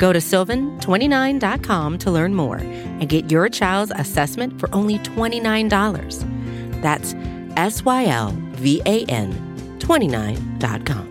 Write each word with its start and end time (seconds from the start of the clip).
Go 0.00 0.12
to 0.14 0.18
sylvan29.com 0.18 1.98
to 1.98 2.10
learn 2.10 2.34
more 2.34 2.56
and 2.56 3.06
get 3.06 3.30
your 3.30 3.50
child's 3.50 3.92
assessment 3.94 4.58
for 4.58 4.74
only 4.74 4.98
$29. 5.00 6.80
That's 6.80 7.14
S 7.58 7.84
Y 7.84 8.06
L 8.06 8.34
V 8.52 8.80
A 8.86 9.04
N 9.04 9.30
29.com. 9.78 11.06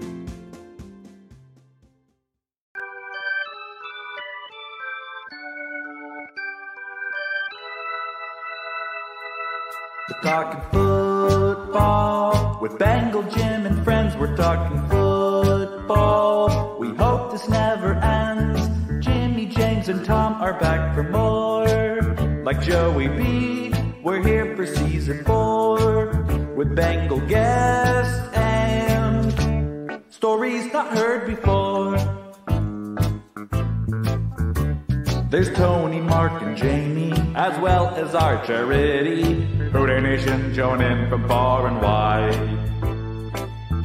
We're 10.09 10.21
talking 10.23 10.61
football 10.71 12.57
with 12.59 12.79
Bengal 12.79 13.21
Jim 13.29 13.67
and 13.67 13.83
friends. 13.83 14.15
We're 14.15 14.35
talking 14.35 14.81
football. 14.89 16.75
We 16.79 16.95
hope 16.95 17.31
this 17.31 17.47
never 17.47 17.93
ends. 17.93 18.28
And 19.89 20.05
Tom 20.05 20.39
are 20.39 20.53
back 20.53 20.93
for 20.93 21.01
more. 21.01 21.65
Like 22.43 22.61
Joey 22.61 23.07
B, 23.07 23.73
we're 24.03 24.21
here 24.21 24.55
for 24.55 24.67
season 24.67 25.25
four 25.25 26.11
with 26.55 26.75
Bengal 26.75 27.19
guests 27.21 28.35
and 28.35 30.03
stories 30.11 30.71
not 30.71 30.95
heard 30.95 31.25
before. 31.25 31.97
There's 35.31 35.51
Tony, 35.55 36.01
Mark, 36.01 36.39
and 36.43 36.55
Jamie, 36.55 37.13
as 37.33 37.59
well 37.59 37.87
as 37.95 38.13
our 38.13 38.45
charity. 38.45 39.41
Who 39.71 39.87
Dey 39.87 40.01
Nation 40.01 40.53
joining 40.53 41.09
from 41.09 41.27
far 41.27 41.65
and 41.65 41.81
wide. 41.81 42.35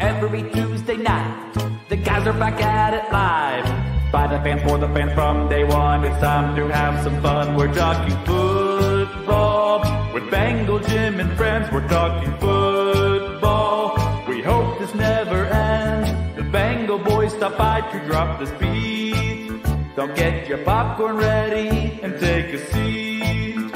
Every 0.01 0.43
Tuesday 0.51 0.99
night, 0.99 1.55
the 1.89 1.97
guys 1.97 2.27
are 2.27 2.35
back 2.35 2.61
at 2.61 2.93
it 2.93 3.11
live. 3.11 3.94
By 4.15 4.29
the 4.29 4.39
fans, 4.45 4.63
for 4.63 4.79
the 4.79 4.87
fans 4.95 5.13
from 5.13 5.49
day 5.49 5.65
one, 5.65 6.05
it's 6.05 6.21
time 6.21 6.55
to 6.55 6.69
have 6.69 7.03
some 7.03 7.21
fun. 7.21 7.57
We're 7.57 7.75
talking 7.75 8.17
football 8.25 9.81
with 10.15 10.31
Bengal 10.31 10.79
Jim 10.79 11.19
and 11.19 11.37
friends. 11.37 11.69
We're 11.73 11.89
talking 11.89 12.31
football. 12.39 13.99
We 14.29 14.41
hope 14.41 14.79
this 14.79 14.95
never 14.95 15.47
ends. 15.47 16.37
The 16.37 16.45
Bengal 16.45 17.01
boys 17.01 17.33
stop 17.33 17.59
by 17.59 17.81
to 17.81 17.99
drop 18.07 18.39
the 18.39 18.47
speed. 18.47 19.61
Don't 19.97 20.15
get 20.15 20.49
your 20.49 20.59
popcorn 20.59 21.17
ready 21.17 21.99
and 22.01 22.17
take 22.21 22.55
a 22.55 22.65
seat. 22.71 23.69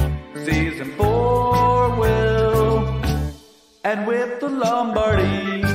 Season 0.46 0.92
four 0.92 1.98
will 1.98 2.86
and 3.82 4.06
with 4.06 4.38
the 4.38 4.48
Lombardi. 4.48 5.67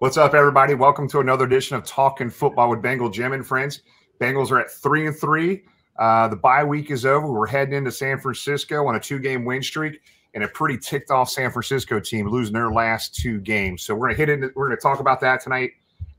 What's 0.00 0.16
up, 0.16 0.32
everybody? 0.32 0.72
Welcome 0.72 1.08
to 1.08 1.20
another 1.20 1.44
edition 1.44 1.76
of 1.76 1.84
Talking 1.84 2.30
Football 2.30 2.70
with 2.70 2.80
Bengal 2.80 3.10
Jim 3.10 3.34
and 3.34 3.46
friends. 3.46 3.82
Bengals 4.18 4.50
are 4.50 4.58
at 4.58 4.70
three 4.70 5.06
and 5.06 5.14
three. 5.14 5.64
Uh, 5.98 6.26
the 6.26 6.36
bye 6.36 6.64
week 6.64 6.90
is 6.90 7.04
over. 7.04 7.30
We're 7.30 7.46
heading 7.46 7.74
into 7.74 7.92
San 7.92 8.18
Francisco 8.18 8.86
on 8.86 8.96
a 8.96 9.00
two-game 9.00 9.44
win 9.44 9.62
streak 9.62 10.00
and 10.32 10.42
a 10.42 10.48
pretty 10.48 10.78
ticked 10.78 11.10
off 11.10 11.28
San 11.28 11.50
Francisco 11.50 12.00
team 12.00 12.30
losing 12.30 12.54
their 12.54 12.70
last 12.70 13.14
two 13.14 13.40
games. 13.40 13.82
So 13.82 13.94
we're 13.94 14.06
gonna 14.06 14.16
hit 14.16 14.30
into 14.30 14.50
we're 14.56 14.68
gonna 14.68 14.80
talk 14.80 15.00
about 15.00 15.20
that 15.20 15.42
tonight. 15.42 15.72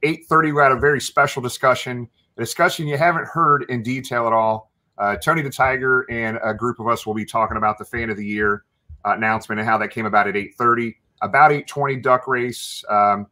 8:30, 0.03 0.51
we 0.51 0.61
had 0.61 0.71
a 0.71 0.79
very 0.79 1.01
special 1.01 1.41
discussion, 1.41 2.07
a 2.37 2.39
discussion 2.39 2.85
you 2.85 2.99
haven't 2.99 3.25
heard 3.29 3.65
in 3.67 3.81
detail 3.81 4.27
at 4.27 4.33
all. 4.33 4.71
Uh, 4.99 5.15
Tony 5.15 5.41
the 5.41 5.49
Tiger 5.49 6.05
and 6.11 6.37
a 6.43 6.53
group 6.53 6.79
of 6.79 6.87
us 6.87 7.07
will 7.07 7.15
be 7.15 7.25
talking 7.25 7.57
about 7.57 7.79
the 7.79 7.85
fan 7.85 8.11
of 8.11 8.17
the 8.17 8.27
year 8.27 8.63
uh, 9.05 9.13
announcement 9.13 9.59
and 9.59 9.67
how 9.67 9.79
that 9.79 9.89
came 9.89 10.05
about 10.05 10.27
at 10.27 10.35
8:30. 10.35 10.93
About 11.23 11.51
8:20 11.51 11.99
duck 11.99 12.27
race, 12.27 12.85
um, 12.87 13.25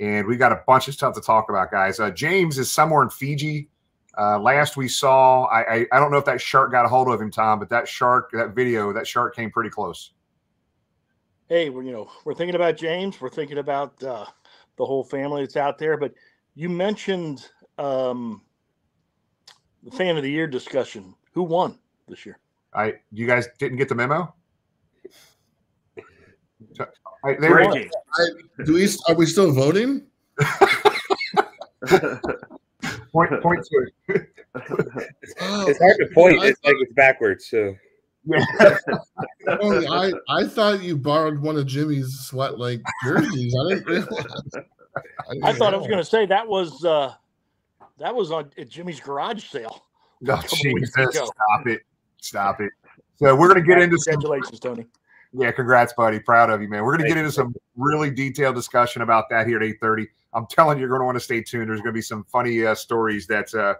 and 0.00 0.26
we 0.26 0.36
got 0.36 0.50
a 0.50 0.62
bunch 0.66 0.88
of 0.88 0.94
stuff 0.94 1.14
to 1.14 1.20
talk 1.20 1.50
about, 1.50 1.70
guys. 1.70 2.00
Uh, 2.00 2.10
James 2.10 2.58
is 2.58 2.72
somewhere 2.72 3.02
in 3.02 3.10
Fiji. 3.10 3.68
Uh, 4.18 4.38
last 4.38 4.76
we 4.76 4.88
saw, 4.88 5.44
I, 5.44 5.74
I, 5.74 5.86
I 5.92 6.00
don't 6.00 6.10
know 6.10 6.16
if 6.16 6.24
that 6.24 6.40
shark 6.40 6.72
got 6.72 6.84
a 6.84 6.88
hold 6.88 7.08
of 7.08 7.20
him, 7.20 7.30
Tom, 7.30 7.58
but 7.58 7.68
that 7.68 7.86
shark, 7.86 8.30
that 8.32 8.54
video, 8.54 8.92
that 8.92 9.06
shark 9.06 9.36
came 9.36 9.50
pretty 9.50 9.70
close. 9.70 10.12
Hey, 11.48 11.68
we're 11.68 11.82
you 11.82 11.92
know 11.92 12.08
we're 12.24 12.34
thinking 12.34 12.54
about 12.54 12.76
James. 12.76 13.20
We're 13.20 13.28
thinking 13.28 13.58
about 13.58 14.00
uh, 14.04 14.24
the 14.76 14.86
whole 14.86 15.02
family 15.02 15.42
that's 15.42 15.56
out 15.56 15.78
there. 15.78 15.96
But 15.96 16.14
you 16.54 16.68
mentioned 16.68 17.48
um, 17.76 18.42
the 19.82 19.90
fan 19.90 20.16
of 20.16 20.22
the 20.22 20.30
year 20.30 20.46
discussion. 20.46 21.12
Who 21.32 21.42
won 21.42 21.76
this 22.06 22.24
year? 22.24 22.38
I 22.72 22.94
you 23.10 23.26
guys 23.26 23.48
didn't 23.58 23.78
get 23.78 23.88
the 23.88 23.96
memo. 23.96 24.32
I, 27.24 27.34
they 27.34 27.48
Great 27.48 27.66
won. 27.66 27.78
game. 27.78 27.90
I, 28.18 28.26
do 28.64 28.74
we 28.74 28.88
are 29.08 29.14
we 29.14 29.26
still 29.26 29.52
voting? 29.52 30.06
Point, 33.12 33.42
point 33.42 33.66
two. 33.68 33.86
Oh, 35.40 35.66
It's 35.66 35.78
hard 35.80 35.96
to 35.98 36.08
point. 36.14 36.40
I 36.40 36.48
It's 36.48 36.60
like 36.64 36.76
it's 36.80 36.92
backwards. 36.92 37.46
So 37.48 37.74
Oh, 39.48 39.92
I 39.92 40.12
I 40.28 40.46
thought 40.46 40.82
you 40.82 40.96
borrowed 40.96 41.40
one 41.40 41.56
of 41.56 41.66
Jimmy's 41.66 42.20
sweat 42.20 42.58
like 42.58 42.80
jerseys. 43.04 43.54
I 43.54 43.74
didn't 43.74 43.86
realize. 43.86 44.50
I 45.44 45.52
thought 45.52 45.74
I 45.74 45.76
was 45.76 45.86
going 45.86 45.98
to 45.98 46.04
say 46.04 46.26
that 46.26 46.46
was 46.46 46.84
uh, 46.84 47.14
that 47.98 48.14
was 48.14 48.30
on 48.30 48.50
at 48.58 48.68
Jimmy's 48.68 49.00
garage 49.00 49.44
sale. 49.44 49.84
No, 50.20 50.40
Jesus, 50.52 50.90
stop 50.92 51.66
it, 51.66 51.80
stop 52.20 52.60
it. 52.60 52.70
So 53.16 53.34
we're 53.34 53.48
gonna 53.48 53.62
get 53.62 53.78
into 53.78 53.98
some 53.98 54.14
Congratulations, 54.14 54.60
Tony. 54.60 54.86
Yeah, 55.32 55.52
congrats, 55.52 55.92
buddy. 55.92 56.18
Proud 56.18 56.50
of 56.50 56.60
you, 56.60 56.68
man. 56.68 56.82
We're 56.82 56.96
going 56.96 57.08
to 57.08 57.14
get 57.14 57.16
into 57.16 57.30
some 57.30 57.54
really 57.76 58.10
detailed 58.10 58.56
discussion 58.56 59.02
about 59.02 59.28
that 59.30 59.46
here 59.46 59.58
at 59.58 59.62
eight 59.62 59.78
thirty. 59.80 60.08
I'm 60.32 60.46
telling 60.46 60.78
you, 60.78 60.82
you're 60.82 60.88
going 60.88 61.00
to 61.00 61.04
want 61.04 61.16
to 61.16 61.20
stay 61.20 61.40
tuned. 61.42 61.68
There's 61.68 61.80
going 61.80 61.92
to 61.92 61.98
be 61.98 62.02
some 62.02 62.24
funny 62.24 62.66
uh, 62.66 62.74
stories 62.74 63.26
that 63.28 63.54
uh, 63.54 63.74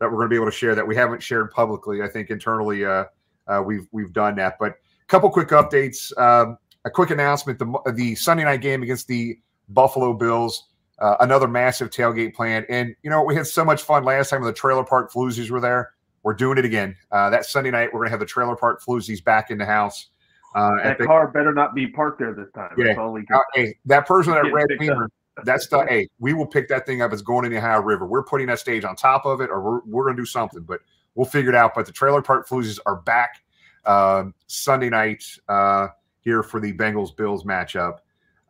that 0.00 0.10
we're 0.10 0.16
going 0.16 0.26
to 0.26 0.30
be 0.30 0.36
able 0.36 0.46
to 0.46 0.56
share 0.56 0.74
that 0.74 0.86
we 0.86 0.96
haven't 0.96 1.22
shared 1.22 1.50
publicly. 1.50 2.02
I 2.02 2.08
think 2.08 2.30
internally, 2.30 2.84
uh, 2.84 3.04
uh, 3.46 3.62
we've 3.64 3.86
we've 3.92 4.12
done 4.12 4.36
that. 4.36 4.56
But 4.58 4.72
a 4.72 5.06
couple 5.08 5.28
quick 5.30 5.48
updates. 5.48 6.16
Um, 6.18 6.56
a 6.86 6.90
quick 6.90 7.10
announcement: 7.10 7.58
the 7.58 7.92
the 7.92 8.14
Sunday 8.14 8.44
night 8.44 8.62
game 8.62 8.82
against 8.82 9.06
the 9.06 9.38
Buffalo 9.68 10.14
Bills. 10.14 10.68
Uh, 11.00 11.16
another 11.20 11.48
massive 11.48 11.90
tailgate 11.90 12.34
plan, 12.34 12.64
and 12.68 12.94
you 13.02 13.10
know 13.10 13.22
we 13.22 13.34
had 13.34 13.46
so 13.46 13.64
much 13.64 13.82
fun 13.82 14.04
last 14.04 14.30
time 14.30 14.40
when 14.40 14.46
the 14.46 14.56
Trailer 14.56 14.84
Park 14.84 15.12
Floozies 15.12 15.50
were 15.50 15.60
there. 15.60 15.92
We're 16.22 16.34
doing 16.34 16.56
it 16.56 16.64
again. 16.64 16.96
Uh, 17.10 17.28
that 17.30 17.44
Sunday 17.44 17.70
night, 17.70 17.92
we're 17.92 17.98
going 17.98 18.06
to 18.06 18.12
have 18.12 18.20
the 18.20 18.26
Trailer 18.26 18.56
Park 18.56 18.82
Floozies 18.82 19.22
back 19.22 19.50
in 19.50 19.58
the 19.58 19.66
house. 19.66 20.08
Uh, 20.54 20.82
That 20.82 20.98
the- 20.98 21.06
car 21.06 21.28
better 21.28 21.52
not 21.52 21.74
be 21.74 21.86
parked 21.86 22.20
there 22.20 22.32
this 22.32 22.50
time. 22.54 22.70
Yeah. 22.78 22.86
That's 22.86 22.98
all 22.98 23.12
we 23.12 23.26
can. 23.26 23.36
uh, 23.36 23.40
hey, 23.54 23.74
that 23.86 24.06
person 24.06 24.32
that 24.32 24.52
red 24.52 24.68
beamer, 24.78 25.10
that's 25.44 25.66
the 25.66 25.84
hey, 25.86 26.08
we 26.20 26.32
will 26.32 26.46
pick 26.46 26.68
that 26.68 26.86
thing 26.86 27.02
up. 27.02 27.12
It's 27.12 27.22
going 27.22 27.44
in 27.44 27.50
the 27.50 27.58
Ohio 27.58 27.80
River. 27.82 28.06
We're 28.06 28.22
putting 28.22 28.46
that 28.46 28.60
stage 28.60 28.84
on 28.84 28.94
top 28.94 29.26
of 29.26 29.40
it, 29.40 29.50
or 29.50 29.60
we're, 29.60 29.80
we're 29.84 30.04
going 30.04 30.16
to 30.16 30.22
do 30.22 30.26
something, 30.26 30.62
but 30.62 30.80
we'll 31.16 31.26
figure 31.26 31.50
it 31.50 31.56
out. 31.56 31.74
But 31.74 31.86
the 31.86 31.92
Trailer 31.92 32.22
Park 32.22 32.48
Floozies 32.48 32.78
are 32.86 32.96
back 32.96 33.42
um, 33.84 34.32
Sunday 34.46 34.90
night 34.90 35.24
uh, 35.48 35.88
here 36.20 36.42
for 36.42 36.60
the 36.60 36.72
Bengals 36.72 37.16
Bills 37.16 37.44
matchup. 37.44 37.98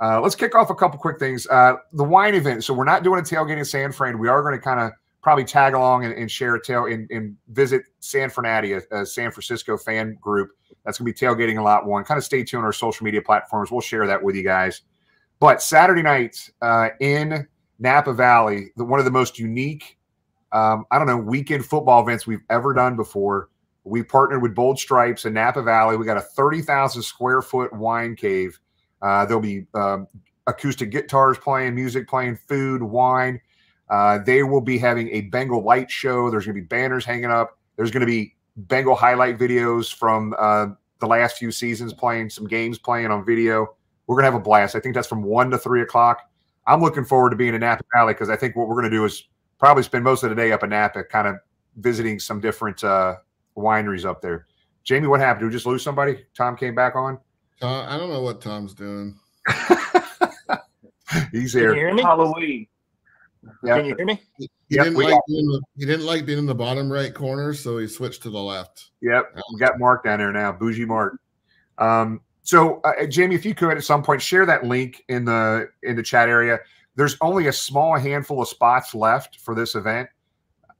Uh, 0.01 0.21
let's 0.21 0.35
kick 0.35 0.55
off 0.55 0.71
a 0.71 0.75
couple 0.75 0.99
quick 0.99 1.19
things. 1.19 1.47
Uh, 1.47 1.77
the 1.95 2.05
wine 2.05 2.35
event. 2.35 2.65
So 2.65 2.75
we're 2.75 2.85
not 2.85 3.03
doing 3.03 3.21
a 3.21 3.23
tailgate 3.23 3.57
in 3.59 3.65
San 3.65 3.93
Fran. 3.93 4.19
We 4.19 4.29
are 4.29 4.43
going 4.43 4.55
to 4.55 4.61
kind 4.61 4.81
of 4.81 4.93
probably 5.23 5.45
tag 5.45 5.73
along 5.73 6.05
and, 6.05 6.13
and 6.13 6.31
share 6.31 6.55
a 6.57 6.63
tail 6.63 6.85
and, 6.85 7.11
and 7.11 7.35
visit 7.49 7.83
San 8.01 8.29
Fernati, 8.29 8.83
a, 8.91 9.01
a 9.01 9.07
San 9.07 9.31
Francisco 9.31 9.79
fan 9.79 10.19
group. 10.21 10.51
That's 10.85 10.99
going 10.99 11.13
to 11.13 11.19
be 11.19 11.27
tailgating 11.27 11.59
a 11.59 11.63
lot 11.63 11.87
one. 11.87 12.05
Kind 12.05 12.19
of 12.19 12.25
stay 12.25 12.45
tuned 12.45 12.61
on 12.61 12.65
our 12.65 12.73
social 12.73 13.05
media 13.05 13.23
platforms. 13.23 13.71
We'll 13.71 13.81
share 13.81 14.07
that 14.07 14.23
with 14.23 14.37
you 14.37 14.43
guys. 14.43 14.83
But 15.41 15.63
Saturday 15.63 16.03
night 16.03 16.51
uh, 16.63 16.91
in 17.01 17.47
Napa 17.79 18.13
Valley, 18.13 18.71
the, 18.77 18.85
one 18.85 18.99
of 18.99 19.05
the 19.05 19.11
most 19.11 19.39
unique, 19.39 19.99
um, 20.53 20.85
I 20.91 20.99
don't 20.99 21.07
know, 21.07 21.17
weekend 21.17 21.65
football 21.65 22.03
events 22.03 22.27
we've 22.27 22.45
ever 22.51 22.75
done 22.75 22.97
before. 22.97 23.49
We 23.85 24.03
partnered 24.03 24.43
with 24.43 24.55
Bold 24.55 24.79
Stripes 24.79 25.25
in 25.25 25.35
Napa 25.35 25.63
Valley. 25.63 25.97
We 25.97 26.07
got 26.07 26.17
a 26.17 26.23
30,000 26.23 27.03
square 27.03 27.43
foot 27.43 27.73
wine 27.73 28.17
cave. 28.17 28.59
Uh, 29.03 29.27
there'll 29.27 29.43
be 29.43 29.67
um, 29.75 30.07
acoustic 30.47 30.91
guitars 30.91 31.39
playing, 31.39 31.75
music 31.75 32.09
playing, 32.09 32.37
food, 32.37 32.83
wine. 32.83 33.41
Uh, 33.91 34.19
they 34.19 34.43
will 34.43 34.61
be 34.61 34.79
having 34.79 35.09
a 35.11 35.23
Bengal 35.23 35.63
light 35.63 35.91
show. 35.91 36.31
There's 36.31 36.47
going 36.47 36.57
to 36.57 36.63
be 36.63 36.67
banners 36.67 37.05
hanging 37.05 37.27
up. 37.27 37.59
There's 37.77 37.91
going 37.91 38.01
to 38.01 38.07
be 38.07 38.34
Bengal 38.57 38.95
highlight 38.95 39.39
videos 39.39 39.93
from 39.95 40.35
uh, 40.39 40.67
the 41.01 41.07
last 41.07 41.39
few 41.39 41.51
seasons 41.51 41.93
playing, 41.93 42.31
some 42.31 42.47
games 42.47 42.79
playing 42.79 43.07
on 43.11 43.25
video. 43.25 43.75
We're 44.07 44.17
going 44.17 44.25
to 44.25 44.33
have 44.33 44.41
a 44.41 44.45
blast. 44.45 44.77
I 44.77 44.81
think 44.81 44.95
that's 44.95 45.09
from 45.09 45.23
one 45.23 45.51
to 45.51 45.59
three 45.59 45.83
o'clock. 45.83 46.31
I'm 46.67 46.81
looking 46.81 47.05
forward 47.05 47.31
to 47.31 47.37
being 47.37 47.55
in 47.55 47.61
Napa 47.61 47.83
Valley 47.95 48.15
because 48.15 48.31
I 48.31 48.37
think 48.37 48.57
what 48.57 48.69
we're 48.69 48.75
going 48.75 48.91
to 48.91 48.97
do 48.97 49.05
is 49.05 49.29
probably 49.59 49.83
spend 49.83 50.05
most 50.05 50.23
of 50.23 50.31
the 50.31 50.37
day 50.37 50.53
up 50.53 50.63
in 50.63 50.71
Napa, 50.71 51.05
kind 51.05 51.29
of 51.29 51.37
visiting 51.77 52.19
some 52.19 52.41
different 52.41 52.83
uh, 52.85 53.17
wineries 53.57 54.05
up 54.05 54.23
there. 54.23 54.47
Jamie, 54.85 55.09
what 55.09 55.21
happened? 55.21 55.41
Did 55.41 55.47
we 55.47 55.53
just 55.53 55.67
lose 55.67 55.83
somebody? 55.83 56.25
Tom 56.35 56.57
came 56.57 56.75
back 56.75 56.95
on. 56.97 57.19
Tom, 57.61 57.87
I 57.89 57.97
don't 57.97 58.11
know 58.11 58.23
what 58.23 58.41
Tom's 58.41 58.75
doing. 58.75 59.19
He's 61.33 61.53
Can 61.53 61.61
you 61.61 61.67
here. 61.67 61.75
hear 61.75 61.95
me? 61.95 62.03
Halloween. 62.03 62.67
Yeah. 63.63 63.77
Can 63.77 63.85
you 63.87 63.95
hear 63.97 64.07
me? 64.07 64.21
He 64.39 64.49
Yep, 64.71 64.85
didn't 64.85 64.99
like 64.99 65.11
got- 65.13 65.23
being 65.29 65.41
in 65.41 65.47
the, 65.47 65.63
he 65.77 65.87
didn't 65.87 66.07
like 66.07 66.27
being 66.27 66.39
in 66.39 66.47
the 66.47 66.55
bottom 66.55 66.91
right 66.91 67.15
corner, 67.15 67.53
so 67.55 67.79
he 67.79 67.87
switched 67.87 68.23
to 68.23 68.31
the 68.31 68.39
left. 68.43 68.91
Yep, 69.03 69.37
we 69.53 69.59
got 69.61 69.79
Mark 69.79 70.05
down 70.05 70.19
there 70.19 70.33
now, 70.33 70.53
bougie 70.53 70.85
Mark. 70.87 71.19
Um, 71.79 72.21
so, 72.43 72.81
uh, 72.83 73.07
Jamie, 73.07 73.35
if 73.35 73.45
you 73.45 73.55
could 73.55 73.77
at 73.77 73.85
some 73.85 74.03
point 74.03 74.21
share 74.23 74.47
that 74.47 74.65
link 74.65 75.03
in 75.09 75.25
the 75.25 75.69
in 75.83 75.97
the 75.97 76.03
chat 76.03 76.29
area. 76.29 76.59
There's 76.97 77.17
only 77.21 77.49
a 77.49 77.53
small 77.53 77.99
handful 77.99 78.41
of 78.41 78.49
spots 78.49 78.95
left 78.95 79.41
for 79.41 79.55
this 79.55 79.75
event. 79.75 80.09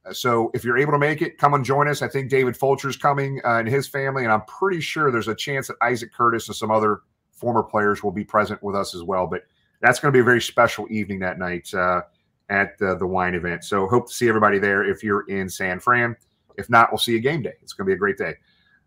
Uh, 0.05 0.13
So, 0.13 0.49
if 0.53 0.63
you're 0.63 0.77
able 0.77 0.93
to 0.93 0.97
make 0.99 1.21
it, 1.21 1.37
come 1.37 1.53
and 1.53 1.63
join 1.65 1.87
us. 1.87 2.01
I 2.01 2.07
think 2.07 2.29
David 2.29 2.55
Fulcher's 2.55 2.95
coming 2.97 3.41
uh, 3.43 3.57
and 3.59 3.67
his 3.67 3.87
family, 3.87 4.23
and 4.23 4.31
I'm 4.31 4.43
pretty 4.43 4.79
sure 4.81 5.11
there's 5.11 5.27
a 5.27 5.35
chance 5.35 5.67
that 5.67 5.75
Isaac 5.81 6.13
Curtis 6.13 6.47
and 6.47 6.55
some 6.55 6.71
other 6.71 7.01
former 7.31 7.63
players 7.63 8.01
will 8.03 8.11
be 8.11 8.23
present 8.23 8.61
with 8.63 8.75
us 8.75 8.95
as 8.95 9.03
well. 9.03 9.27
But 9.27 9.43
that's 9.81 9.99
going 9.99 10.11
to 10.11 10.15
be 10.15 10.21
a 10.21 10.23
very 10.23 10.41
special 10.41 10.87
evening 10.89 11.19
that 11.19 11.37
night 11.37 11.71
uh, 11.73 12.01
at 12.49 12.77
the, 12.77 12.97
wine 13.05 13.35
event. 13.35 13.63
So, 13.63 13.87
hope 13.87 14.07
to 14.07 14.13
see 14.13 14.27
everybody 14.27 14.59
there 14.59 14.83
if 14.83 15.03
you're 15.03 15.27
in 15.29 15.49
San 15.49 15.79
Fran. 15.79 16.15
If 16.57 16.69
not, 16.69 16.91
we'll 16.91 16.99
see 16.99 17.13
you 17.13 17.19
game 17.19 17.41
day. 17.41 17.53
It's 17.61 17.73
going 17.73 17.85
to 17.85 17.89
be 17.89 17.93
a 17.93 17.97
great 17.97 18.17
day. 18.17 18.35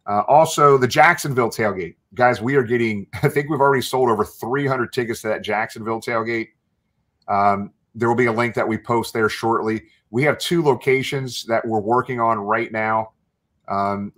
Uh, 0.07 0.23
also, 0.27 0.79
the 0.79 0.89
Jacksonville 0.89 1.51
tailgate. 1.51 1.97
Guys, 2.15 2.41
we 2.41 2.57
are 2.57 2.63
getting, 2.63 3.07
I 3.23 3.29
think 3.29 3.51
we've 3.51 3.61
already 3.61 3.83
sold 3.83 4.09
over 4.11 4.25
300 4.25 4.93
tickets 4.93 5.21
to 5.23 5.29
that 5.29 5.43
Jacksonville 5.43 6.01
tailgate. 6.01 6.49
Um, 7.29 7.73
there 7.95 8.09
will 8.09 8.17
be 8.17 8.27
a 8.27 8.33
link 8.33 8.55
that 8.55 8.67
we 8.67 8.79
post 8.79 9.13
there 9.13 9.29
shortly. 9.29 9.83
We 10.11 10.23
have 10.23 10.39
two 10.39 10.63
locations 10.63 11.45
that 11.45 11.67
we're 11.67 11.81
working 11.81 12.21
on 12.21 12.39
right 12.39 12.73
now. 12.73 13.13
Um, 13.69 14.13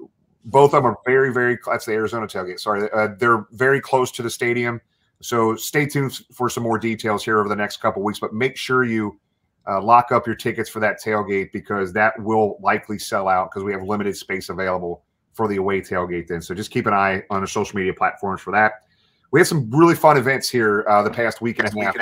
both 0.45 0.75
of 0.75 0.83
them 0.83 0.93
are 0.93 0.99
very, 1.05 1.33
very, 1.33 1.59
that's 1.67 1.87
the 1.87 1.93
Arizona 1.93 2.27
tailgate. 2.27 2.61
Sorry. 2.61 2.89
Uh, 2.93 3.09
they're 3.19 3.47
very 3.53 3.81
close 3.81 4.13
to 4.13 4.23
the 4.23 4.31
stadium. 4.31 4.81
So 5.23 5.57
stay 5.57 5.87
tuned 5.87 6.21
for 6.33 6.49
some 6.49 6.63
more 6.63 6.79
details 6.79 7.25
here 7.25 7.41
over 7.41 7.49
the 7.49 7.57
next 7.57 7.79
couple 7.79 8.03
weeks, 8.03 8.21
but 8.21 8.33
make 8.33 8.57
sure 8.57 8.85
you 8.85 9.19
uh, 9.70 9.81
lock 9.81 10.11
up 10.11 10.26
your 10.26 10.34
tickets 10.34 10.69
for 10.69 10.81
that 10.81 11.00
tailgate 11.00 11.52
because 11.52 11.93
that 11.93 12.20
will 12.22 12.58
likely 12.61 12.99
sell 12.99 13.28
out 13.28 13.50
because 13.50 13.62
we 13.62 13.72
have 13.72 13.82
limited 13.82 14.17
space 14.17 14.49
available 14.49 15.05
for 15.32 15.46
the 15.46 15.56
away 15.56 15.81
tailgate 15.81 16.26
then. 16.26 16.43
So 16.43 16.55
just 16.55 16.70
keep 16.70 16.87
an 16.87 16.94
eye 16.94 17.22
on 17.31 17.40
the 17.40 17.46
social 17.46 17.76
media 17.76 17.94
platforms 17.94 18.40
for 18.40 18.50
that. 18.52 18.84
We 19.31 19.38
had 19.38 19.46
some 19.46 19.70
really 19.70 19.94
fun 19.94 20.17
events 20.17 20.49
here 20.49 20.84
uh, 20.88 21.02
the 21.02 21.11
past 21.11 21.40
week 21.40 21.61
and 21.61 21.69
a 21.69 21.84
half. 21.84 21.94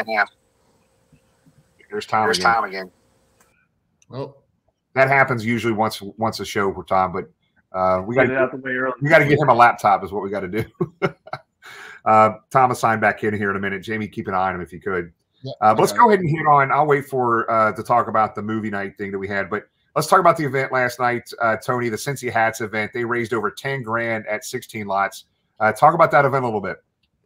There's 1.90 2.06
Tom 2.06 2.30
again. 2.30 2.32
There's 2.32 2.38
time 2.38 2.64
again. 2.64 2.90
Well, 4.08 4.42
That 4.94 5.08
happens 5.08 5.44
usually 5.44 5.74
once 5.74 6.00
once 6.00 6.40
a 6.40 6.44
show 6.46 6.72
for 6.72 6.84
Tom, 6.84 7.12
but 7.12 7.30
uh, 7.78 8.02
we 8.02 8.14
got 8.14 8.28
Get 8.28 8.36
out 8.36 8.50
the 8.50 8.56
way 8.58 8.70
early. 8.72 8.94
we 9.02 9.10
got 9.10 9.18
to 9.18 9.26
get 9.26 9.38
him 9.38 9.50
a 9.50 9.54
laptop 9.54 10.02
is 10.04 10.10
what 10.10 10.22
we 10.22 10.30
got 10.30 10.40
to 10.40 10.48
do. 10.48 10.64
uh, 12.06 12.30
Tom 12.50 12.70
will 12.70 12.76
sign 12.76 12.98
back 12.98 13.24
in 13.24 13.34
here 13.34 13.50
in 13.50 13.56
a 13.56 13.60
minute. 13.60 13.82
Jamie, 13.82 14.08
keep 14.08 14.26
an 14.26 14.34
eye 14.34 14.48
on 14.48 14.54
him 14.54 14.62
if 14.62 14.72
you 14.72 14.80
could. 14.80 15.12
Yeah, 15.43 15.52
Uh, 15.61 15.75
but 15.75 15.81
let's 15.81 15.93
go 15.93 16.08
ahead 16.08 16.20
and 16.20 16.29
hit 16.29 16.46
on. 16.46 16.70
I'll 16.73 16.87
wait 16.87 17.06
for 17.06 17.50
uh, 17.50 17.73
to 17.73 17.82
talk 17.82 18.08
about 18.08 18.35
the 18.35 18.43
movie 18.43 18.70
night 18.70 18.96
thing 18.99 19.11
that 19.12 19.19
we 19.19 19.29
had, 19.29 19.49
but 19.50 19.69
let's 19.94 20.08
talk 20.08 20.20
about 20.20 20.37
the 20.37 20.44
event 20.44 20.73
last 20.73 21.00
night, 21.00 21.31
uh, 21.40 21.56
Tony. 21.56 21.88
The 21.88 21.96
Cincy 21.96 22.31
Hats 22.31 22.61
event. 22.61 22.93
They 22.93 23.05
raised 23.05 23.32
over 23.32 23.50
ten 23.50 23.82
grand 23.82 24.26
at 24.26 24.44
sixteen 24.44 24.87
lots. 24.87 25.25
Uh, 25.61 25.73
talk 25.73 25.94
about 25.94 26.11
that 26.12 26.25
event 26.25 26.44
a 26.44 26.46
little 26.46 26.61
bit. 26.61 26.82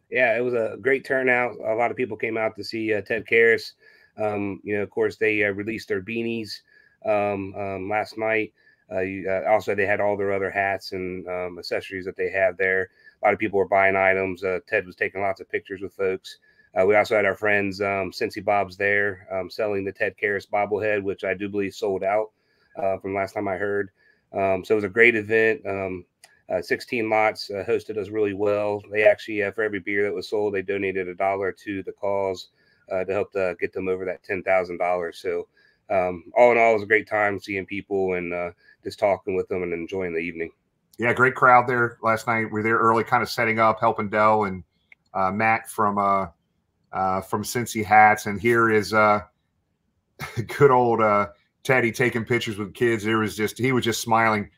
Yeah, 0.09 0.37
it 0.37 0.41
was 0.41 0.53
a 0.53 0.77
great 0.81 1.05
turnout. 1.05 1.55
A 1.65 1.75
lot 1.75 1.91
of 1.91 1.97
people 1.97 2.17
came 2.17 2.37
out 2.37 2.55
to 2.55 2.63
see 2.63 2.93
uh, 2.93 3.01
Ted 3.01 3.25
Karras. 3.25 3.73
Um, 4.17 4.61
you 4.63 4.75
know, 4.75 4.83
of 4.83 4.89
course, 4.91 5.15
they 5.15 5.43
uh, 5.43 5.51
released 5.51 5.87
their 5.87 6.01
beanies 6.01 6.61
um, 7.05 7.53
um, 7.55 7.89
last 7.89 8.17
night. 8.17 8.53
Uh, 8.91 8.99
you, 8.99 9.27
uh, 9.27 9.49
also, 9.49 9.73
they 9.73 9.87
had 9.87 9.99
all 10.01 10.15
their 10.15 10.31
other 10.31 10.51
hats 10.51 10.91
and 10.91 11.27
um, 11.27 11.57
accessories 11.57 12.05
that 12.05 12.15
they 12.15 12.29
have 12.29 12.57
there. 12.57 12.89
A 13.21 13.25
lot 13.25 13.33
of 13.33 13.39
people 13.39 13.57
were 13.57 13.67
buying 13.67 13.95
items. 13.95 14.43
Uh, 14.43 14.59
Ted 14.67 14.85
was 14.85 14.95
taking 14.95 15.21
lots 15.21 15.41
of 15.41 15.49
pictures 15.49 15.81
with 15.81 15.93
folks. 15.93 16.37
Uh, 16.79 16.85
we 16.85 16.95
also 16.95 17.15
had 17.15 17.25
our 17.25 17.35
friends 17.35 17.81
um, 17.81 18.11
Cincy 18.11 18.43
Bob's 18.43 18.77
there 18.77 19.27
um, 19.31 19.49
selling 19.49 19.83
the 19.83 19.91
Ted 19.91 20.15
Karras 20.21 20.49
bobblehead, 20.49 21.03
which 21.03 21.23
I 21.23 21.33
do 21.33 21.47
believe 21.47 21.73
sold 21.73 22.03
out 22.03 22.31
uh, 22.81 22.97
from 22.97 23.13
last 23.13 23.33
time 23.33 23.47
I 23.47 23.57
heard. 23.57 23.89
Um, 24.33 24.65
so 24.65 24.73
it 24.73 24.77
was 24.77 24.83
a 24.83 24.89
great 24.89 25.15
event. 25.15 25.61
Um, 25.67 26.05
uh, 26.49 26.61
16 26.61 27.09
lots 27.09 27.49
uh, 27.49 27.63
hosted 27.67 27.97
us 27.97 28.09
really 28.09 28.33
well. 28.33 28.81
They 28.91 29.03
actually, 29.03 29.43
uh, 29.43 29.51
for 29.51 29.63
every 29.63 29.79
beer 29.79 30.03
that 30.03 30.13
was 30.13 30.29
sold, 30.29 30.53
they 30.53 30.61
donated 30.61 31.07
a 31.07 31.15
dollar 31.15 31.51
to 31.51 31.83
the 31.83 31.93
cause 31.93 32.49
uh, 32.91 33.03
to 33.05 33.13
help 33.13 33.35
uh, 33.35 33.53
get 33.53 33.71
them 33.71 33.87
over 33.87 34.05
that 34.05 34.23
$10,000. 34.23 35.15
So, 35.15 35.47
um, 35.89 36.25
all 36.35 36.51
in 36.51 36.57
all, 36.57 36.71
it 36.71 36.75
was 36.75 36.83
a 36.83 36.87
great 36.87 37.07
time 37.07 37.39
seeing 37.39 37.65
people 37.65 38.15
and 38.15 38.33
uh, 38.33 38.51
just 38.83 38.99
talking 38.99 39.35
with 39.35 39.47
them 39.47 39.63
and 39.63 39.73
enjoying 39.73 40.13
the 40.13 40.19
evening. 40.19 40.51
Yeah, 40.97 41.13
great 41.13 41.35
crowd 41.35 41.67
there 41.67 41.97
last 42.03 42.27
night. 42.27 42.45
We 42.45 42.51
were 42.51 42.63
there 42.63 42.77
early, 42.77 43.03
kind 43.03 43.23
of 43.23 43.29
setting 43.29 43.59
up, 43.59 43.79
helping 43.79 44.09
Dell 44.09 44.45
and 44.45 44.63
uh, 45.13 45.31
Matt 45.31 45.69
from 45.69 45.97
uh, 46.93 47.21
from 47.21 47.43
Cincy 47.43 47.83
Hats, 47.83 48.27
and 48.27 48.39
here 48.39 48.69
is 48.69 48.93
uh, 48.93 49.21
good 50.57 50.71
old 50.71 51.01
uh, 51.01 51.27
Teddy 51.63 51.91
taking 51.91 52.23
pictures 52.23 52.57
with 52.57 52.73
kids. 52.73 53.05
It 53.05 53.15
was 53.15 53.35
just 53.35 53.57
he 53.57 53.71
was 53.71 53.83
just 53.83 54.01
smiling 54.01 54.49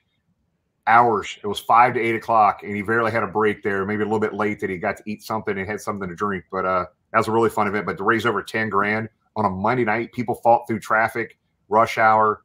hours. 0.87 1.37
It 1.43 1.47
was 1.47 1.59
five 1.59 1.93
to 1.93 1.99
eight 1.99 2.15
o'clock, 2.15 2.61
and 2.63 2.75
he 2.75 2.81
barely 2.81 3.11
had 3.11 3.23
a 3.23 3.27
break 3.27 3.63
there. 3.63 3.85
Maybe 3.85 4.01
a 4.01 4.05
little 4.05 4.19
bit 4.19 4.33
late 4.33 4.59
that 4.59 4.69
he 4.69 4.77
got 4.77 4.97
to 4.97 5.03
eat 5.05 5.23
something 5.23 5.57
and 5.57 5.67
had 5.67 5.81
something 5.81 6.09
to 6.09 6.15
drink. 6.15 6.45
But 6.51 6.65
uh, 6.65 6.85
that 7.11 7.17
was 7.17 7.27
a 7.27 7.31
really 7.31 7.49
fun 7.49 7.67
event. 7.67 7.85
But 7.85 7.97
to 7.97 8.03
raise 8.03 8.25
over 8.25 8.43
ten 8.43 8.69
grand 8.69 9.09
on 9.35 9.45
a 9.45 9.49
Monday 9.49 9.85
night, 9.85 10.11
people 10.11 10.35
fought 10.35 10.67
through 10.67 10.79
traffic, 10.79 11.37
rush 11.69 11.97
hour. 11.97 12.41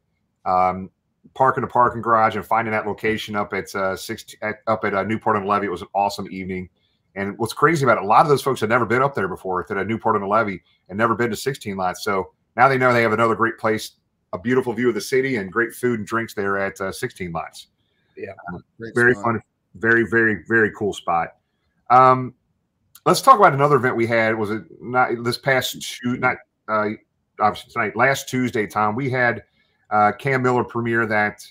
Um, 0.47 0.91
parking 1.35 1.61
the 1.61 1.69
parking 1.69 2.01
garage 2.01 2.35
and 2.35 2.45
finding 2.45 2.73
that 2.73 2.87
location 2.87 3.37
up 3.37 3.53
at 3.53 3.75
uh, 3.75 3.95
six 3.95 4.25
at, 4.43 4.57
up 4.67 4.85
at 4.85 4.95
uh, 4.95 5.03
Newport 5.03 5.37
and 5.37 5.47
Levee. 5.47 5.67
It 5.67 5.71
was 5.71 5.83
an 5.83 5.89
awesome 5.95 6.27
evening. 6.31 6.69
And 7.17 7.37
what's 7.39 7.53
crazy 7.53 7.85
about 7.85 7.99
it, 7.99 8.05
a 8.05 8.07
lot 8.07 8.23
of 8.23 8.29
those 8.29 8.43
folks 8.43 8.61
had 8.61 8.69
never 8.69 8.87
been 8.87 9.03
up 9.03 9.15
there 9.15 9.29
before 9.29 9.65
that 9.69 9.77
had 9.77 9.89
Newport 9.89 10.15
on 10.15 10.23
the 10.23 10.29
Levee 10.29 10.63
and 10.89 10.97
never 10.97 11.15
been 11.15 11.31
to 11.31 11.37
16 11.37 11.77
lots. 11.77 12.05
So 12.05 12.33
now 12.57 12.69
they 12.69 12.79
know 12.79 12.93
they 12.93 13.03
have 13.03 13.13
another 13.13 13.35
great 13.35 13.59
place, 13.59 13.93
a 14.33 14.39
beautiful 14.39 14.73
view 14.73 14.89
of 14.89 14.95
the 14.95 15.01
city, 15.01 15.37
and 15.37 15.53
great 15.53 15.73
food 15.73 15.99
and 15.99 16.07
drinks 16.07 16.35
there 16.35 16.59
at 16.59 16.81
uh, 16.81 16.93
16 16.93 17.33
lots. 17.33 17.69
great 18.79 18.95
Very 18.95 19.15
spot. 19.15 19.25
fun, 19.25 19.43
very 19.75 20.05
very 20.09 20.45
very 20.49 20.71
cool 20.77 20.93
spot. 20.93 21.37
Um, 21.91 22.35
let's 23.07 23.23
talk 23.23 23.39
about 23.39 23.55
another 23.55 23.77
event 23.77 23.97
we 23.97 24.07
had. 24.07 24.37
Was 24.37 24.51
it 24.51 24.63
not 24.81 25.11
this 25.25 25.39
past 25.39 25.83
shoot? 25.83 26.21
Not 26.21 26.37
uh, 26.69 26.91
obviously 27.41 27.73
tonight. 27.73 27.97
Last 27.97 28.29
Tuesday, 28.29 28.67
Tom, 28.67 28.95
we 28.95 29.11
had 29.11 29.43
uh, 29.91 30.13
Cam 30.13 30.43
Miller 30.43 30.65
premiere 30.65 31.07
that 31.07 31.45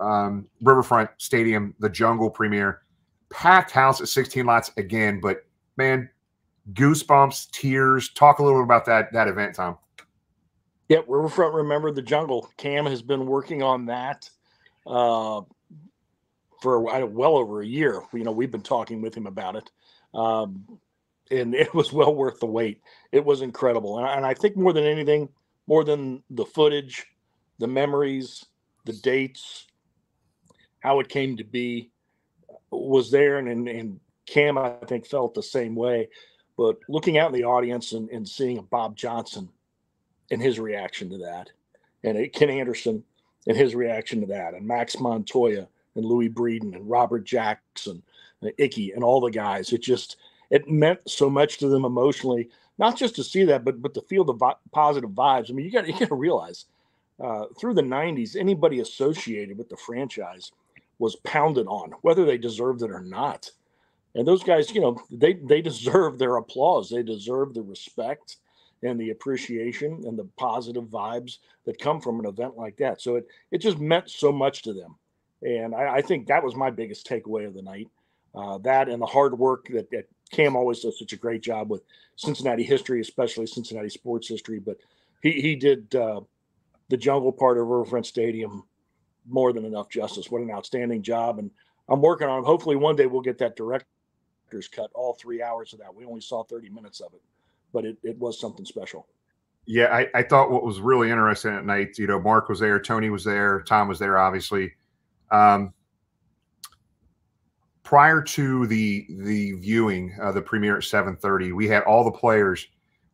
um, 0.00 0.46
Riverfront 0.60 1.10
Stadium, 1.18 1.74
the 1.80 1.88
Jungle 1.88 2.30
premiere, 2.30 2.82
packed 3.34 3.72
house 3.72 4.00
at 4.00 4.08
16 4.08 4.46
lots 4.46 4.70
again. 4.76 5.20
But 5.20 5.44
man, 5.76 6.08
goosebumps, 6.72 7.50
tears. 7.50 8.10
Talk 8.10 8.38
a 8.38 8.42
little 8.42 8.60
bit 8.60 8.64
about 8.64 8.86
that 8.86 9.12
that 9.12 9.28
event, 9.28 9.56
Tom. 9.56 9.76
Yep, 10.88 11.06
Riverfront 11.08 11.54
Remember 11.54 11.90
the 11.90 12.02
Jungle. 12.02 12.48
Cam 12.56 12.86
has 12.86 13.02
been 13.02 13.26
working 13.26 13.62
on 13.62 13.86
that 13.86 14.28
uh, 14.86 15.40
for 16.60 16.80
well 16.80 17.36
over 17.36 17.60
a 17.60 17.66
year. 17.66 18.00
You 18.12 18.24
know, 18.24 18.32
we've 18.32 18.50
been 18.50 18.62
talking 18.62 19.02
with 19.02 19.14
him 19.14 19.26
about 19.26 19.56
it, 19.56 19.70
um, 20.14 20.78
and 21.30 21.54
it 21.54 21.74
was 21.74 21.92
well 21.92 22.14
worth 22.14 22.38
the 22.40 22.46
wait. 22.46 22.80
It 23.12 23.24
was 23.24 23.42
incredible, 23.42 23.98
and 23.98 24.06
and 24.06 24.24
I 24.24 24.34
think 24.34 24.56
more 24.56 24.72
than 24.72 24.84
anything, 24.84 25.28
more 25.66 25.84
than 25.84 26.22
the 26.30 26.46
footage, 26.46 27.06
the 27.58 27.66
memories, 27.66 28.44
the 28.84 28.92
dates, 28.92 29.66
how 30.80 31.00
it 31.00 31.08
came 31.08 31.36
to 31.38 31.44
be, 31.44 31.90
was 32.74 33.10
there, 33.10 33.38
and 33.38 33.48
and, 33.48 33.68
and 33.68 34.00
Cam 34.26 34.58
I 34.58 34.70
think 34.86 35.06
felt 35.06 35.34
the 35.34 35.42
same 35.42 35.74
way. 35.74 36.08
But 36.56 36.78
looking 36.88 37.18
out 37.18 37.34
in 37.34 37.40
the 37.40 37.44
audience 37.44 37.92
and, 37.92 38.08
and 38.10 38.28
seeing 38.28 38.62
Bob 38.70 38.96
Johnson 38.96 39.48
and 40.30 40.40
his 40.40 40.60
reaction 40.60 41.10
to 41.10 41.18
that, 41.18 41.50
and 42.04 42.32
Ken 42.32 42.50
Anderson 42.50 43.02
and 43.46 43.56
his 43.56 43.74
reaction 43.74 44.20
to 44.20 44.26
that, 44.28 44.54
and 44.54 44.66
Max 44.66 44.98
Montoya 44.98 45.68
and 45.96 46.04
Louis 46.04 46.28
Breeden 46.28 46.74
and 46.74 46.88
Robert 46.88 47.24
Jackson, 47.24 48.02
and 48.40 48.52
Ickey 48.58 48.92
and 48.92 49.02
all 49.02 49.20
the 49.20 49.30
guys. 49.30 49.72
It 49.72 49.82
just 49.82 50.16
it 50.50 50.68
meant 50.68 51.00
so 51.08 51.28
much 51.28 51.58
to 51.58 51.68
them 51.68 51.84
emotionally, 51.84 52.50
not 52.78 52.96
just 52.96 53.16
to 53.16 53.24
see 53.24 53.44
that, 53.44 53.64
but 53.64 53.82
but 53.82 53.94
to 53.94 54.00
feel 54.02 54.24
the 54.24 54.34
vi- 54.34 54.54
positive 54.72 55.10
vibes. 55.10 55.50
I 55.50 55.54
mean, 55.54 55.66
you 55.66 55.72
got 55.72 55.86
you 55.86 55.98
got 55.98 56.08
to 56.08 56.14
realize 56.14 56.66
uh, 57.22 57.46
through 57.58 57.74
the 57.74 57.82
'90s, 57.82 58.36
anybody 58.36 58.80
associated 58.80 59.58
with 59.58 59.68
the 59.68 59.76
franchise 59.76 60.52
was 60.98 61.16
pounded 61.16 61.66
on, 61.66 61.92
whether 62.02 62.24
they 62.24 62.38
deserved 62.38 62.82
it 62.82 62.90
or 62.90 63.00
not. 63.00 63.50
And 64.14 64.26
those 64.26 64.42
guys, 64.44 64.70
you 64.72 64.80
know, 64.80 65.00
they 65.10 65.34
they 65.34 65.60
deserve 65.62 66.18
their 66.18 66.36
applause. 66.36 66.88
They 66.88 67.02
deserve 67.02 67.54
the 67.54 67.62
respect 67.62 68.36
and 68.82 69.00
the 69.00 69.10
appreciation 69.10 70.02
and 70.06 70.18
the 70.18 70.28
positive 70.36 70.84
vibes 70.84 71.38
that 71.64 71.80
come 71.80 72.00
from 72.00 72.20
an 72.20 72.26
event 72.26 72.56
like 72.56 72.76
that. 72.76 73.00
So 73.00 73.16
it 73.16 73.26
it 73.50 73.58
just 73.58 73.78
meant 73.78 74.10
so 74.10 74.30
much 74.30 74.62
to 74.62 74.72
them, 74.72 74.96
and 75.42 75.74
I, 75.74 75.96
I 75.96 76.02
think 76.02 76.26
that 76.28 76.44
was 76.44 76.54
my 76.54 76.70
biggest 76.70 77.08
takeaway 77.08 77.46
of 77.46 77.54
the 77.54 77.62
night. 77.62 77.88
Uh, 78.34 78.58
that 78.58 78.88
and 78.88 79.00
the 79.00 79.06
hard 79.06 79.38
work 79.38 79.68
that, 79.68 79.90
that 79.90 80.08
Cam 80.30 80.56
always 80.56 80.80
does 80.80 80.98
such 80.98 81.12
a 81.12 81.16
great 81.16 81.42
job 81.42 81.70
with 81.70 81.82
Cincinnati 82.16 82.62
history, 82.62 83.00
especially 83.00 83.46
Cincinnati 83.46 83.88
sports 83.88 84.28
history. 84.28 84.58
But 84.60 84.78
he 85.22 85.40
he 85.40 85.56
did 85.56 85.94
uh, 85.94 86.20
the 86.88 86.96
jungle 86.96 87.32
part 87.32 87.58
of 87.58 87.66
Riverfront 87.66 88.06
Stadium 88.06 88.64
more 89.26 89.52
than 89.52 89.64
enough 89.64 89.88
justice. 89.88 90.30
What 90.30 90.42
an 90.42 90.50
outstanding 90.50 91.02
job! 91.02 91.38
And 91.38 91.50
I'm 91.88 92.00
working 92.00 92.28
on. 92.28 92.44
Hopefully, 92.44 92.76
one 92.76 92.96
day 92.96 93.06
we'll 93.06 93.22
get 93.22 93.38
that 93.38 93.56
director's 93.56 94.68
cut, 94.70 94.90
all 94.94 95.14
three 95.14 95.42
hours 95.42 95.72
of 95.72 95.80
that. 95.80 95.94
We 95.94 96.04
only 96.04 96.20
saw 96.20 96.44
30 96.44 96.70
minutes 96.70 97.00
of 97.00 97.12
it, 97.14 97.22
but 97.72 97.84
it, 97.84 97.96
it 98.02 98.18
was 98.18 98.40
something 98.40 98.64
special. 98.64 99.06
Yeah, 99.66 99.86
I, 99.86 100.08
I 100.14 100.22
thought 100.22 100.50
what 100.50 100.64
was 100.64 100.80
really 100.80 101.10
interesting 101.10 101.54
at 101.54 101.64
night, 101.64 101.98
you 101.98 102.06
know, 102.06 102.20
Mark 102.20 102.50
was 102.50 102.60
there, 102.60 102.78
Tony 102.78 103.08
was 103.08 103.24
there, 103.24 103.62
Tom 103.62 103.88
was 103.88 103.98
there, 103.98 104.18
obviously. 104.18 104.72
Um, 105.30 105.72
prior 107.82 108.20
to 108.20 108.66
the 108.66 109.06
the 109.08 109.52
viewing, 109.52 110.16
uh, 110.20 110.32
the 110.32 110.42
premiere 110.42 110.76
at 110.76 110.82
7:30, 110.82 111.52
we 111.54 111.66
had 111.68 111.82
all 111.84 112.04
the 112.04 112.10
players 112.10 112.66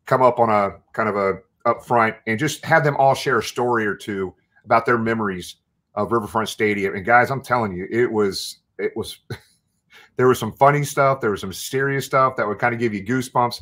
come 0.06 0.22
up 0.22 0.38
on 0.40 0.50
a 0.50 0.78
kind 0.92 1.08
of 1.08 1.16
a 1.16 1.38
up 1.66 1.84
front 1.84 2.16
and 2.26 2.38
just 2.38 2.64
have 2.64 2.82
them 2.82 2.96
all 2.96 3.14
share 3.14 3.38
a 3.38 3.42
story 3.42 3.86
or 3.86 3.94
two 3.94 4.34
about 4.64 4.86
their 4.86 4.98
memories 4.98 5.56
of 5.94 6.12
Riverfront 6.12 6.48
Stadium. 6.48 6.94
And 6.94 7.04
guys, 7.04 7.30
I'm 7.30 7.42
telling 7.42 7.72
you, 7.72 7.86
it 7.90 8.10
was 8.10 8.58
it 8.78 8.92
was 8.96 9.18
there 10.16 10.28
was 10.28 10.38
some 10.38 10.52
funny 10.52 10.84
stuff, 10.84 11.20
there 11.20 11.30
was 11.30 11.40
some 11.40 11.52
serious 11.52 12.06
stuff 12.06 12.36
that 12.36 12.46
would 12.46 12.58
kind 12.58 12.74
of 12.74 12.80
give 12.80 12.94
you 12.94 13.04
goosebumps. 13.04 13.60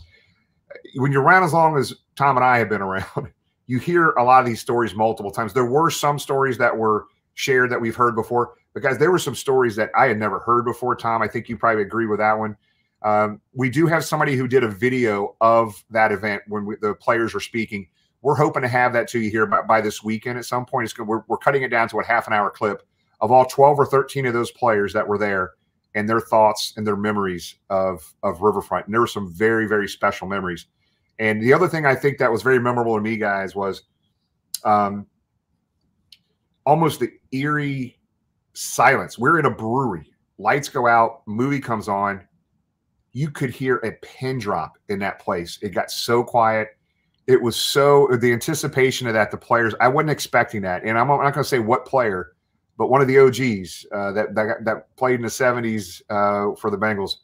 When 0.97 1.13
you're 1.13 1.23
around 1.23 1.45
as 1.45 1.53
long 1.53 1.77
as 1.79 1.95
Tom 2.17 2.37
and 2.37 2.45
I 2.45 2.59
have 2.59 2.69
been 2.69 2.83
around, 2.83 3.33
you 3.67 3.79
hear 3.79 4.11
a 4.11 4.25
lot 4.25 4.41
of 4.41 4.47
these 4.47 4.61
stories 4.61 4.95
multiple 4.95 5.31
times. 5.31 5.53
There 5.53 5.67
were 5.67 5.91
some 5.91 6.19
stories 6.19 6.59
that 6.59 6.77
were 6.77 7.07
shared 7.35 7.71
that 7.71 7.81
we've 7.81 7.97
heard 7.97 8.15
before, 8.15 8.55
but 8.75 8.83
guys, 8.83 8.99
there 8.99 9.11
were 9.11 9.19
some 9.19 9.35
stories 9.35 9.77
that 9.77 9.91
I 9.97 10.07
had 10.07 10.19
never 10.19 10.41
heard 10.41 10.65
before. 10.65 10.97
Tom, 10.97 11.23
I 11.23 11.29
think 11.29 11.49
you 11.49 11.57
probably 11.57 11.83
agree 11.83 12.07
with 12.07 12.19
that 12.19 12.39
one. 12.39 12.57
Um, 13.03 13.41
we 13.55 13.71
do 13.71 13.87
have 13.87 14.05
somebody 14.05 14.35
who 14.35 14.49
did 14.49 14.65
a 14.65 14.69
video 14.69 15.37
of 15.41 15.85
that 15.91 16.11
event 16.11 16.43
when 16.49 16.67
we, 16.67 16.77
the 16.81 16.95
players 16.95 17.33
were 17.33 17.41
speaking. 17.41 17.89
We're 18.23 18.35
hoping 18.35 18.63
to 18.63 18.69
have 18.69 18.93
that 18.95 19.09
to 19.09 19.21
you 19.21 19.31
here 19.31 19.47
by, 19.47 19.63
by 19.63 19.81
this 19.81 20.03
weekend 20.03 20.39
at 20.39 20.45
some 20.45 20.67
point. 20.67 20.87
It's. 20.87 20.99
We're, 20.99 21.23
we're 21.29 21.39
cutting 21.39 21.63
it 21.63 21.69
down 21.69 21.89
to 21.91 22.01
a 22.01 22.05
half 22.05 22.27
an 22.27 22.33
hour 22.33 22.51
clip 22.51 22.83
of 23.21 23.31
all 23.31 23.45
12 23.45 23.79
or 23.79 23.87
13 23.87 24.27
of 24.27 24.35
those 24.35 24.51
players 24.51 24.93
that 24.93 25.07
were 25.07 25.19
there 25.19 25.53
and 25.95 26.09
their 26.09 26.21
thoughts 26.21 26.75
and 26.77 26.87
their 26.87 26.97
memories 26.97 27.57
of 27.71 28.15
of 28.23 28.43
Riverfront. 28.43 28.87
And 28.87 28.95
there 28.95 29.01
were 29.01 29.07
some 29.07 29.33
very 29.33 29.67
very 29.67 29.89
special 29.89 30.27
memories. 30.29 30.67
And 31.19 31.43
the 31.43 31.53
other 31.53 31.69
thing 31.69 31.85
I 31.87 31.95
think 31.95 32.19
that 32.19 32.31
was 32.31 32.43
very 32.43 32.61
memorable 32.61 32.95
to 32.97 33.03
me, 33.03 33.17
guys, 33.17 33.55
was 33.55 33.83
um, 34.65 35.07
almost 36.65 37.01
the 37.01 37.11
eerie 37.33 37.99
silence. 38.53 39.19
We're 39.19 39.39
in 39.39 39.47
a 39.47 39.51
brewery. 39.51 40.13
Lights 40.39 40.69
go 40.69 40.87
out. 40.87 41.23
Movie 41.27 41.61
comes 41.61 41.89
on. 41.89 42.27
You 43.13 43.31
could 43.31 43.51
hear 43.51 43.77
a 43.79 43.93
pin 44.05 44.39
drop 44.39 44.79
in 44.89 45.01
that 45.01 45.19
place. 45.19 45.59
It 45.63 45.71
got 45.71 45.91
so 45.91 46.23
quiet. 46.23 46.78
It 47.29 47.41
was 47.41 47.55
so 47.55 48.09
the 48.21 48.33
anticipation 48.33 49.07
of 49.07 49.15
that. 49.15 49.31
The 49.31 49.37
players. 49.37 49.75
I 49.81 49.87
wasn't 49.87 50.11
expecting 50.11 50.63
that, 50.63 50.83
and 50.83 50.99
I'm 50.99 51.07
not 51.07 51.19
going 51.19 51.33
to 51.35 51.45
say 51.45 51.61
what 51.61 51.87
player 51.87 52.33
but 52.79 52.91
one 52.91 53.03
of 53.03 53.09
the 53.09 53.19
OGs 53.19 53.87
uh, 53.93 54.13
that, 54.13 54.35
that 54.37 54.65
that 54.65 54.97
played 54.97 55.17
in 55.17 55.23
the 55.23 55.29
'70s 55.29 56.01
uh, 56.09 56.55
for 56.55 56.71
the 56.71 56.79
Bengals 56.79 57.17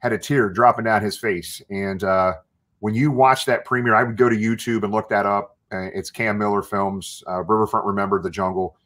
had 0.00 0.12
a 0.12 0.18
tear 0.18 0.50
dropping 0.50 0.84
down 0.84 1.02
his 1.02 1.18
face. 1.18 1.60
And 1.70 2.04
uh, 2.04 2.34
when 2.80 2.94
you 2.94 3.10
watch 3.10 3.46
that 3.46 3.64
premiere, 3.64 3.96
I 3.96 4.04
would 4.04 4.16
go 4.16 4.28
to 4.28 4.36
YouTube 4.36 4.84
and 4.84 4.92
look 4.92 5.08
that 5.08 5.26
up. 5.26 5.56
Uh, 5.72 5.88
it's 5.94 6.10
Cam 6.10 6.38
Miller 6.38 6.62
Films, 6.62 7.24
uh, 7.26 7.42
Riverfront 7.42 7.86
Remembered 7.86 8.22
the 8.22 8.30
Jungle. 8.30 8.76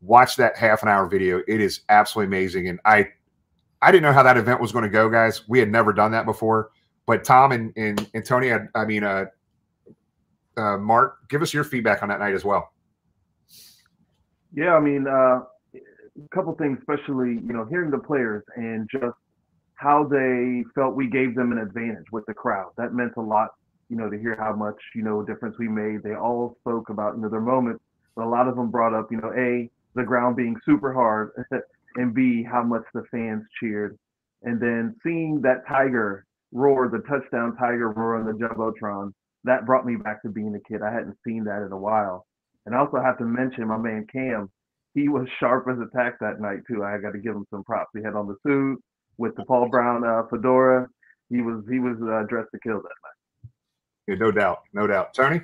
Watch 0.00 0.36
that 0.36 0.56
half 0.56 0.82
an 0.84 0.88
hour 0.88 1.08
video; 1.08 1.42
it 1.48 1.60
is 1.60 1.80
absolutely 1.88 2.34
amazing. 2.34 2.68
And 2.68 2.78
I, 2.84 3.08
I 3.82 3.90
didn't 3.90 4.04
know 4.04 4.12
how 4.12 4.22
that 4.22 4.36
event 4.36 4.60
was 4.60 4.70
going 4.70 4.84
to 4.84 4.88
go, 4.88 5.10
guys. 5.10 5.48
We 5.48 5.58
had 5.58 5.70
never 5.70 5.92
done 5.92 6.12
that 6.12 6.26
before. 6.26 6.70
But 7.06 7.24
Tom 7.24 7.50
and 7.50 7.72
and, 7.76 8.08
and 8.14 8.24
Tony, 8.24 8.48
had, 8.48 8.68
I 8.76 8.84
mean, 8.84 9.02
uh, 9.02 9.26
Mark, 10.56 11.28
give 11.28 11.42
us 11.42 11.52
your 11.52 11.64
feedback 11.64 12.02
on 12.02 12.08
that 12.08 12.18
night 12.18 12.34
as 12.34 12.44
well. 12.44 12.72
Yeah, 14.54 14.74
I 14.74 14.80
mean, 14.80 15.06
uh, 15.06 15.40
a 16.24 16.28
couple 16.34 16.54
things, 16.54 16.78
especially 16.78 17.32
you 17.32 17.52
know 17.52 17.64
hearing 17.64 17.90
the 17.90 17.98
players 17.98 18.42
and 18.56 18.88
just 18.90 19.16
how 19.74 20.04
they 20.04 20.64
felt 20.74 20.94
we 20.94 21.08
gave 21.08 21.34
them 21.34 21.52
an 21.52 21.58
advantage 21.58 22.06
with 22.10 22.24
the 22.26 22.34
crowd. 22.34 22.70
That 22.76 22.94
meant 22.94 23.12
a 23.16 23.20
lot, 23.20 23.50
you 23.88 23.96
know, 23.96 24.08
to 24.08 24.18
hear 24.18 24.36
how 24.36 24.54
much 24.54 24.76
you 24.94 25.02
know 25.02 25.22
difference 25.22 25.56
we 25.58 25.68
made. 25.68 26.02
They 26.02 26.14
all 26.14 26.56
spoke 26.60 26.88
about 26.88 27.16
you 27.16 27.22
know 27.22 27.28
their 27.28 27.40
moments, 27.40 27.82
but 28.14 28.24
a 28.24 28.28
lot 28.28 28.48
of 28.48 28.56
them 28.56 28.70
brought 28.70 28.94
up 28.94 29.10
you 29.10 29.20
know 29.20 29.32
a 29.36 29.70
the 29.94 30.04
ground 30.04 30.36
being 30.36 30.56
super 30.64 30.92
hard, 30.92 31.30
and 31.96 32.14
b 32.14 32.42
how 32.42 32.62
much 32.62 32.84
the 32.94 33.02
fans 33.10 33.44
cheered, 33.60 33.98
and 34.42 34.60
then 34.60 34.96
seeing 35.02 35.40
that 35.42 35.66
tiger 35.68 36.24
roar, 36.52 36.88
the 36.88 36.98
touchdown 37.08 37.56
tiger 37.56 37.90
roar 37.90 38.16
on 38.16 38.26
the 38.26 38.32
jumbotron. 38.32 39.12
That 39.46 39.64
brought 39.64 39.86
me 39.86 39.96
back 39.96 40.22
to 40.22 40.28
being 40.28 40.54
a 40.54 40.68
kid. 40.68 40.82
I 40.82 40.92
hadn't 40.92 41.16
seen 41.26 41.44
that 41.44 41.64
in 41.64 41.72
a 41.72 41.78
while. 41.78 42.26
And 42.66 42.74
I 42.74 42.78
also 42.78 43.00
have 43.00 43.18
to 43.18 43.24
mention 43.24 43.66
my 43.66 43.78
man 43.78 44.06
Cam 44.12 44.50
he 44.96 45.10
was 45.10 45.28
sharp 45.38 45.66
as 45.70 45.76
a 45.78 45.94
tack 45.94 46.18
that 46.20 46.40
night 46.40 46.60
too. 46.66 46.82
I 46.82 46.96
got 46.96 47.12
to 47.12 47.18
give 47.18 47.36
him 47.36 47.46
some 47.50 47.62
props. 47.62 47.90
He 47.94 48.02
had 48.02 48.14
on 48.14 48.26
the 48.26 48.36
suit 48.42 48.82
with 49.18 49.36
the 49.36 49.44
Paul 49.44 49.68
Brown 49.68 50.02
uh, 50.04 50.22
fedora. 50.30 50.88
He 51.28 51.42
was 51.42 51.62
he 51.70 51.78
was 51.78 51.98
uh, 52.02 52.26
dressed 52.28 52.48
to 52.52 52.58
kill 52.60 52.76
that 52.78 52.82
night. 52.82 53.52
Yeah, 54.08 54.14
no 54.14 54.32
doubt, 54.32 54.62
no 54.72 54.86
doubt. 54.86 55.12
Tony. 55.12 55.42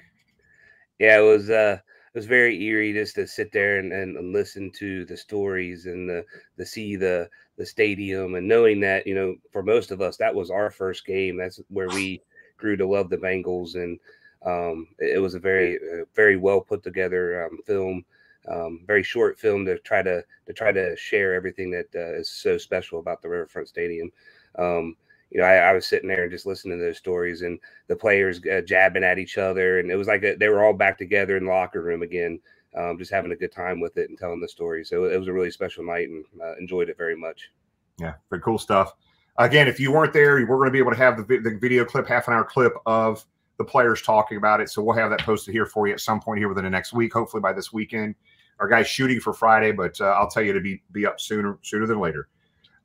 Yeah, 0.98 1.18
it 1.18 1.22
was 1.22 1.50
uh 1.50 1.78
it 2.14 2.18
was 2.18 2.24
very 2.24 2.62
eerie 2.64 2.94
just 2.94 3.14
to 3.16 3.26
sit 3.26 3.52
there 3.52 3.78
and, 3.78 3.92
and 3.92 4.32
listen 4.32 4.70
to 4.78 5.04
the 5.04 5.16
stories 5.16 5.84
and 5.84 6.08
the 6.08 6.24
to 6.58 6.64
see 6.64 6.96
the 6.96 7.28
the 7.58 7.66
stadium 7.66 8.36
and 8.36 8.48
knowing 8.48 8.80
that 8.80 9.06
you 9.06 9.14
know 9.14 9.34
for 9.52 9.62
most 9.62 9.90
of 9.90 10.00
us 10.00 10.16
that 10.16 10.34
was 10.34 10.50
our 10.50 10.70
first 10.70 11.04
game. 11.04 11.36
That's 11.36 11.60
where 11.68 11.88
we 11.88 12.22
grew 12.62 12.76
to 12.76 12.86
love 12.86 13.10
the 13.10 13.18
Bengals 13.18 13.74
and 13.74 13.98
um, 14.46 14.88
it 14.98 15.20
was 15.20 15.34
a 15.34 15.38
very 15.38 15.76
uh, 15.76 16.04
very 16.14 16.36
well 16.36 16.60
put 16.60 16.82
together 16.82 17.44
um, 17.44 17.58
film 17.66 18.04
um, 18.48 18.80
very 18.86 19.02
short 19.02 19.38
film 19.38 19.64
to 19.66 19.78
try 19.78 20.02
to 20.02 20.24
to 20.46 20.52
try 20.52 20.72
to 20.72 20.96
share 20.96 21.34
everything 21.34 21.70
that 21.70 21.86
uh, 21.94 22.18
is 22.18 22.28
so 22.28 22.58
special 22.58 22.98
about 22.98 23.22
the 23.22 23.28
Riverfront 23.28 23.68
Stadium. 23.68 24.10
Um, 24.58 24.96
you 25.30 25.40
know, 25.40 25.46
I, 25.46 25.56
I, 25.56 25.72
was 25.72 25.86
sitting 25.86 26.08
there 26.08 26.24
and 26.24 26.30
just 26.30 26.44
listening 26.44 26.78
to 26.78 26.84
those 26.84 26.98
stories 26.98 27.40
and 27.40 27.58
the 27.86 27.96
players 27.96 28.38
uh, 28.46 28.60
jabbing 28.66 29.04
at 29.04 29.18
each 29.18 29.38
other, 29.38 29.78
and 29.78 29.90
it 29.90 29.96
was 29.96 30.08
like 30.08 30.22
a, 30.24 30.34
they 30.34 30.48
were 30.48 30.62
all 30.62 30.74
back 30.74 30.98
together 30.98 31.38
in 31.38 31.44
the 31.44 31.50
locker 31.50 31.80
room 31.80 32.02
again, 32.02 32.38
um, 32.76 32.98
just 32.98 33.10
having 33.10 33.32
a 33.32 33.36
good 33.36 33.52
time 33.52 33.80
with 33.80 33.96
it 33.96 34.10
and 34.10 34.18
telling 34.18 34.40
the 34.40 34.48
story. 34.48 34.84
So 34.84 35.04
it 35.04 35.18
was 35.18 35.28
a 35.28 35.32
really 35.32 35.50
special 35.50 35.84
night 35.84 36.08
and 36.10 36.24
uh, 36.42 36.56
enjoyed 36.56 36.90
it 36.90 36.98
very 36.98 37.16
much. 37.16 37.50
Yeah, 37.98 38.14
very 38.28 38.42
cool 38.42 38.58
stuff. 38.58 38.94
Again, 39.38 39.66
if 39.66 39.80
you 39.80 39.92
weren't 39.92 40.12
there, 40.12 40.34
we're 40.46 40.56
going 40.56 40.68
to 40.68 40.72
be 40.72 40.78
able 40.78 40.90
to 40.90 40.96
have 40.96 41.16
the, 41.16 41.38
the 41.38 41.58
video 41.58 41.84
clip, 41.84 42.06
half 42.06 42.28
an 42.28 42.34
hour 42.34 42.44
clip 42.44 42.74
of 42.86 43.24
the 43.58 43.64
players 43.64 44.02
talking 44.02 44.36
about 44.36 44.60
it. 44.60 44.68
So 44.68 44.82
we'll 44.82 44.96
have 44.96 45.10
that 45.10 45.20
posted 45.20 45.54
here 45.54 45.66
for 45.66 45.86
you 45.86 45.94
at 45.94 46.00
some 46.00 46.20
point 46.20 46.38
here 46.38 46.48
within 46.48 46.64
the 46.64 46.70
next 46.70 46.92
week, 46.92 47.12
hopefully 47.12 47.40
by 47.40 47.52
this 47.52 47.72
weekend. 47.72 48.14
Our 48.60 48.68
guy's 48.68 48.86
shooting 48.86 49.20
for 49.20 49.32
Friday, 49.32 49.72
but 49.72 50.00
uh, 50.00 50.04
I'll 50.04 50.28
tell 50.28 50.42
you 50.42 50.52
to 50.52 50.60
be 50.60 50.82
be 50.92 51.06
up 51.06 51.20
sooner 51.20 51.58
sooner 51.62 51.86
than 51.86 51.98
later. 51.98 52.28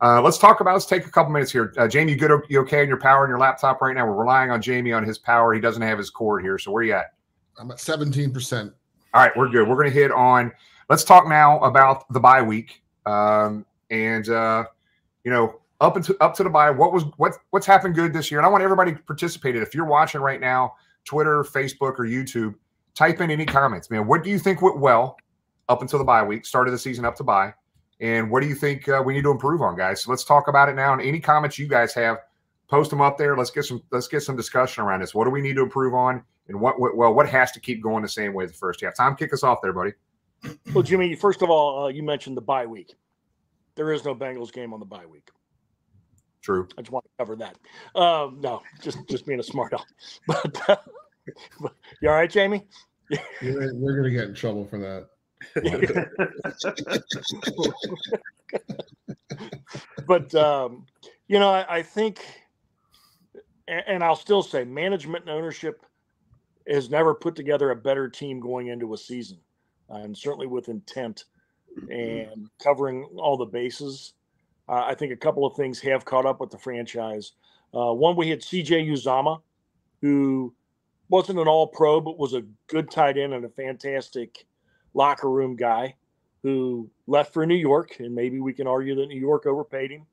Uh, 0.02 0.22
let's 0.22 0.38
talk 0.38 0.60
about. 0.62 0.74
Let's 0.74 0.86
take 0.86 1.06
a 1.06 1.12
couple 1.12 1.32
minutes 1.32 1.52
here. 1.52 1.74
Uh, 1.78 1.88
Jamie, 1.88 2.14
you 2.14 2.18
good? 2.18 2.32
You 2.50 2.62
okay 2.62 2.82
on 2.82 2.88
your 2.88 3.00
power 3.00 3.24
on 3.24 3.30
your 3.30 3.40
laptop 3.40 3.82
right 3.82 3.96
now? 3.96 4.06
We're 4.08 4.16
relying 4.16 4.50
on 4.52 4.62
Jamie 4.62 4.94
on 4.94 5.04
his 5.04 5.18
power. 5.18 5.54
He 5.54 5.60
doesn't 5.60 5.82
have 5.82 5.98
his 5.98 6.10
cord 6.10 6.44
here. 6.44 6.58
So 6.58 6.72
where 6.72 6.84
you 6.84 6.94
at? 6.94 7.14
I'm 7.60 7.70
at 7.72 7.80
17 7.80 8.32
percent. 8.32 8.74
All 9.14 9.22
right, 9.22 9.36
we're 9.36 9.50
good. 9.50 9.68
We're 9.68 9.76
going 9.76 9.92
to 9.92 10.00
hit 10.00 10.12
on. 10.12 10.52
Let's 10.90 11.04
talk 11.04 11.28
now 11.28 11.60
about 11.60 12.12
the 12.14 12.20
bye 12.20 12.42
week. 12.42 12.84
Um, 13.06 13.66
and 13.90 14.30
uh, 14.30 14.66
you 15.24 15.32
know, 15.32 15.60
up 15.80 15.98
into 15.98 16.18
up 16.22 16.36
to 16.36 16.44
the 16.44 16.50
bye, 16.50 16.72
what 16.72 16.94
was 16.94 17.04
what 17.18 17.34
what's 17.52 17.66
happened 17.66 17.96
good 17.96 18.14
this 18.14 18.32
year? 18.32 18.40
And 18.40 18.46
I 18.46 18.50
want 18.50 18.64
everybody 18.64 18.94
to 18.94 19.00
participate. 19.00 19.56
If 19.56 19.76
you're 19.76 19.86
watching 19.86 20.22
right 20.22 20.42
now, 20.42 20.74
Twitter, 21.06 21.44
Facebook, 21.44 22.00
or 22.00 22.06
YouTube, 22.06 22.56
type 22.96 23.22
in 23.22 23.32
any 23.32 23.46
comments. 23.46 23.90
Man, 23.90 24.08
what 24.08 24.24
do 24.24 24.30
you 24.30 24.40
think 24.40 24.62
went 24.62 24.80
well? 24.80 25.18
up 25.70 25.82
until 25.82 26.00
the 26.00 26.06
bye 26.06 26.24
week, 26.24 26.46
started 26.46 26.72
the 26.72 26.78
season 26.78 27.06
up 27.06 27.16
to 27.18 27.24
bye. 27.24 27.54
And 28.00 28.30
what 28.30 28.42
do 28.42 28.48
you 28.48 28.56
think 28.56 28.88
uh, 28.88 29.02
we 29.04 29.14
need 29.14 29.24
to 29.24 29.32
improve 29.32 29.62
on, 29.62 29.76
guys? 29.76 30.04
So 30.04 30.12
let's 30.12 30.24
talk 30.24 30.48
about 30.48 30.70
it 30.70 30.76
now. 30.76 30.94
And 30.94 31.02
any 31.02 31.20
comments 31.20 31.58
you 31.58 31.68
guys 31.68 31.94
have, 31.96 32.18
post 32.68 32.90
them 32.92 33.02
up 33.02 33.18
there. 33.18 33.36
Let's 33.36 33.50
get 33.50 33.66
some 33.66 33.82
let's 33.92 34.08
get 34.08 34.22
some 34.22 34.36
discussion 34.36 34.84
around 34.84 35.02
this. 35.02 35.16
What 35.16 35.26
do 35.26 35.32
we 35.32 35.42
need 35.42 35.56
to 35.56 35.64
improve 35.64 35.94
on, 35.94 36.24
and 36.48 36.60
what, 36.60 36.80
what 36.80 36.96
well 36.96 37.14
what 37.14 37.28
has 37.30 37.52
to 37.54 37.60
keep 37.60 37.82
going 37.82 38.04
the 38.04 38.10
same 38.10 38.34
way 38.34 38.46
the 38.46 38.54
first 38.54 38.82
half? 38.82 38.96
Tom, 38.96 39.16
kick 39.16 39.34
us 39.34 39.44
off 39.44 39.60
there, 39.64 39.74
buddy. 39.74 39.94
Well, 40.74 40.84
Jimmy, 40.84 41.16
first 41.16 41.42
of 41.42 41.50
all, 41.50 41.86
uh, 41.86 41.88
you 41.88 42.04
mentioned 42.04 42.38
the 42.38 42.42
bye 42.42 42.68
week. 42.68 42.94
There 43.76 43.92
is 43.92 44.06
no 44.06 44.14
Bengals 44.14 44.54
game 44.54 44.74
on 44.74 44.80
the 44.80 44.86
bye 44.86 45.06
week. 45.06 45.30
True. 46.42 46.68
I 46.78 46.82
just 46.82 46.92
want 46.92 47.06
to 47.06 47.12
cover 47.18 47.36
that. 47.38 47.58
Um, 48.00 48.40
no, 48.42 48.62
just 48.82 49.00
just 49.10 49.26
being 49.26 49.40
a 49.40 49.44
smart 49.44 49.74
aleck. 49.74 49.88
But, 50.28 50.70
uh, 50.70 50.76
but 51.60 51.74
you 52.02 52.10
all 52.10 52.16
right, 52.16 52.30
Jamie? 52.30 52.68
We're, 53.42 53.74
we're 53.76 53.98
gonna 53.98 54.12
get 54.12 54.26
in 54.26 54.34
trouble 54.34 54.66
for 54.66 54.78
that. 54.80 55.08
but 60.08 60.34
um, 60.36 60.86
you 61.28 61.40
know, 61.40 61.50
I, 61.50 61.78
I, 61.78 61.84
think, 61.84 62.26
and 63.68 64.04
I'll 64.04 64.16
still 64.16 64.42
say, 64.42 64.64
management 64.64 65.26
and 65.26 65.32
ownership 65.32 65.86
has 66.68 66.90
never 66.90 67.14
put 67.14 67.36
together 67.36 67.72
a 67.72 67.76
better 67.76 68.10
team 68.10 68.40
going 68.40 68.68
into 68.68 68.94
a 68.94 68.98
season, 68.98 69.40
uh, 69.90 69.98
and 69.98 70.18
certainly 70.18 70.48
with 70.48 70.70
intent 70.70 71.26
and 71.90 72.50
covering 72.62 73.04
all 73.18 73.38
the 73.38 73.46
bases. 73.46 74.14
Uh, 74.70 74.86
I 74.86 74.96
think 74.96 75.12
a 75.12 75.18
couple 75.18 75.46
of 75.46 75.56
things 75.56 75.80
have 75.82 76.06
caught 76.06 76.26
up 76.26 76.40
with 76.40 76.52
the 76.52 76.58
franchise. 76.58 77.34
Uh, 77.74 77.94
one 77.94 78.16
we 78.16 78.30
had 78.30 78.42
CJ 78.42 78.90
Uzomah, 78.90 79.42
who 80.02 80.54
wasn't 81.10 81.40
an 81.40 81.48
all 81.48 81.68
pro, 81.68 82.02
but 82.02 82.18
was 82.18 82.34
a 82.34 82.44
good 82.68 82.92
tight 82.92 83.18
end 83.18 83.34
and 83.34 83.46
a 83.46 83.50
fantastic 83.50 84.46
locker 84.94 85.30
room 85.30 85.56
guy 85.56 85.96
who 86.44 86.90
left 87.08 87.34
for 87.34 87.46
New 87.46 87.56
York. 87.56 88.00
And 88.00 88.14
maybe 88.14 88.40
we 88.40 88.54
can 88.54 88.68
argue 88.68 88.96
that 88.96 89.08
New 89.08 89.20
York 89.20 89.46
overpaid 89.46 89.92
him 89.92 90.06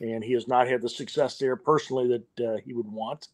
and 0.00 0.24
he 0.24 0.32
has 0.32 0.48
not 0.48 0.66
had 0.66 0.82
the 0.82 0.88
success 0.88 1.38
there 1.38 1.56
personally 1.56 2.08
that 2.08 2.46
uh, 2.46 2.56
he 2.64 2.72
would 2.72 2.90
want. 2.90 3.28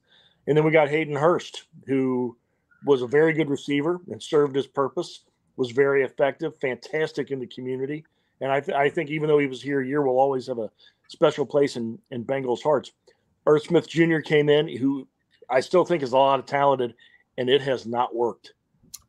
And 0.47 0.57
then 0.57 0.65
we 0.65 0.71
got 0.71 0.89
Hayden 0.89 1.17
Hurst, 1.17 1.65
who 1.87 2.37
was 2.85 3.03
a 3.03 3.07
very 3.07 3.33
good 3.33 3.49
receiver 3.49 4.01
and 4.11 4.23
served 4.23 4.55
his 4.55 4.67
purpose, 4.67 5.21
was 5.57 5.71
very 5.71 6.05
effective, 6.05 6.57
fantastic 6.59 7.31
in 7.31 7.41
the 7.41 7.47
community. 7.47 8.05
And 8.41 8.53
I, 8.53 8.61
th- 8.61 8.77
I 8.77 8.89
think 8.89 9.11
even 9.11 9.29
though 9.29 9.39
he 9.39 9.47
was 9.47 9.63
here 9.63 9.81
a 9.81 9.87
year, 9.87 10.03
will 10.03 10.19
always 10.19 10.47
have 10.47 10.59
a 10.59 10.71
special 11.09 11.47
place 11.47 11.77
in, 11.77 11.99
in 12.11 12.25
Bengals' 12.25 12.63
hearts. 12.63 12.93
Irv 13.47 13.63
Smith 13.63 13.89
Jr. 13.89 14.19
came 14.19 14.49
in, 14.49 14.69
who 14.69 15.07
I 15.49 15.61
still 15.61 15.85
think 15.85 16.03
is 16.03 16.13
a 16.13 16.17
lot 16.17 16.39
of 16.39 16.47
talented, 16.47 16.95
and 17.39 17.49
it 17.49 17.63
has 17.63 17.87
not 17.87 18.15
worked. 18.15 18.53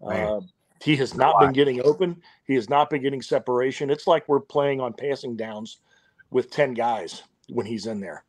Uh, 0.05 0.41
he 0.83 0.95
has 0.97 1.15
not 1.15 1.39
been 1.39 1.53
getting 1.53 1.81
open. 1.81 2.21
He 2.45 2.53
has 2.53 2.69
not 2.69 2.89
been 2.89 3.01
getting 3.01 3.21
separation. 3.21 3.89
It's 3.89 4.05
like 4.05 4.27
we're 4.29 4.39
playing 4.39 4.79
on 4.79 4.93
passing 4.93 5.35
downs 5.35 5.79
with 6.29 6.51
10 6.51 6.75
guys 6.75 7.23
when 7.49 7.65
he's 7.65 7.87
in 7.87 7.99
there. 7.99 8.23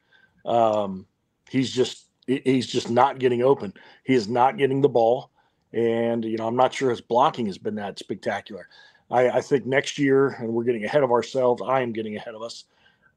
Um, 0.47 1.07
he's 1.51 1.71
just 1.71 2.07
he's 2.27 2.67
just 2.67 2.91
not 2.91 3.19
getting 3.19 3.43
open. 3.43 3.75
He 4.05 4.15
is 4.15 4.29
not 4.29 4.57
getting 4.57 4.81
the 4.81 4.89
ball, 4.89 5.31
and 5.73 6.25
you 6.25 6.37
know 6.37 6.47
I'm 6.47 6.57
not 6.57 6.73
sure 6.73 6.91
his 6.91 7.01
blocking 7.01 7.47
has 7.47 7.59
been 7.59 7.75
that 7.77 7.99
spectacular. 7.99 8.69
I, 9.11 9.29
I 9.29 9.41
think 9.41 9.67
next 9.67 9.99
year, 9.99 10.29
and 10.29 10.53
we're 10.53 10.65
getting 10.65 10.85
ahead 10.85 11.03
of 11.03 11.11
ourselves. 11.11 11.63
I 11.65 11.81
am 11.81 11.93
getting 11.93 12.17
ahead 12.17 12.35
of 12.35 12.43
us. 12.43 12.65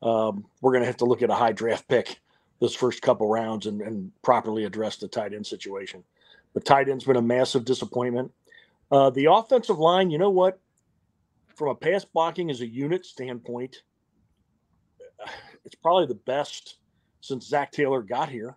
Um, 0.02 0.46
we're 0.62 0.72
going 0.72 0.82
to 0.82 0.88
have 0.88 0.98
to 0.98 1.06
look 1.06 1.22
at 1.22 1.30
a 1.30 1.36
high 1.36 1.52
draft 1.52 1.88
pick 1.88 2.20
this 2.60 2.76
first 2.76 3.02
couple 3.02 3.28
rounds 3.28 3.66
and, 3.66 3.82
and 3.82 4.12
properly 4.22 4.66
address 4.66 4.98
the 4.98 5.08
tight 5.08 5.34
end 5.34 5.46
situation. 5.46 6.04
The 6.54 6.60
tight 6.60 6.90
end's 6.90 7.04
been 7.04 7.16
a 7.16 7.22
massive 7.22 7.66
disappointment. 7.66 8.32
Uh, 8.92 9.10
the 9.10 9.32
offensive 9.32 9.80
line, 9.80 10.10
you 10.10 10.18
know 10.18 10.30
what? 10.30 10.60
From 11.56 11.70
a 11.70 11.76
pass 11.76 12.06
blocking 12.06 12.50
as 12.50 12.62
a 12.62 12.68
unit 12.68 13.06
standpoint, 13.06 13.84
it's 15.66 15.76
probably 15.76 16.08
the 16.08 16.16
best 16.16 16.78
since 17.22 17.48
Zac 17.48 17.72
Taylor 17.72 18.02
got 18.02 18.30
here. 18.30 18.56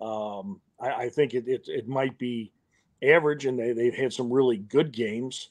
Um, 0.00 0.60
I, 0.80 0.92
I, 0.92 1.08
think 1.08 1.34
it, 1.34 1.46
it, 1.46 1.68
it 1.68 1.88
might 1.88 2.18
be 2.18 2.52
average, 3.02 3.46
and 3.46 3.58
they 3.58 3.72
they've 3.72 3.94
had 3.94 4.12
some 4.12 4.32
really 4.32 4.56
good 4.56 4.92
games. 4.92 5.50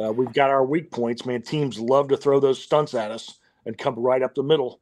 Uh, 0.00 0.12
we've 0.12 0.32
got 0.32 0.50
our 0.50 0.64
weak 0.64 0.90
points, 0.90 1.24
man. 1.24 1.42
Teams 1.42 1.78
love 1.78 2.08
to 2.08 2.16
throw 2.16 2.38
those 2.38 2.62
stunts 2.62 2.94
at 2.94 3.10
us 3.10 3.38
and 3.64 3.78
come 3.78 3.94
right 3.98 4.22
up 4.22 4.34
the 4.34 4.42
middle, 4.42 4.80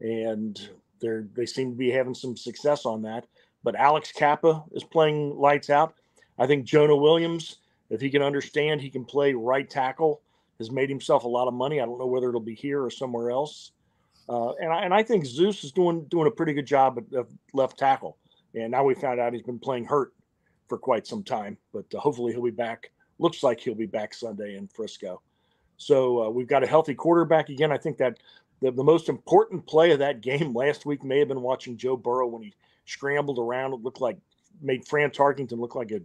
and 0.00 0.70
they're 1.00 1.26
they 1.34 1.46
seem 1.46 1.72
to 1.72 1.76
be 1.76 1.90
having 1.90 2.14
some 2.14 2.36
success 2.36 2.86
on 2.86 3.02
that. 3.02 3.26
But 3.62 3.76
Alex 3.76 4.12
Cappa 4.12 4.64
is 4.72 4.84
playing 4.84 5.36
lights 5.36 5.70
out. 5.70 5.94
I 6.38 6.46
think 6.46 6.64
Jonah 6.64 6.96
Williams, 6.96 7.56
if 7.90 8.00
he 8.00 8.10
can 8.10 8.22
understand, 8.22 8.80
he 8.80 8.90
can 8.90 9.04
play 9.04 9.34
right 9.34 9.68
tackle. 9.68 10.22
Has 10.58 10.72
made 10.72 10.88
himself 10.88 11.22
a 11.22 11.28
lot 11.28 11.46
of 11.46 11.54
money. 11.54 11.80
I 11.80 11.86
don't 11.86 12.00
know 12.00 12.06
whether 12.06 12.28
it'll 12.28 12.40
be 12.40 12.54
here 12.54 12.82
or 12.82 12.90
somewhere 12.90 13.30
else. 13.30 13.70
Uh, 14.28 14.54
and 14.54 14.72
I, 14.72 14.82
and 14.82 14.92
I 14.92 15.04
think 15.04 15.24
Zeus 15.24 15.62
is 15.62 15.70
doing 15.70 16.04
doing 16.06 16.26
a 16.26 16.30
pretty 16.32 16.52
good 16.52 16.66
job 16.66 16.98
at, 16.98 17.16
of 17.16 17.28
left 17.52 17.78
tackle. 17.78 18.16
And 18.54 18.72
now 18.72 18.82
we 18.82 18.94
found 18.94 19.20
out 19.20 19.32
he's 19.32 19.42
been 19.42 19.60
playing 19.60 19.84
hurt 19.84 20.14
for 20.68 20.76
quite 20.76 21.06
some 21.06 21.22
time, 21.22 21.56
but 21.72 21.84
uh, 21.94 22.00
hopefully 22.00 22.32
he'll 22.32 22.42
be 22.42 22.50
back. 22.50 22.90
Looks 23.18 23.42
like 23.42 23.60
he'll 23.60 23.74
be 23.74 23.86
back 23.86 24.14
Sunday 24.14 24.56
in 24.56 24.68
Frisco. 24.68 25.20
So 25.76 26.24
uh, 26.24 26.30
we've 26.30 26.48
got 26.48 26.64
a 26.64 26.66
healthy 26.66 26.94
quarterback 26.94 27.48
again. 27.48 27.72
I 27.72 27.78
think 27.78 27.98
that 27.98 28.18
the, 28.60 28.70
the 28.70 28.84
most 28.84 29.08
important 29.08 29.66
play 29.66 29.92
of 29.92 29.98
that 30.00 30.20
game 30.20 30.54
last 30.54 30.86
week 30.86 31.04
may 31.04 31.18
have 31.18 31.28
been 31.28 31.42
watching 31.42 31.76
Joe 31.76 31.96
Burrow 31.96 32.26
when 32.26 32.42
he 32.42 32.54
scrambled 32.86 33.38
around. 33.38 33.72
It 33.72 33.82
looked 33.82 34.00
like 34.00 34.18
made 34.60 34.86
Fran 34.86 35.10
Tarkenton 35.10 35.58
look 35.58 35.74
like 35.74 35.92
a 35.92 36.00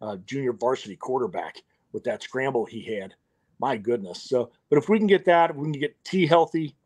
uh, 0.00 0.16
junior 0.26 0.52
varsity 0.52 0.96
quarterback 0.96 1.62
with 1.92 2.04
that 2.04 2.22
scramble 2.22 2.64
he 2.64 2.82
had. 2.82 3.14
My 3.58 3.76
goodness. 3.76 4.22
So, 4.22 4.50
but 4.68 4.78
if 4.78 4.88
we 4.88 4.98
can 4.98 5.06
get 5.06 5.24
that, 5.24 5.56
we 5.56 5.64
can 5.64 5.80
get 5.80 6.04
Tee 6.04 6.26
healthy, 6.26 6.76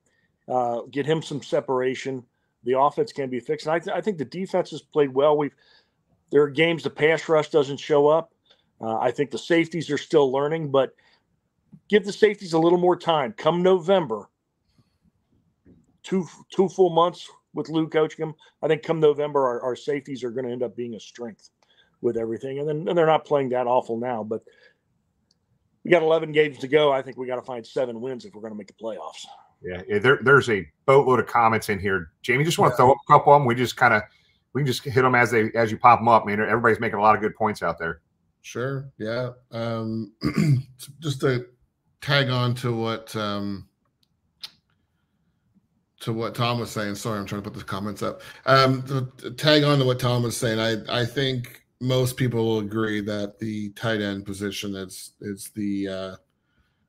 uh, 0.48 0.82
get 0.90 1.04
him 1.04 1.20
some 1.20 1.42
separation. 1.42 2.24
The 2.64 2.78
offense 2.78 3.12
can 3.12 3.28
be 3.28 3.40
fixed. 3.40 3.66
And 3.66 3.74
I, 3.74 3.78
th- 3.80 3.96
I 3.96 4.00
think 4.00 4.18
the 4.18 4.24
defense 4.24 4.70
has 4.70 4.82
played 4.82 5.12
well. 5.12 5.36
We've 5.36 5.54
there 6.30 6.42
are 6.42 6.50
games 6.50 6.84
the 6.84 6.90
pass 6.90 7.28
rush 7.28 7.50
doesn't 7.50 7.78
show 7.78 8.06
up. 8.06 8.32
Uh, 8.80 8.98
I 8.98 9.10
think 9.10 9.30
the 9.30 9.38
safeties 9.38 9.90
are 9.90 9.98
still 9.98 10.32
learning, 10.32 10.70
but 10.70 10.94
give 11.88 12.04
the 12.04 12.12
safeties 12.12 12.54
a 12.54 12.58
little 12.58 12.78
more 12.78 12.96
time. 12.96 13.34
Come 13.36 13.62
November, 13.62 14.28
two 16.02 16.26
two 16.50 16.68
full 16.68 16.90
months 16.90 17.28
with 17.54 17.68
Lou 17.68 17.88
coaching 17.88 18.24
them. 18.24 18.34
I 18.62 18.68
think 18.68 18.82
come 18.82 19.00
November, 19.00 19.46
our, 19.46 19.62
our 19.62 19.76
safeties 19.76 20.24
are 20.24 20.30
going 20.30 20.46
to 20.46 20.52
end 20.52 20.62
up 20.62 20.76
being 20.76 20.94
a 20.94 21.00
strength 21.00 21.50
with 22.00 22.16
everything. 22.16 22.58
And 22.58 22.68
then 22.68 22.88
and 22.88 22.96
they're 22.96 23.06
not 23.06 23.24
playing 23.24 23.50
that 23.50 23.66
awful 23.66 23.98
now, 23.98 24.24
but 24.24 24.42
we 25.84 25.90
got 25.90 26.02
11 26.02 26.32
games 26.32 26.58
to 26.58 26.68
go. 26.68 26.92
I 26.92 27.02
think 27.02 27.16
we 27.16 27.26
got 27.26 27.36
to 27.36 27.42
find 27.42 27.66
seven 27.66 28.00
wins 28.00 28.24
if 28.24 28.34
we're 28.34 28.42
going 28.42 28.52
to 28.52 28.58
make 28.58 28.68
the 28.68 28.74
playoffs. 28.74 29.26
Yeah, 29.62 29.98
there, 29.98 30.18
there's 30.22 30.48
a 30.48 30.66
boatload 30.86 31.20
of 31.20 31.26
comments 31.26 31.68
in 31.68 31.78
here. 31.78 32.12
Jamie, 32.22 32.44
just 32.44 32.58
want 32.58 32.72
to 32.72 32.76
throw 32.76 32.92
up 32.92 32.98
a 33.06 33.12
couple 33.12 33.34
of 33.34 33.40
them. 33.40 33.46
We 33.46 33.54
just 33.54 33.76
kind 33.76 33.92
of 33.92 34.02
we 34.54 34.62
can 34.62 34.66
just 34.66 34.82
hit 34.82 35.02
them 35.02 35.14
as 35.14 35.30
they 35.30 35.50
as 35.54 35.70
you 35.70 35.76
pop 35.76 36.00
them 36.00 36.08
up. 36.08 36.22
I 36.22 36.26
mean, 36.26 36.40
everybody's 36.40 36.80
making 36.80 36.98
a 36.98 37.02
lot 37.02 37.14
of 37.14 37.20
good 37.20 37.34
points 37.34 37.62
out 37.62 37.78
there. 37.78 38.00
Sure. 38.42 38.90
Yeah. 38.98 39.30
Um, 39.50 40.12
just 41.00 41.20
to 41.20 41.46
tag 42.00 42.30
on 42.30 42.54
to 42.56 42.74
what 42.74 43.14
um, 43.16 43.68
to 46.00 46.12
what 46.12 46.34
Tom 46.34 46.60
was 46.60 46.70
saying. 46.70 46.94
Sorry, 46.94 47.18
I'm 47.18 47.26
trying 47.26 47.42
to 47.42 47.50
put 47.50 47.58
the 47.58 47.64
comments 47.64 48.02
up. 48.02 48.22
Um, 48.46 48.82
to 48.84 49.30
tag 49.32 49.62
on 49.64 49.78
to 49.78 49.84
what 49.84 50.00
Tom 50.00 50.22
was 50.22 50.36
saying, 50.36 50.58
I 50.58 51.02
I 51.02 51.04
think 51.04 51.64
most 51.80 52.16
people 52.16 52.44
will 52.44 52.58
agree 52.60 53.00
that 53.00 53.38
the 53.38 53.70
tight 53.70 54.00
end 54.00 54.24
position 54.26 54.74
is 54.74 55.12
is 55.20 55.50
the 55.54 55.88
uh, 55.88 56.16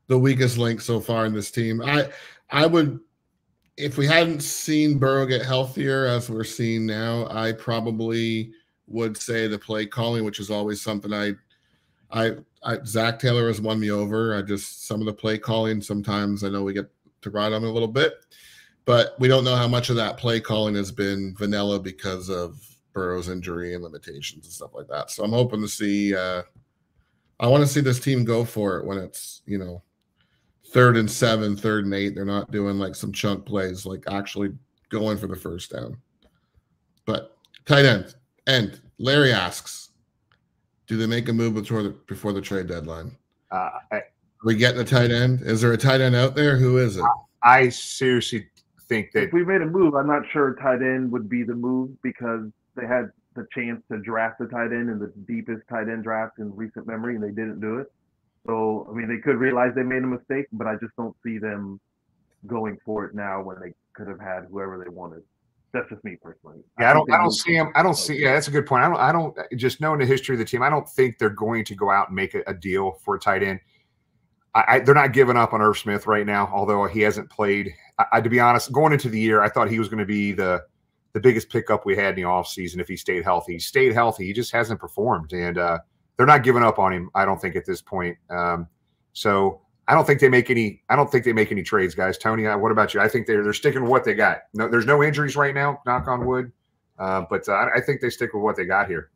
the 0.08 0.18
weakest 0.18 0.58
link 0.58 0.82
so 0.82 1.00
far 1.00 1.26
in 1.26 1.34
this 1.34 1.52
team. 1.52 1.82
I 1.82 2.10
I 2.50 2.66
would, 2.66 3.00
if 3.78 3.98
we 3.98 4.06
hadn't 4.06 4.42
seen 4.42 5.00
Burrow 5.00 5.26
get 5.26 5.46
healthier 5.46 6.06
as 6.06 6.30
we're 6.30 6.44
seeing 6.44 6.86
now, 6.86 7.28
I 7.30 7.54
probably 7.54 8.54
would 8.92 9.18
say 9.18 9.48
the 9.48 9.58
play 9.58 9.86
calling, 9.86 10.24
which 10.24 10.40
is 10.40 10.50
always 10.50 10.82
something 10.82 11.14
I, 11.14 11.34
I, 12.12 12.36
I 12.64 12.78
Zac 12.86 13.20
Taylor 13.20 13.48
has 13.48 13.62
won 13.62 13.80
me 13.80 13.92
over. 13.92 14.36
I 14.36 14.42
just 14.42 14.88
some 14.88 15.00
of 15.00 15.06
the 15.06 15.14
play 15.14 15.38
calling. 15.38 15.82
Sometimes 15.82 16.44
I 16.44 16.50
know 16.50 16.64
we 16.64 16.74
get 16.74 16.90
to 17.22 17.30
ride 17.30 17.54
on 17.54 17.64
a 17.64 17.72
little 17.72 17.88
bit, 17.88 18.14
but 18.86 19.16
we 19.20 19.28
don't 19.28 19.44
know 19.44 19.56
how 19.56 19.68
much 19.68 19.90
of 19.90 19.96
that 19.96 20.18
play 20.18 20.40
calling 20.40 20.76
has 20.76 20.92
been 20.92 21.36
vanilla 21.38 21.80
because 21.80 22.30
of 22.30 22.60
Burrow's 22.94 23.30
injury 23.30 23.74
and 23.74 23.84
limitations 23.84 24.46
and 24.46 24.54
stuff 24.54 24.74
like 24.74 24.88
that. 24.88 25.12
So 25.12 25.24
I'm 25.24 25.32
hoping 25.32 25.62
to 25.62 25.68
see. 25.68 26.16
Uh, 26.16 26.44
I 27.40 27.48
want 27.48 27.62
to 27.62 27.68
see 27.68 27.82
this 27.82 28.00
team 28.00 28.24
go 28.24 28.46
for 28.46 28.78
it 28.78 28.86
when 28.86 28.98
it's 28.98 29.42
you 29.46 29.58
know 29.58 29.82
third 30.72 30.98
and 30.98 31.10
seven, 31.10 31.56
third 31.56 31.86
and 31.86 31.94
eight. 31.94 32.16
They're 32.16 32.26
not 32.26 32.52
doing 32.52 32.78
like 32.78 32.96
some 32.96 33.12
chunk 33.12 33.46
plays, 33.46 33.86
like 33.86 34.04
actually 34.08 34.52
going 34.90 35.18
for 35.18 35.28
the 35.28 35.36
first 35.36 35.72
down. 35.72 35.98
But 37.06 37.38
tight 37.66 37.86
end. 37.86 38.16
And 38.48 38.80
Larry 38.98 39.32
asks, 39.32 39.90
do 40.88 40.98
they 40.98 41.08
make 41.08 41.30
a 41.30 41.34
move 41.34 41.54
before 41.54 41.84
the 41.84 41.90
before 42.08 42.34
the 42.34 42.42
trade 42.42 42.68
deadline? 42.68 43.16
Uh, 43.50 43.70
I, 43.92 43.96
Are 43.96 44.04
we 44.44 44.56
getting 44.56 44.82
a 44.82 44.84
tight 44.84 45.12
end? 45.12 45.42
Is 45.42 45.62
there 45.62 45.72
a 45.72 45.78
tight 45.78 46.02
end 46.02 46.16
out 46.16 46.36
there? 46.36 46.58
Who 46.58 46.78
is 46.78 46.98
it? 46.98 47.04
I, 47.44 47.60
I 47.60 47.70
seriously 47.70 48.48
think 48.90 49.12
that 49.14 49.24
if 49.24 49.34
we 49.34 49.46
made 49.46 49.62
a 49.62 49.66
move, 49.66 49.96
I'm 49.96 50.08
not 50.08 50.24
sure 50.32 50.56
tight 50.56 50.82
end 50.82 51.12
would 51.12 51.30
be 51.30 51.44
the 51.44 51.56
move 51.56 51.92
because 52.02 52.50
they 52.76 52.86
had 52.86 53.12
the 53.36 53.48
chance 53.54 53.82
to 53.92 54.00
draft 54.00 54.42
a 54.42 54.48
tight 54.48 54.74
end 54.74 54.90
in 54.90 55.00
the 55.00 55.14
deepest 55.28 55.62
tight 55.70 55.88
end 55.88 56.04
draft 56.04 56.40
in 56.40 56.54
recent 56.56 56.88
memory, 56.88 57.16
and 57.16 57.24
they 57.24 57.30
didn't 57.30 57.62
do 57.62 57.78
it. 57.78 57.88
So, 58.46 58.88
I 58.90 58.94
mean, 58.94 59.08
they 59.08 59.18
could 59.18 59.38
realize 59.38 59.72
they 59.76 59.84
made 59.84 60.04
a 60.04 60.08
mistake, 60.08 60.48
but 60.52 60.68
I 60.68 60.76
just 60.76 60.96
don't 60.98 61.16
see 61.24 61.38
them 61.38 61.80
going 62.48 62.78
for 62.84 63.06
it 63.06 63.14
now 63.14 63.42
when 63.42 63.60
they 63.62 63.74
could 63.94 64.08
have 64.08 64.20
had 64.20 64.48
whoever 64.50 64.84
they 64.84 64.90
wanted. 64.90 65.22
That's 65.74 65.90
just 65.90 66.04
me 66.04 66.18
personally. 66.22 66.60
Yeah, 66.80 66.88
I, 66.88 66.92
I 66.92 66.94
don't. 66.94 67.12
I 67.12 67.18
don't 67.18 67.32
see 67.32 67.56
them. 67.56 67.72
I 67.76 67.84
don't 67.84 67.96
see. 67.96 68.18
Yeah, 68.18 68.34
that's 68.34 68.48
a 68.48 68.52
good 68.52 68.66
point. 68.66 68.84
I 68.84 68.90
don't. 68.90 69.00
I 69.00 69.12
don't. 69.12 69.38
Just 69.56 69.80
knowing 69.80 70.00
the 70.00 70.06
history 70.06 70.36
of 70.36 70.40
the 70.40 70.46
team, 70.46 70.62
I 70.62 70.70
don't 70.70 70.88
think 70.90 71.18
they're 71.18 71.30
going 71.30 71.64
to 71.66 71.76
go 71.76 71.90
out 71.90 72.08
and 72.08 72.16
make 72.16 72.34
a, 72.36 72.44
a 72.48 72.54
deal 72.54 73.00
for 73.04 73.16
a 73.16 73.20
tight 73.20 73.42
end. 73.42 73.60
I, 74.54 74.64
I, 74.68 74.80
they're 74.80 74.96
not 74.96 75.14
giving 75.14 75.38
up 75.38 75.54
on 75.54 75.62
Irv 75.62 75.78
Smith 75.78 76.08
right 76.08 76.26
now, 76.26 76.50
although 76.54 76.86
he 76.86 77.02
hasn't 77.02 77.30
played. 77.30 77.74
I, 78.12 78.20
to 78.20 78.30
be 78.30 78.40
honest, 78.40 78.72
going 78.72 78.92
into 78.92 79.10
the 79.10 79.20
year, 79.20 79.42
I 79.42 79.50
thought 79.50 79.70
he 79.70 79.80
was 79.80 79.88
going 79.88 80.00
to 80.00 80.06
be 80.06 80.34
the 80.34 80.64
the 81.14 81.20
biggest 81.20 81.50
pickup 81.50 81.86
we 81.86 81.96
had 81.96 82.18
in 82.18 82.24
the 82.24 82.30
offseason 82.30 82.80
if 82.80 82.88
he 82.88 82.98
stayed 82.98 83.24
healthy. 83.24 83.54
He 83.54 83.60
stayed 83.60 83.94
healthy. 83.94 84.26
He 84.26 84.34
just 84.34 84.52
hasn't 84.52 84.80
performed, 84.80 85.34
and 85.34 85.58
uh, 85.58 85.80
they're 86.18 86.26
not 86.26 86.44
giving 86.44 86.64
up 86.64 86.80
on 86.80 86.92
him. 86.94 87.10
I 87.16 87.26
don't 87.26 87.40
think 87.40 87.56
at 87.56 87.66
this 87.66 87.82
point. 87.82 88.18
Um, 88.30 88.68
so 89.14 89.62
I 89.92 89.94
don't 89.94 90.08
think 90.08 90.22
they 90.22 90.30
make 90.30 90.50
any. 90.50 90.82
I 90.88 90.96
don't 90.96 91.12
think 91.12 91.26
they 91.26 91.34
make 91.34 91.52
any 91.52 91.64
trades, 91.64 91.94
guys. 91.96 92.18
Tony, 92.18 92.48
uh, 92.48 92.58
what 92.58 92.72
about 92.72 92.94
you? 92.94 93.02
I 93.02 93.10
think 93.10 93.28
they're 93.28 93.44
they're 93.44 93.52
sticking 93.52 93.82
with 93.82 93.92
what 93.92 94.06
they 94.06 94.14
got. 94.14 94.44
No, 94.54 94.70
there's 94.70 94.86
no 94.86 95.04
injuries 95.04 95.36
right 95.36 95.54
now. 95.54 95.82
Knock 95.86 96.08
on 96.08 96.26
wood. 96.26 96.50
Uh, 96.98 97.26
but 97.30 97.50
uh, 97.50 97.68
I 97.76 97.82
think 97.82 98.00
they 98.00 98.10
stick 98.10 98.34
with 98.34 98.42
what 98.42 98.56
they 98.56 98.64
got 98.64 98.88
here. 98.88 99.10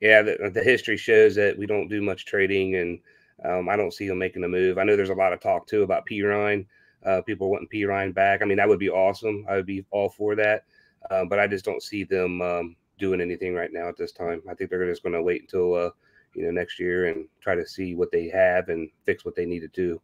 Yeah, 0.00 0.22
the, 0.22 0.50
the 0.52 0.64
history 0.64 0.96
shows 0.96 1.36
that 1.36 1.56
we 1.56 1.64
don't 1.64 1.86
do 1.86 2.02
much 2.02 2.26
trading, 2.26 2.74
and 2.74 2.98
um, 3.44 3.68
I 3.68 3.76
don't 3.76 3.94
see 3.94 4.08
them 4.08 4.18
making 4.18 4.42
a 4.42 4.48
move. 4.48 4.78
I 4.78 4.82
know 4.82 4.96
there's 4.96 5.10
a 5.10 5.14
lot 5.14 5.32
of 5.32 5.40
talk 5.40 5.68
too 5.68 5.84
about 5.84 6.06
Perine. 6.10 6.66
Uh, 7.06 7.20
people 7.22 7.48
wanting 7.48 7.68
Perine 7.72 8.12
back. 8.12 8.42
I 8.42 8.46
mean, 8.46 8.56
that 8.56 8.68
would 8.68 8.80
be 8.80 8.90
awesome. 8.90 9.46
I 9.48 9.54
would 9.54 9.66
be 9.66 9.84
all 9.92 10.08
for 10.08 10.34
that. 10.34 10.64
uh, 11.08 11.24
but 11.24 11.38
I 11.38 11.46
just 11.46 11.64
don't 11.64 11.82
see 11.82 12.04
them 12.04 12.42
um, 12.42 12.76
doing 12.98 13.20
anything 13.20 13.54
right 13.54 13.72
now 13.72 13.88
at 13.88 13.96
this 13.96 14.12
time. 14.12 14.42
I 14.50 14.54
think 14.54 14.70
they're 14.70 14.88
just 14.88 15.02
going 15.02 15.14
to 15.14 15.22
wait 15.22 15.42
until 15.42 15.74
uh, 15.74 15.90
you 16.34 16.44
know 16.44 16.50
next 16.50 16.78
year 16.78 17.06
and 17.06 17.26
try 17.40 17.54
to 17.54 17.66
see 17.66 17.94
what 17.94 18.10
they 18.12 18.28
have 18.28 18.68
and 18.68 18.88
fix 19.04 19.24
what 19.24 19.34
they 19.34 19.46
need 19.46 19.60
to 19.60 19.68
do. 19.68 20.00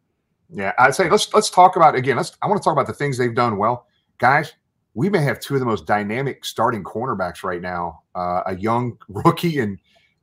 Yeah, 0.50 0.72
I'd 0.78 0.94
say 0.94 1.08
let's 1.08 1.32
let's 1.34 1.50
talk 1.50 1.76
about 1.76 1.94
again. 1.94 2.16
Let's 2.16 2.36
I 2.42 2.46
want 2.46 2.60
to 2.60 2.64
talk 2.64 2.72
about 2.72 2.86
the 2.86 2.94
things 2.94 3.18
they've 3.18 3.34
done 3.34 3.56
well, 3.56 3.86
guys. 4.18 4.54
We 4.94 5.10
may 5.10 5.22
have 5.22 5.40
two 5.40 5.54
of 5.54 5.60
the 5.60 5.66
most 5.66 5.86
dynamic 5.86 6.44
starting 6.44 6.82
cornerbacks 6.82 7.42
right 7.42 7.60
now. 7.60 8.02
Uh, 8.14 8.42
a 8.46 8.56
young 8.56 8.98
rookie 9.08 9.58
and 9.58 9.78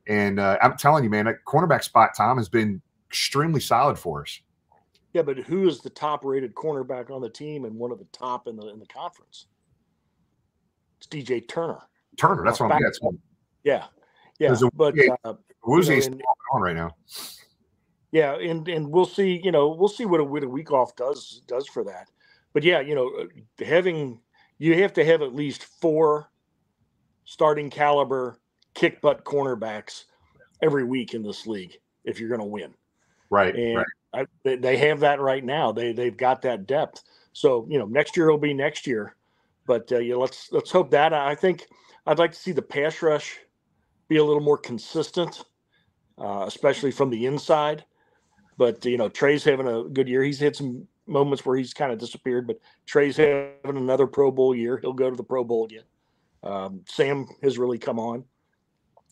and 0.06 0.38
uh, 0.38 0.58
I'm 0.62 0.76
telling 0.76 1.04
you, 1.04 1.10
man, 1.10 1.26
that 1.26 1.44
cornerback 1.46 1.82
spot 1.82 2.10
Tom 2.16 2.36
has 2.38 2.48
been 2.48 2.80
extremely 3.08 3.60
solid 3.60 3.98
for 3.98 4.22
us. 4.22 4.40
Yeah, 5.12 5.22
but 5.22 5.38
who 5.38 5.68
is 5.68 5.80
the 5.80 5.90
top 5.90 6.24
rated 6.24 6.54
cornerback 6.54 7.10
on 7.10 7.20
the 7.20 7.30
team 7.30 7.64
and 7.64 7.76
one 7.76 7.92
of 7.92 7.98
the 7.98 8.06
top 8.12 8.48
in 8.48 8.56
the 8.56 8.68
in 8.68 8.80
the 8.80 8.86
conference? 8.86 9.46
It's 10.98 11.06
DJ 11.06 11.46
Turner. 11.46 11.78
Turner, 12.16 12.44
that's 12.44 12.60
what 12.60 12.72
I'm. 12.72 12.82
That's 12.82 12.98
yeah, 13.62 13.84
yeah. 14.38 14.54
But 14.74 14.94
uh, 15.24 15.34
Woozy's 15.66 16.06
you 16.06 16.12
know, 16.12 16.24
on 16.52 16.62
right 16.62 16.76
now. 16.76 16.94
Yeah, 18.12 18.36
and 18.36 18.66
and 18.68 18.90
we'll 18.90 19.06
see. 19.06 19.40
You 19.42 19.50
know, 19.50 19.68
we'll 19.68 19.88
see 19.88 20.04
what 20.04 20.20
a, 20.20 20.24
what 20.24 20.44
a 20.44 20.48
week 20.48 20.70
off 20.70 20.94
does 20.96 21.42
does 21.46 21.66
for 21.66 21.84
that. 21.84 22.08
But 22.52 22.62
yeah, 22.62 22.80
you 22.80 22.94
know, 22.94 23.10
uh, 23.20 23.64
having 23.64 24.20
you 24.58 24.80
have 24.82 24.92
to 24.94 25.04
have 25.04 25.22
at 25.22 25.34
least 25.34 25.64
four 25.64 26.30
starting 27.24 27.70
caliber 27.70 28.38
kick 28.74 29.00
butt 29.00 29.24
cornerbacks 29.24 30.04
every 30.62 30.84
week 30.84 31.14
in 31.14 31.22
this 31.22 31.46
league 31.46 31.78
if 32.04 32.20
you're 32.20 32.28
going 32.28 32.40
to 32.40 32.46
win. 32.46 32.74
Right. 33.30 33.54
And 33.54 33.76
right. 33.76 34.26
I, 34.44 34.56
they 34.56 34.76
have 34.76 35.00
that 35.00 35.20
right 35.20 35.44
now. 35.44 35.72
They 35.72 35.92
they've 35.92 36.16
got 36.16 36.42
that 36.42 36.66
depth. 36.66 37.02
So 37.32 37.66
you 37.68 37.78
know, 37.78 37.86
next 37.86 38.16
year 38.16 38.30
will 38.30 38.38
be 38.38 38.54
next 38.54 38.86
year. 38.86 39.16
But 39.66 39.90
uh, 39.90 39.98
yeah, 39.98 40.14
let's 40.14 40.52
let's 40.52 40.70
hope 40.70 40.90
that. 40.90 41.12
I 41.12 41.34
think 41.34 41.66
I'd 42.06 42.18
like 42.18 42.32
to 42.32 42.38
see 42.38 42.52
the 42.52 42.62
pass 42.62 43.02
rush 43.02 43.38
be 44.08 44.18
a 44.18 44.24
little 44.24 44.42
more 44.42 44.58
consistent, 44.58 45.42
uh, 46.18 46.44
especially 46.46 46.90
from 46.90 47.10
the 47.10 47.26
inside. 47.26 47.84
But 48.56 48.84
you 48.84 48.96
know, 48.96 49.08
Trey's 49.08 49.44
having 49.44 49.66
a 49.66 49.84
good 49.84 50.08
year. 50.08 50.22
He's 50.22 50.40
had 50.40 50.54
some 50.54 50.86
moments 51.06 51.44
where 51.44 51.56
he's 51.56 51.74
kind 51.74 51.92
of 51.92 51.98
disappeared, 51.98 52.46
but 52.46 52.60
Trey's 52.86 53.16
having 53.16 53.52
another 53.64 54.06
Pro 54.06 54.30
Bowl 54.30 54.54
year. 54.54 54.78
He'll 54.78 54.92
go 54.92 55.10
to 55.10 55.16
the 55.16 55.24
Pro 55.24 55.44
Bowl 55.44 55.64
again. 55.64 55.84
Um, 56.42 56.82
Sam 56.88 57.26
has 57.42 57.58
really 57.58 57.78
come 57.78 57.98
on. 57.98 58.24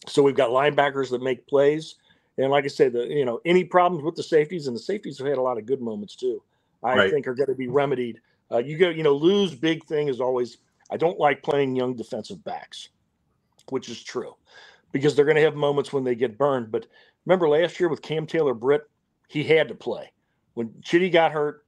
So 0.07 0.23
we've 0.23 0.37
got 0.37 0.51
linebackers 0.51 1.11
that 1.11 1.23
make 1.23 1.47
plays. 1.47 1.97
And 2.39 2.51
like 2.51 2.65
I 2.65 2.69
said, 2.69 2.93
the 2.93 3.07
you 3.07 3.25
know, 3.25 3.41
any 3.45 3.65
problems 3.65 4.05
with 4.05 4.15
the 4.15 4.23
safeties, 4.23 4.67
and 4.67 4.77
the 4.77 4.81
safeties 4.81 5.19
have 5.19 5.27
had 5.27 5.39
a 5.39 5.43
lot 5.43 5.59
of 5.59 5.67
good 5.67 5.81
moments 5.81 6.15
too, 6.15 6.43
I 6.83 6.97
right. 6.97 7.11
think 7.11 7.27
are 7.27 7.35
going 7.35 7.49
to 7.49 7.55
be 7.55 7.69
remedied. 7.69 8.21
Uh, 8.51 8.59
you 8.59 8.79
go, 8.79 8.91
you 8.91 9.03
know, 9.03 9.15
Lou's 9.15 9.55
big 9.55 9.85
thing 9.85 10.09
is 10.09 10.21
always 10.21 10.59
I 10.91 10.97
don't 10.97 11.19
like 11.19 11.43
playing 11.43 11.75
young 11.75 11.95
defensive 11.95 12.45
backs, 12.45 12.89
which 13.71 13.89
is 13.89 14.03
true 14.03 14.35
because 14.93 15.15
they're 15.15 15.25
going 15.25 15.37
to 15.37 15.43
have 15.43 15.57
moments 15.57 15.93
when 15.93 16.05
they 16.05 16.15
get 16.15 16.39
burned. 16.39 16.71
But 16.71 16.87
remember 17.27 17.49
last 17.49 17.81
year 17.81 17.89
with 17.89 18.03
Cam 18.03 18.27
Taylor 18.27 18.55
Britt, 18.55 18.89
he 19.29 19.43
had 19.43 19.69
to 19.69 19.75
play. 19.75 20.13
When 20.55 20.69
Chido 20.83 21.11
got 21.11 21.33
hurt 21.33 21.65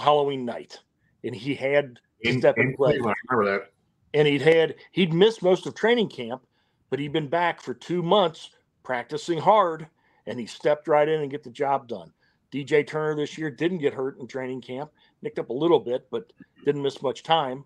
Halloween 0.00 0.44
night, 0.44 0.80
and 1.24 1.34
he 1.34 1.54
had 1.54 1.98
to 2.24 2.38
step 2.38 2.58
in, 2.58 2.74
play. 2.74 2.94
I 2.94 3.14
remember 3.30 3.58
that. 3.58 3.72
And 4.14 4.26
he'd 4.26 4.42
had 4.42 4.74
he'd 4.92 5.12
missed 5.12 5.42
most 5.42 5.66
of 5.66 5.74
training 5.74 6.08
camp, 6.08 6.42
but 6.90 6.98
he'd 6.98 7.12
been 7.12 7.28
back 7.28 7.60
for 7.60 7.74
two 7.74 8.02
months 8.02 8.50
practicing 8.82 9.38
hard, 9.38 9.86
and 10.26 10.38
he 10.38 10.46
stepped 10.46 10.88
right 10.88 11.08
in 11.08 11.20
and 11.20 11.30
get 11.30 11.44
the 11.44 11.50
job 11.50 11.88
done. 11.88 12.12
DJ 12.52 12.86
Turner 12.86 13.16
this 13.16 13.36
year 13.36 13.50
didn't 13.50 13.78
get 13.78 13.92
hurt 13.92 14.18
in 14.18 14.26
training 14.26 14.60
camp, 14.60 14.90
nicked 15.22 15.38
up 15.38 15.50
a 15.50 15.52
little 15.52 15.80
bit, 15.80 16.06
but 16.10 16.32
didn't 16.64 16.82
miss 16.82 17.02
much 17.02 17.22
time. 17.22 17.64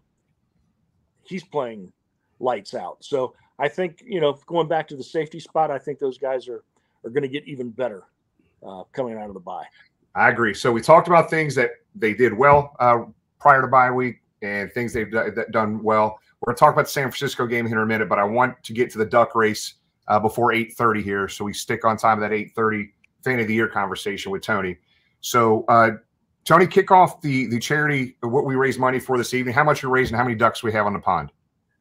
He's 1.22 1.44
playing 1.44 1.92
lights 2.40 2.74
out. 2.74 3.04
So 3.04 3.34
I 3.60 3.68
think 3.68 4.02
you 4.04 4.20
know, 4.20 4.38
going 4.46 4.68
back 4.68 4.88
to 4.88 4.96
the 4.96 5.04
safety 5.04 5.38
spot, 5.38 5.70
I 5.70 5.78
think 5.78 5.98
those 5.98 6.18
guys 6.18 6.48
are 6.48 6.64
are 7.04 7.10
going 7.10 7.22
to 7.22 7.28
get 7.28 7.46
even 7.46 7.70
better 7.70 8.04
uh, 8.66 8.84
coming 8.92 9.16
out 9.16 9.28
of 9.28 9.34
the 9.34 9.40
bye. 9.40 9.66
I 10.14 10.30
agree. 10.30 10.54
So 10.54 10.72
we 10.72 10.80
talked 10.80 11.06
about 11.06 11.30
things 11.30 11.54
that 11.54 11.70
they 11.94 12.14
did 12.14 12.34
well 12.34 12.74
uh, 12.80 13.04
prior 13.38 13.62
to 13.62 13.68
bye 13.68 13.90
week 13.90 14.16
and 14.42 14.72
things 14.72 14.92
they've 14.92 15.10
done 15.50 15.82
well. 15.82 16.18
We're 16.40 16.52
going 16.52 16.56
to 16.56 16.60
talk 16.60 16.72
about 16.72 16.86
the 16.86 16.90
San 16.90 17.04
Francisco 17.04 17.46
game 17.46 17.66
here 17.66 17.78
in 17.78 17.84
a 17.84 17.86
minute, 17.86 18.08
but 18.08 18.18
I 18.18 18.24
want 18.24 18.62
to 18.64 18.72
get 18.72 18.90
to 18.92 18.98
the 18.98 19.04
duck 19.04 19.34
race 19.34 19.74
uh, 20.08 20.18
before 20.18 20.52
8:30 20.52 21.02
here, 21.02 21.28
so 21.28 21.44
we 21.44 21.52
stick 21.52 21.84
on 21.84 21.96
time 21.96 22.22
of 22.22 22.28
that 22.28 22.34
8:30 22.34 22.90
fan 23.22 23.38
of 23.38 23.46
the 23.46 23.54
year 23.54 23.68
conversation 23.68 24.32
with 24.32 24.42
Tony. 24.42 24.76
So, 25.20 25.64
uh, 25.68 25.90
Tony, 26.44 26.66
kick 26.66 26.90
off 26.90 27.20
the 27.20 27.46
the 27.46 27.58
charity 27.58 28.16
what 28.20 28.44
we 28.44 28.56
raise 28.56 28.78
money 28.78 28.98
for 28.98 29.18
this 29.18 29.34
evening. 29.34 29.54
How 29.54 29.64
much 29.64 29.82
you're 29.82 29.92
raising? 29.92 30.16
How 30.16 30.24
many 30.24 30.34
ducks 30.34 30.62
we 30.62 30.72
have 30.72 30.86
on 30.86 30.94
the 30.94 30.98
pond? 30.98 31.30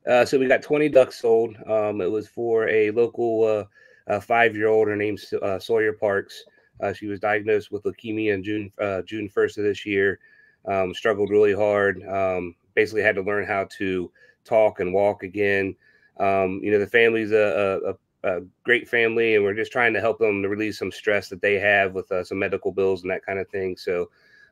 Uh, 0.07 0.25
so 0.25 0.39
we 0.39 0.47
got 0.47 0.62
20 0.62 0.89
ducks 0.89 1.19
sold. 1.19 1.55
Um, 1.67 2.01
it 2.01 2.09
was 2.09 2.27
for 2.27 2.67
a 2.69 2.91
local 2.91 3.65
uh, 4.09 4.19
five 4.19 4.55
year 4.55 4.67
old. 4.67 4.88
Her 4.88 4.95
name's 4.95 5.31
uh, 5.33 5.59
Sawyer 5.59 5.93
Parks. 5.93 6.43
Uh, 6.81 6.93
she 6.93 7.07
was 7.07 7.19
diagnosed 7.19 7.71
with 7.71 7.83
leukemia 7.83 8.33
in 8.33 8.43
June 8.43 8.71
uh, 8.79 9.01
June 9.03 9.29
1st 9.29 9.57
of 9.57 9.63
this 9.63 9.85
year. 9.85 10.19
Um, 10.65 10.93
struggled 10.93 11.29
really 11.29 11.53
hard. 11.53 12.03
Um, 12.07 12.55
basically, 12.75 13.01
had 13.01 13.15
to 13.15 13.21
learn 13.21 13.45
how 13.45 13.67
to 13.77 14.12
talk 14.45 14.79
and 14.79 14.93
walk 14.93 15.23
again. 15.23 15.75
Um, 16.19 16.59
you 16.63 16.71
know, 16.71 16.79
the 16.79 16.88
family's 16.88 17.31
a, 17.31 17.79
a, 18.23 18.29
a, 18.29 18.41
great 18.63 18.89
family, 18.89 19.35
and 19.35 19.43
we're 19.43 19.53
just 19.53 19.71
trying 19.71 19.93
to 19.93 20.01
help 20.01 20.19
them 20.19 20.41
to 20.41 20.49
release 20.49 20.77
some 20.77 20.91
stress 20.91 21.29
that 21.29 21.41
they 21.41 21.55
have 21.55 21.93
with 21.93 22.12
uh, 22.12 22.23
some 22.23 22.39
medical 22.39 22.71
bills 22.71 23.03
and 23.03 23.12
that 23.12 23.25
kind 23.25 23.39
of 23.39 23.49
thing. 23.49 23.77
So. 23.77 24.09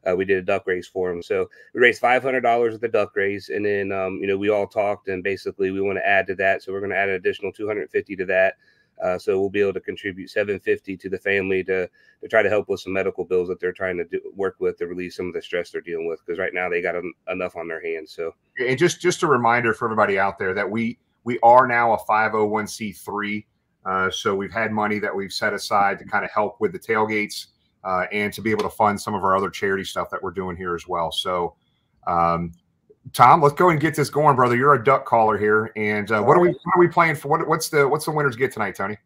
Uh, 0.08 0.16
we 0.16 0.26
did 0.26 0.38
a 0.38 0.42
duck 0.42 0.66
race 0.68 0.88
for 0.88 1.10
them. 1.10 1.22
So 1.22 1.50
we 1.74 1.82
raised 1.82 2.00
five 2.00 2.24
hundred 2.24 2.42
dollars 2.42 2.76
at 2.76 2.82
the 2.82 2.88
duck 2.88 3.16
race, 3.16 3.50
and 3.50 3.66
then 3.66 3.92
um, 3.92 4.20
you 4.22 4.28
know 4.28 4.38
we 4.38 4.50
all 4.50 4.68
talked, 4.68 5.08
and 5.08 5.24
basically 5.24 5.72
we 5.72 5.82
want 5.82 5.98
to 5.98 6.08
add 6.08 6.28
to 6.28 6.36
that. 6.36 6.64
So 6.64 6.72
we're 6.72 6.80
going 6.80 6.92
to 6.92 6.98
add 6.98 7.10
an 7.10 7.16
additional 7.16 7.52
two 7.52 7.68
hundred 7.68 7.90
fifty 7.90 8.16
to 8.16 8.26
that. 8.26 8.56
Uh, 9.04 9.18
so 9.18 9.40
we'll 9.40 9.50
be 9.50 9.62
able 9.62 9.74
to 9.74 9.80
contribute 9.80 10.30
750 10.30 10.98
to 10.98 11.10
the 11.10 11.20
family 11.20 11.64
to 11.64 11.88
to 12.22 12.28
try 12.28 12.42
to 12.42 12.50
help 12.50 12.68
with 12.68 12.80
some 12.80 12.94
medical 12.94 13.24
bills 13.24 13.48
that 13.48 13.60
they're 13.60 13.72
trying 13.72 13.96
to 13.98 14.06
do, 14.06 14.20
work 14.36 14.56
with 14.60 14.78
to 14.80 14.88
relieve 14.88 15.14
some 15.14 15.28
of 15.28 15.34
the 15.34 15.42
stress 15.42 15.70
they're 15.70 15.82
dealing 15.82 16.08
with 16.08 16.20
because 16.26 16.40
right 16.40 16.54
now 16.54 16.68
they 16.68 16.82
got 16.82 16.96
en- 16.96 17.14
enough 17.30 17.56
on 17.56 17.68
their 17.68 17.82
hands. 17.82 18.12
So 18.12 18.34
and 18.60 18.78
just 18.78 19.00
just 19.00 19.22
a 19.22 19.28
reminder 19.28 19.74
for 19.74 19.86
everybody 19.86 20.18
out 20.18 20.40
there 20.40 20.54
that 20.56 20.70
we 20.70 20.98
we 21.26 21.38
are 21.44 21.68
now 21.68 21.94
a 21.94 22.00
501c3. 22.06 23.46
Uh, 23.86 24.10
so 24.10 24.36
we've 24.36 24.52
had 24.52 24.72
money 24.72 24.98
that 25.00 25.16
we've 25.16 25.32
set 25.32 25.54
aside 25.54 26.00
to 26.00 26.06
kind 26.06 26.26
of 26.26 26.32
help 26.32 26.60
with 26.60 26.72
the 26.72 26.80
tailgates 26.80 27.48
uh, 27.88 28.06
and 28.12 28.34
to 28.34 28.42
be 28.42 28.52
able 28.52 28.64
to 28.64 28.70
fund 28.70 29.00
some 29.00 29.16
of 29.16 29.24
our 29.24 29.36
other 29.36 29.50
charity 29.50 29.86
stuff 29.86 30.10
that 30.12 30.22
we're 30.22 30.32
doing 30.32 30.58
here 30.58 30.76
as 30.76 30.88
well. 30.88 31.12
So 31.12 31.56
um, 32.06 32.52
Tom, 33.14 33.42
let's 33.42 33.56
go 33.56 33.70
and 33.70 33.80
get 33.80 33.96
this 33.96 34.10
going, 34.10 34.36
brother. 34.36 34.56
You're 34.56 34.74
a 34.74 34.84
duck 34.84 35.06
caller 35.06 35.38
here, 35.38 35.72
and 35.78 36.12
uh, 36.12 36.22
what 36.22 36.36
are 36.36 36.42
we 36.42 36.50
what 36.50 36.76
are 36.76 36.80
we 36.80 36.88
playing 36.88 37.16
for? 37.16 37.30
What, 37.30 37.48
what's 37.48 37.70
the 37.70 37.88
what's 37.88 38.06
the 38.06 38.12
winners 38.12 38.36
get 38.36 38.52
tonight, 38.52 38.76
Tony? 38.76 38.98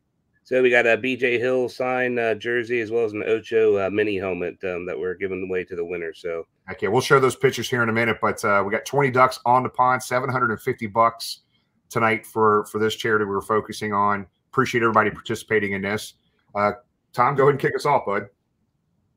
So 0.43 0.61
we 0.61 0.71
got 0.71 0.87
a 0.87 0.97
BJ 0.97 1.37
Hill 1.37 1.69
sign 1.69 2.17
uh, 2.17 2.33
jersey 2.33 2.79
as 2.81 2.89
well 2.89 3.05
as 3.05 3.13
an 3.13 3.23
Ocho 3.23 3.77
uh, 3.77 3.89
mini 3.91 4.17
helmet 4.17 4.57
um, 4.63 4.85
that 4.87 4.97
we're 4.97 5.13
giving 5.13 5.43
away 5.47 5.63
to 5.65 5.75
the 5.75 5.85
winner. 5.85 6.13
So 6.13 6.47
okay, 6.71 6.87
we'll 6.87 7.01
show 7.01 7.19
those 7.19 7.35
pictures 7.35 7.69
here 7.69 7.83
in 7.83 7.89
a 7.89 7.93
minute. 7.93 8.17
But 8.19 8.43
uh, 8.43 8.63
we 8.65 8.71
got 8.71 8.85
20 8.85 9.11
ducks 9.11 9.39
on 9.45 9.61
the 9.63 9.69
pond, 9.69 10.01
750 10.01 10.87
bucks 10.87 11.41
tonight 11.89 12.25
for 12.25 12.65
for 12.65 12.79
this 12.79 12.95
charity 12.95 13.25
we 13.25 13.31
were 13.31 13.41
focusing 13.41 13.93
on. 13.93 14.25
Appreciate 14.51 14.81
everybody 14.81 15.11
participating 15.11 15.73
in 15.73 15.83
this. 15.83 16.15
Uh, 16.55 16.71
Tom, 17.13 17.35
go 17.35 17.43
ahead 17.43 17.53
and 17.53 17.59
kick 17.59 17.75
us 17.75 17.85
off, 17.85 18.05
bud. 18.05 18.27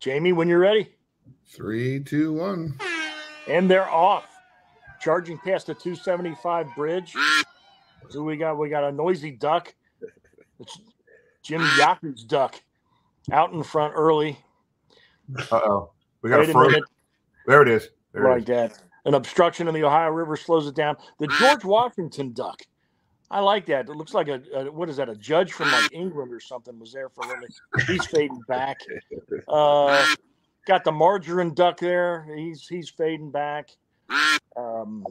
Jamie, 0.05 0.33
when 0.33 0.49
you're 0.49 0.59
ready. 0.59 0.93
Three, 1.47 1.99
two, 1.99 2.35
one. 2.35 2.79
And 3.49 3.71
they're 3.71 3.89
off 3.89 4.27
charging 5.01 5.39
past 5.39 5.69
the 5.69 5.73
275 5.73 6.75
bridge. 6.77 7.15
So 8.11 8.23
we 8.23 8.37
got 8.37 8.59
we 8.59 8.69
got 8.69 8.85
a 8.85 8.93
noisy 8.93 9.31
duck. 9.31 9.75
It's 10.61 10.79
Jim 11.43 11.63
Yaku's 11.79 12.23
duck 12.23 12.61
out 13.33 13.55
in 13.55 13.63
front 13.63 13.95
early. 13.97 14.39
Uh 15.51 15.61
oh. 15.65 15.93
We 16.21 16.29
got 16.29 16.41
Wait 16.41 16.51
a 16.51 16.53
frozen. 16.53 16.83
There 17.47 17.63
it 17.63 17.69
is. 17.69 17.89
There 18.13 18.29
like 18.29 18.45
that. 18.45 18.79
An 19.07 19.15
obstruction 19.15 19.69
in 19.69 19.75
the 19.75 19.85
Ohio 19.85 20.11
River 20.11 20.37
slows 20.37 20.67
it 20.67 20.75
down. 20.75 20.97
The 21.19 21.29
George 21.29 21.65
Washington 21.65 22.35
duck. 22.35 22.61
I 23.35 23.41
like 23.41 23.67
that. 23.67 23.89
It 23.89 23.97
looks 23.97 24.15
like 24.15 24.29
a, 24.29 24.41
a, 24.55 24.71
what 24.71 24.89
is 24.89 24.99
that? 24.99 25.09
A 25.09 25.17
judge 25.17 25.53
from 25.55 25.73
like 25.73 25.93
England 25.93 26.33
or 26.33 26.39
something 26.39 26.79
was 26.79 26.93
there 26.93 27.09
for 27.09 27.25
a 27.25 27.35
minute. 27.35 27.53
He's 27.89 28.07
fading 28.07 28.41
back. 28.47 28.79
Uh, 29.49 30.07
got 30.69 30.85
the 30.85 30.93
margarine 30.93 31.53
duck 31.53 31.81
there. 31.81 32.33
He's 32.37 32.69
he's 32.69 32.89
fading 32.89 33.33
back. 33.33 33.71
Um, 34.57 35.05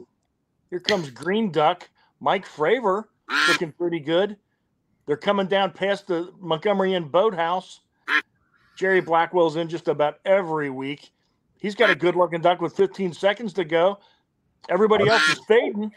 here 0.70 0.80
comes 0.80 1.10
Green 1.10 1.52
Duck. 1.52 1.90
Mike 2.18 2.48
Fravor 2.48 3.04
looking 3.46 3.72
pretty 3.72 4.00
good. 4.00 4.38
They're 5.04 5.18
coming 5.18 5.46
down 5.46 5.72
past 5.72 6.06
the 6.06 6.32
Montgomery 6.40 6.94
Inn 6.94 7.08
Boathouse. 7.08 7.80
Jerry 8.74 9.02
Blackwell's 9.02 9.56
in 9.56 9.68
just 9.68 9.86
about 9.86 10.18
every 10.24 10.70
week. 10.70 11.12
He's 11.58 11.74
got 11.74 11.90
a 11.90 11.94
good 11.94 12.16
looking 12.16 12.40
duck 12.40 12.62
with 12.62 12.74
15 12.74 13.12
seconds 13.12 13.52
to 13.52 13.64
go. 13.64 13.98
Everybody 14.70 15.10
else 15.10 15.28
is 15.28 15.40
fading. 15.46 15.92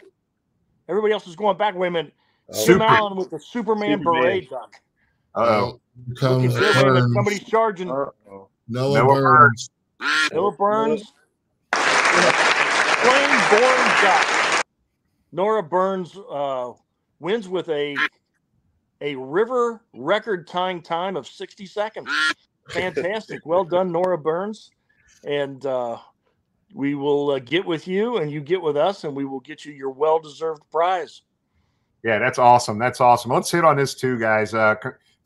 Everybody 0.88 1.12
else 1.12 1.26
is 1.26 1.36
going 1.36 1.56
back. 1.56 1.74
Wait 1.76 1.88
a 1.88 1.90
minute. 1.90 2.14
Oh, 2.52 2.66
Jim 2.66 2.80
Allen 2.80 3.16
with 3.16 3.30
the 3.30 3.38
Superman, 3.38 3.98
Superman. 3.98 4.22
beret 4.22 4.50
duck. 4.50 4.74
oh. 5.34 5.80
Somebody's 6.16 7.44
charging. 7.44 7.90
Uh-oh. 7.90 8.48
Noah, 8.68 8.98
Noah 8.98 9.14
Burns. 9.20 9.70
Noah 10.32 10.52
Burns. 10.52 11.12
Plain 11.72 13.50
boring 13.50 13.92
duck. 14.02 14.64
Nora 15.32 15.62
Burns 15.62 16.16
uh, 16.30 16.72
wins 17.20 17.48
with 17.48 17.68
a 17.68 17.96
a 19.00 19.14
river 19.16 19.82
record 19.94 20.46
tying 20.46 20.82
time 20.82 21.16
of 21.16 21.26
60 21.26 21.66
seconds. 21.66 22.08
Fantastic. 22.70 23.44
well 23.44 23.64
done, 23.64 23.92
Nora 23.92 24.18
Burns. 24.18 24.70
And 25.24 25.64
uh, 25.66 25.98
we 26.74 26.94
will 26.94 27.30
uh, 27.30 27.38
get 27.38 27.64
with 27.64 27.88
you 27.88 28.18
and 28.18 28.30
you 28.30 28.40
get 28.40 28.60
with 28.60 28.76
us, 28.76 29.04
and 29.04 29.14
we 29.14 29.24
will 29.24 29.40
get 29.40 29.64
you 29.64 29.72
your 29.72 29.90
well 29.90 30.18
deserved 30.18 30.62
prize. 30.70 31.22
Yeah, 32.04 32.18
that's 32.18 32.38
awesome. 32.38 32.78
That's 32.78 33.00
awesome. 33.00 33.32
Let's 33.32 33.50
hit 33.50 33.64
on 33.64 33.76
this 33.76 33.94
too, 33.94 34.18
guys. 34.18 34.54
Uh, 34.54 34.76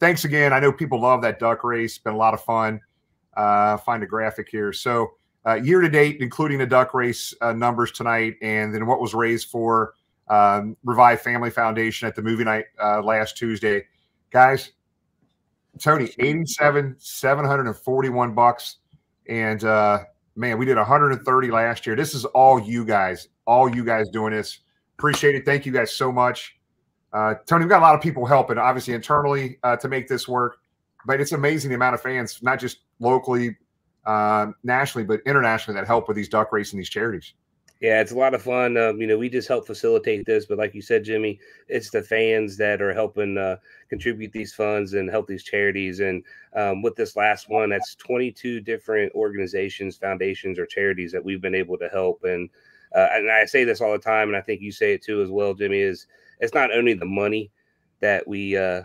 thanks 0.00 0.24
again. 0.24 0.52
I 0.52 0.60
know 0.60 0.72
people 0.72 1.00
love 1.00 1.22
that 1.22 1.38
duck 1.38 1.64
race. 1.64 1.98
Been 1.98 2.14
a 2.14 2.16
lot 2.16 2.34
of 2.34 2.42
fun. 2.42 2.80
Uh, 3.36 3.76
find 3.78 4.02
a 4.02 4.06
graphic 4.06 4.48
here. 4.50 4.72
So 4.72 5.12
uh, 5.46 5.54
year 5.54 5.80
to 5.80 5.88
date, 5.88 6.18
including 6.20 6.58
the 6.58 6.66
duck 6.66 6.94
race 6.94 7.34
uh, 7.40 7.52
numbers 7.52 7.92
tonight, 7.92 8.36
and 8.42 8.74
then 8.74 8.86
what 8.86 9.00
was 9.00 9.14
raised 9.14 9.48
for 9.48 9.94
um, 10.28 10.76
Revive 10.84 11.20
Family 11.20 11.50
Foundation 11.50 12.08
at 12.08 12.14
the 12.14 12.22
movie 12.22 12.44
night 12.44 12.66
uh, 12.82 13.02
last 13.02 13.36
Tuesday, 13.36 13.84
guys. 14.30 14.72
Tony, 15.78 16.10
eighty-seven, 16.18 16.96
seven 16.98 17.44
hundred 17.44 17.66
and 17.66 17.76
forty-one 17.76 18.34
bucks, 18.34 18.76
and 19.28 19.64
uh, 19.64 20.00
man, 20.36 20.58
we 20.58 20.66
did 20.66 20.76
130 20.76 21.50
last 21.50 21.86
year. 21.86 21.96
This 21.96 22.14
is 22.14 22.24
all 22.26 22.60
you 22.60 22.84
guys, 22.84 23.28
all 23.46 23.74
you 23.74 23.84
guys 23.84 24.08
doing 24.10 24.32
this. 24.32 24.60
Appreciate 24.98 25.34
it. 25.34 25.44
Thank 25.44 25.66
you 25.66 25.72
guys 25.72 25.92
so 25.92 26.12
much. 26.12 26.56
Uh, 27.12 27.34
Tony, 27.46 27.64
we've 27.64 27.70
got 27.70 27.80
a 27.80 27.82
lot 27.82 27.94
of 27.94 28.00
people 28.00 28.24
helping, 28.24 28.56
obviously 28.56 28.94
internally 28.94 29.58
uh, 29.62 29.76
to 29.76 29.88
make 29.88 30.08
this 30.08 30.26
work, 30.26 30.58
but 31.06 31.20
it's 31.20 31.32
amazing 31.32 31.68
the 31.68 31.74
amount 31.74 31.94
of 31.94 32.00
fans, 32.00 32.38
not 32.42 32.58
just 32.58 32.78
locally, 33.00 33.56
uh, 34.06 34.46
nationally, 34.64 35.04
but 35.04 35.20
internationally 35.26 35.78
that 35.78 35.86
help 35.86 36.08
with 36.08 36.16
these 36.16 36.28
duck 36.28 36.52
race 36.52 36.72
and 36.72 36.80
these 36.80 36.88
charities. 36.88 37.34
Yeah, 37.82 38.00
it's 38.00 38.12
a 38.12 38.16
lot 38.16 38.32
of 38.32 38.40
fun. 38.40 38.76
Um, 38.76 39.00
you 39.00 39.08
know, 39.08 39.18
we 39.18 39.28
just 39.28 39.48
help 39.48 39.66
facilitate 39.66 40.24
this, 40.24 40.46
but 40.46 40.56
like 40.56 40.72
you 40.72 40.80
said, 40.80 41.02
Jimmy, 41.02 41.40
it's 41.66 41.90
the 41.90 42.00
fans 42.00 42.56
that 42.58 42.80
are 42.80 42.94
helping 42.94 43.36
uh, 43.36 43.56
contribute 43.88 44.30
these 44.30 44.54
funds 44.54 44.94
and 44.94 45.10
help 45.10 45.26
these 45.26 45.42
charities. 45.42 45.98
And 45.98 46.22
um, 46.54 46.82
with 46.82 46.94
this 46.94 47.16
last 47.16 47.48
one, 47.48 47.70
that's 47.70 47.96
22 47.96 48.60
different 48.60 49.12
organizations, 49.16 49.96
foundations, 49.96 50.60
or 50.60 50.66
charities 50.66 51.10
that 51.10 51.24
we've 51.24 51.42
been 51.42 51.56
able 51.56 51.76
to 51.78 51.88
help. 51.88 52.22
And 52.22 52.48
uh, 52.94 53.08
and 53.14 53.28
I 53.28 53.46
say 53.46 53.64
this 53.64 53.80
all 53.80 53.90
the 53.92 53.98
time, 53.98 54.28
and 54.28 54.36
I 54.36 54.42
think 54.42 54.60
you 54.60 54.70
say 54.70 54.92
it 54.92 55.02
too 55.02 55.20
as 55.20 55.30
well, 55.30 55.52
Jimmy. 55.52 55.80
Is 55.80 56.06
it's 56.38 56.54
not 56.54 56.72
only 56.72 56.94
the 56.94 57.04
money 57.04 57.50
that 57.98 58.28
we 58.28 58.56
uh, 58.56 58.82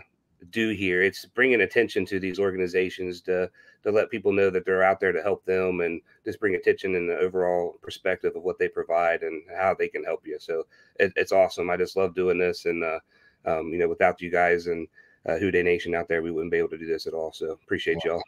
do 0.50 0.70
here; 0.70 1.02
it's 1.02 1.24
bringing 1.24 1.62
attention 1.62 2.04
to 2.06 2.20
these 2.20 2.38
organizations 2.38 3.20
to 3.22 3.50
to 3.82 3.90
let 3.90 4.10
people 4.10 4.32
know 4.32 4.50
that 4.50 4.64
they're 4.64 4.82
out 4.82 5.00
there 5.00 5.12
to 5.12 5.22
help 5.22 5.44
them 5.44 5.80
and 5.80 6.00
just 6.24 6.40
bring 6.40 6.54
attention 6.54 6.94
in 6.94 7.06
the 7.06 7.16
overall 7.16 7.78
perspective 7.82 8.34
of 8.34 8.42
what 8.42 8.58
they 8.58 8.68
provide 8.68 9.22
and 9.22 9.42
how 9.56 9.74
they 9.74 9.88
can 9.88 10.04
help 10.04 10.26
you. 10.26 10.36
So 10.38 10.64
it, 10.98 11.12
it's 11.16 11.32
awesome. 11.32 11.70
I 11.70 11.76
just 11.76 11.96
love 11.96 12.14
doing 12.14 12.38
this. 12.38 12.64
And, 12.64 12.82
uh, 12.82 12.98
um, 13.46 13.72
you 13.72 13.78
know, 13.78 13.88
without 13.88 14.20
you 14.20 14.30
guys 14.30 14.66
and 14.66 14.88
uh, 15.28 15.36
Who 15.38 15.50
Dey 15.50 15.62
Nation 15.62 15.94
out 15.94 16.08
there, 16.08 16.22
we 16.22 16.30
wouldn't 16.30 16.52
be 16.52 16.58
able 16.58 16.70
to 16.70 16.78
do 16.78 16.86
this 16.86 17.06
at 17.06 17.14
all. 17.14 17.32
So 17.32 17.52
appreciate 17.52 18.04
y'all. 18.04 18.22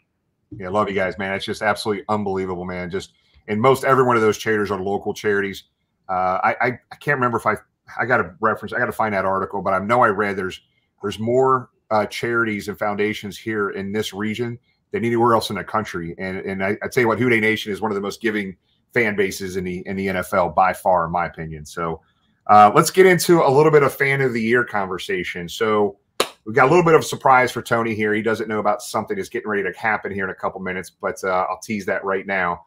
Yeah, 0.57 0.69
love 0.69 0.89
you 0.89 0.95
guys, 0.95 1.19
man. 1.19 1.35
It's 1.35 1.45
just 1.45 1.63
absolutely 1.63 2.05
unbelievable, 2.09 2.65
man. 2.65 2.91
Just 2.91 3.13
and 3.49 3.61
most 3.61 3.85
every 3.85 4.05
one 4.05 4.17
of 4.17 4.23
those 4.23 4.39
charities 4.39 4.71
are 4.71 4.81
local 4.81 5.15
charities. 5.15 5.65
Uh, 6.09 6.39
I, 6.43 6.57
I, 6.61 6.67
I 6.91 6.97
can't 6.97 7.17
remember 7.17 7.39
if 7.39 7.47
I 7.47 7.57
I 7.99 8.05
got 8.05 8.21
a 8.21 8.35
reference. 8.41 8.73
I 8.73 8.79
got 8.79 8.87
to 8.87 8.93
find 8.93 9.15
that 9.15 9.25
article, 9.25 9.63
but 9.63 9.73
I 9.73 9.79
know 9.79 10.03
I 10.03 10.09
read 10.09 10.37
there's 10.37 10.61
there's 11.03 11.19
more 11.19 11.71
uh, 11.91 12.07
charities 12.07 12.69
and 12.69 12.79
foundations 12.79 13.37
here 13.37 13.71
in 13.71 13.93
this 13.93 14.13
region 14.13 14.59
than 14.93 15.05
anywhere 15.05 15.35
else 15.35 15.51
in 15.51 15.57
the 15.57 15.65
country. 15.65 16.15
And 16.19 16.39
and 16.39 16.65
I, 16.65 16.77
tell 16.91 17.03
you 17.03 17.09
what, 17.09 17.19
Who 17.19 17.29
Dey 17.29 17.41
Nation 17.41 17.73
is 17.73 17.81
one 17.81 17.91
of 17.91 17.95
the 17.95 18.01
most 18.01 18.21
giving 18.21 18.57
fan 18.93 19.17
bases 19.17 19.57
in 19.57 19.65
the 19.65 19.87
in 19.87 19.97
the 19.97 20.07
NFL 20.09 20.55
by 20.55 20.73
far, 20.73 21.07
in 21.07 21.13
my 21.13 21.27
opinion. 21.27 21.65
So 21.65 22.01
uh, 22.47 22.73
let's 22.75 22.91
get 22.91 23.07
into 23.07 23.43
a 23.43 23.51
little 23.51 23.73
bit 23.73 23.83
of 23.83 23.95
fan 23.95 24.21
of 24.21 24.33
the 24.33 24.43
year 24.43 24.65
conversation. 24.65 25.49
So 25.49 25.99
we've 26.45 26.55
got 26.55 26.67
a 26.67 26.71
little 26.71 26.85
bit 26.85 26.95
of 26.95 27.03
a 27.03 27.05
surprise 27.05 27.53
for 27.53 27.63
Tony 27.63 27.95
here. 27.95 28.13
He 28.13 28.23
doesn't 28.23 28.49
know 28.49 28.59
about 28.59 28.83
something 28.83 29.17
that's 29.17 29.29
getting 29.29 29.49
ready 29.49 29.63
to 29.63 29.79
happen 29.79 30.13
here 30.13 30.25
in 30.25 30.31
a 30.31 30.35
couple 30.35 30.61
minutes, 30.61 30.91
but 30.91 31.23
uh, 31.23 31.47
I'll 31.49 31.61
tease 31.61 31.87
that 31.87 32.05
right 32.05 32.27
now. 32.27 32.65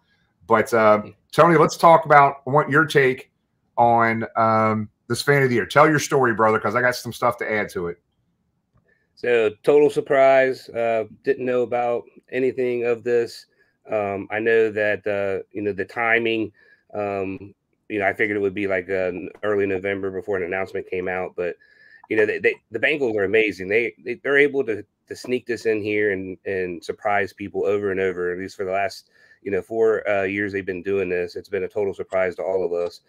But 0.48 0.74
uh, 0.74 1.04
Tony, 1.32 1.58
let's 1.58 1.78
talk 1.78 2.06
about 2.06 2.38
what 2.46 2.70
your 2.70 2.86
take 2.86 3.32
on 3.78 4.26
um, 4.36 4.90
this 5.08 5.22
fan 5.22 5.44
of 5.44 5.50
the 5.50 5.56
year. 5.56 5.66
Tell 5.66 5.88
your 5.88 6.00
story, 6.00 6.34
brother, 6.34 6.60
because 6.60 6.76
I 6.76 6.82
got 6.82 6.96
some 6.96 7.14
stuff 7.14 7.38
to 7.38 7.52
add 7.52 7.70
to 7.70 7.88
it. 7.88 7.98
So 9.15 9.52
total 9.63 9.89
surprise. 9.89 10.69
Uh, 10.69 11.06
didn't 11.23 11.45
know 11.45 11.62
about 11.62 12.04
anything 12.32 12.86
of 12.86 13.04
this. 13.04 13.45
Um, 13.89 14.28
I 14.32 14.39
know 14.39 14.71
that 14.71 15.06
uh, 15.06 15.45
you 15.52 15.62
know 15.62 15.73
the 15.73 15.86
timing. 15.86 16.52
Um, 16.93 17.54
you 17.89 17.99
know, 17.99 18.08
I 18.08 18.13
figured 18.13 18.38
it 18.38 18.41
would 18.41 18.54
be 18.54 18.67
like 18.67 18.89
uh, 18.89 19.12
early 19.43 19.65
November 19.65 20.10
before 20.10 20.38
an 20.38 20.43
announcement 20.43 20.89
came 20.89 21.08
out, 21.08 21.34
but 21.36 21.56
you 22.10 22.17
know, 22.17 22.26
they, 22.26 22.39
they, 22.39 22.56
the 22.71 22.80
Bengals 22.80 23.15
are 23.15 23.23
amazing. 23.23 23.67
They, 23.67 23.93
they 24.04 24.15
they're 24.15 24.38
able 24.38 24.63
to 24.65 24.86
to 25.08 25.15
sneak 25.15 25.45
this 25.45 25.65
in 25.65 25.82
here 25.82 26.12
and 26.12 26.38
and 26.45 26.84
surprise 26.84 27.34
people 27.34 27.65
over 27.65 27.91
and 27.91 27.99
over. 27.99 28.32
At 28.32 28.39
least 28.39 28.58
for 28.58 28.65
the 28.65 28.71
last 28.71 29.10
you 29.41 29.52
know 29.52 29.62
four 29.62 30.08
uh, 30.10 30.23
years 30.23 30.54
they've 30.54 30.65
been 30.65 30.84
doing 30.84 31.10
this. 31.10 31.36
It's 31.36 31.49
been 31.49 31.63
a 31.63 31.67
total 31.67 31.93
surprise 31.93 32.36
to 32.36 32.43
all 32.43 32.65
of 32.65 32.73
us. 32.73 33.02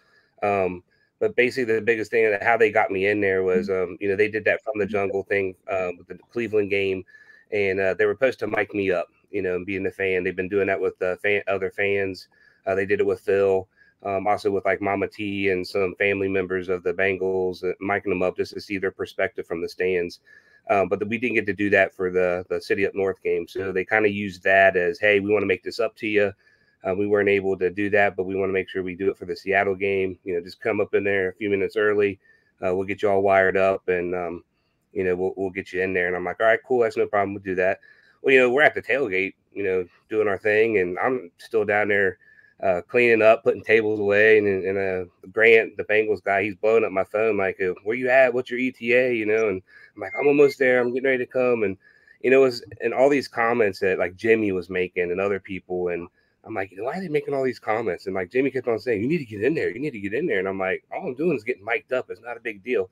Um, 0.43 0.83
but 1.21 1.37
basically, 1.37 1.75
the 1.75 1.81
biggest 1.81 2.11
thing 2.11 2.31
that 2.31 2.43
how 2.43 2.57
they 2.57 2.71
got 2.71 2.91
me 2.91 3.07
in 3.07 3.21
there 3.21 3.43
was, 3.43 3.69
mm-hmm. 3.69 3.93
um, 3.93 3.99
you 4.01 4.09
know, 4.09 4.17
they 4.17 4.29
did 4.29 4.45
that 4.45 4.63
from 4.63 4.79
the 4.79 4.87
jungle 4.87 5.23
thing 5.23 5.55
uh, 5.71 5.91
with 5.97 6.09
the 6.09 6.19
Cleveland 6.31 6.71
game, 6.71 7.05
and 7.53 7.81
uh, 7.81 7.95
they 7.95 8.07
were 8.07 8.15
supposed 8.15 8.39
to 8.41 8.47
mic 8.47 8.75
me 8.75 8.91
up, 8.91 9.09
you 9.31 9.43
know, 9.43 9.65
being 9.65 9.87
a 9.87 9.91
fan. 9.91 10.25
They've 10.25 10.37
been 10.37 10.49
doing 10.49 10.67
that 10.67 10.81
with 10.81 11.01
uh, 11.03 11.17
fan, 11.17 11.43
other 11.47 11.71
fans. 11.71 12.29
Uh, 12.67 12.75
they 12.75 12.87
did 12.87 13.01
it 13.01 13.07
with 13.07 13.21
Phil, 13.21 13.69
um, 14.03 14.27
also 14.27 14.51
with 14.51 14.65
like 14.65 14.81
Mama 14.81 15.07
T 15.09 15.51
and 15.51 15.67
some 15.67 15.95
family 15.97 16.29
members 16.29 16.69
of 16.69 16.83
the 16.83 16.93
Bengals, 16.93 17.63
uh, 17.63 17.75
miking 17.83 18.05
them 18.11 18.23
up 18.23 18.37
just 18.37 18.55
to 18.55 18.61
see 18.61 18.79
their 18.79 18.91
perspective 18.91 19.47
from 19.47 19.61
the 19.61 19.69
stands. 19.69 20.21
Um, 20.71 20.89
but 20.89 20.99
the, 20.99 21.07
we 21.07 21.19
didn't 21.19 21.35
get 21.35 21.47
to 21.47 21.53
do 21.53 21.69
that 21.71 21.95
for 21.95 22.11
the 22.11 22.45
the 22.49 22.61
City 22.61 22.87
Up 22.87 22.95
North 22.95 23.23
game, 23.23 23.47
so 23.47 23.71
they 23.71 23.85
kind 23.85 24.07
of 24.07 24.13
used 24.13 24.43
that 24.45 24.77
as, 24.77 24.99
hey, 24.99 25.21
we 25.21 25.31
want 25.31 25.43
to 25.43 25.47
make 25.47 25.63
this 25.63 25.79
up 25.79 25.95
to 25.97 26.07
you. 26.07 26.33
Uh, 26.87 26.95
we 26.95 27.07
weren't 27.07 27.29
able 27.29 27.57
to 27.57 27.71
do 27.71 27.89
that, 27.91 28.17
but 28.17 28.25
we 28.25 28.35
want 28.35 28.49
to 28.49 28.53
make 28.55 28.69
sure 28.69 28.83
we 28.83 28.95
do 28.95 29.11
it 29.11 29.17
for 29.17 29.25
the 29.25 29.37
Seattle 29.37 29.75
game. 29.75 30.19
You 30.25 30.35
know, 30.35 30.41
just 30.41 30.61
come 30.61 30.81
up 30.81 30.95
in 30.95 31.05
there 31.05 31.31
a 31.31 31.35
few 31.35 31.51
minutes 31.51 31.77
early. 31.77 32.19
Uh, 32.65 32.75
we'll 32.75 32.87
get 32.87 33.03
you 33.03 33.11
all 33.11 33.23
wired 33.23 33.57
up, 33.57 33.89
and 33.89 34.15
um, 34.15 34.45
you 34.93 35.05
know, 35.05 35.17
we'll 35.17 35.35
we'll 35.37 35.51
get 35.51 35.73
you 35.73 35.83
in 35.83 35.95
there. 35.95 36.07
And 36.07 36.17
I'm 36.17 36.25
like, 36.25 36.41
all 36.41 36.47
right, 36.47 36.61
cool, 36.67 36.81
that's 36.81 36.97
no 36.97 37.07
problem. 37.07 37.35
We'll 37.35 37.43
do 37.43 37.55
that. 37.57 37.81
Well, 38.23 38.33
you 38.35 38.41
know, 38.41 38.51
we're 38.51 38.63
at 38.63 38.75
the 38.75 38.83
tailgate, 38.83 39.35
you 39.53 39.65
know, 39.65 39.87
doing 40.09 40.29
our 40.29 40.39
thing, 40.39 40.79
and 40.79 40.99
I'm 40.99 41.31
still 41.39 41.65
down 41.65 41.89
there 41.89 42.19
uh, 42.63 42.81
cleaning 42.89 43.23
up, 43.23 43.43
putting 43.43 43.63
tables 43.63 44.01
away, 44.01 44.39
and 44.39 44.47
and 44.65 44.79
uh, 44.79 45.05
Grant, 45.33 45.77
the 45.77 45.85
Bengals 45.85 46.23
guy, 46.23 46.43
he's 46.43 46.55
blowing 46.55 46.85
up 46.85 46.93
my 46.93 47.05
phone 47.05 47.37
like, 47.37 47.61
uh, 47.61 47.75
"Where 47.83 47.97
you 47.97 48.09
at? 48.09 48.33
What's 48.33 48.51
your 48.51 48.61
ETA?" 48.61 49.15
You 49.15 49.27
know, 49.27 49.49
and 49.49 49.63
I'm 49.95 50.01
like, 50.01 50.13
"I'm 50.19 50.27
almost 50.27 50.59
there. 50.59 50.81
I'm 50.81 50.93
getting 50.93 51.11
ready 51.11 51.25
to 51.25 51.31
come." 51.31 51.63
And 51.63 51.77
you 52.21 52.31
know, 52.31 52.43
it 52.43 52.47
was 52.47 52.65
and 52.81 52.95
all 52.95 53.11
these 53.11 53.29
comments 53.29 53.81
that 53.81 53.99
like 53.99 54.17
Jimmy 54.17 54.53
was 54.53 54.71
making 54.71 55.11
and 55.11 55.21
other 55.21 55.41
people, 55.41 55.89
and 55.89 56.09
I'm 56.47 56.55
like, 56.55 56.73
why 56.77 56.99
are 56.99 57.01
they 57.01 57.09
making 57.09 57.35
all 57.35 57.45
these 57.45 57.59
comments? 57.59 58.07
And 58.07 58.15
like 58.15 58.31
Jamie 58.31 58.51
kept 58.51 58.69
on 58.69 58.79
saying, 58.79 59.01
you 59.01 59.09
need 59.09 59.19
to 59.19 59.25
get 59.25 59.43
in 59.43 59.55
there, 59.55 59.71
you 59.71 59.81
need 59.81 59.93
to 59.93 60.01
get 60.01 60.15
in 60.15 60.27
there. 60.27 60.39
And 60.39 60.49
I'm 60.49 60.59
like, 60.59 60.85
all 60.93 61.07
I'm 61.07 61.15
doing 61.15 61.37
is 61.37 61.45
getting 61.45 61.65
mic'd 61.65 61.93
up. 61.93 62.11
It's 62.11 62.21
not 62.21 62.37
a 62.37 62.41
big 62.41 62.63
deal. 62.63 62.91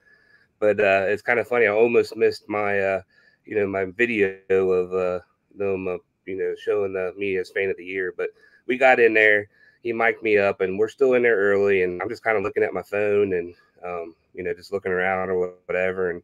But 0.59 0.81
uh, 0.81 1.07
it's 1.09 1.23
kind 1.23 1.39
of 1.39 1.49
funny. 1.49 1.67
I 1.67 1.71
almost 1.71 2.17
missed 2.17 2.49
my, 2.49 2.79
uh, 2.79 3.03
you 3.45 3.57
know, 3.57 3.67
my 3.67 3.87
video 3.87 4.39
of 4.49 4.95
uh, 4.95 5.21
them, 5.57 5.89
uh, 5.89 5.97
you 6.25 6.39
know, 6.39 6.55
showing 6.57 6.93
the, 6.93 7.13
me 7.17 7.37
as 7.37 7.51
fan 7.51 7.69
of 7.69 7.77
the 7.77 7.85
year. 7.85 8.15
But 8.17 8.31
we 8.67 8.79
got 8.79 9.01
in 9.01 9.13
there. 9.13 9.49
He 9.83 9.93
mic'd 9.93 10.23
me 10.23 10.39
up, 10.39 10.61
and 10.61 10.79
we're 10.79 10.89
still 10.89 11.15
in 11.15 11.23
there 11.23 11.37
early. 11.37 11.83
And 11.83 12.01
I'm 12.01 12.09
just 12.09 12.23
kind 12.23 12.37
of 12.37 12.45
looking 12.45 12.63
at 12.63 12.73
my 12.73 12.83
phone 12.83 13.33
and, 13.33 13.55
um, 13.85 14.15
you 14.33 14.45
know, 14.45 14.55
just 14.55 14.73
looking 14.73 14.93
around 14.93 15.31
or 15.31 15.57
whatever. 15.67 16.11
And 16.11 16.23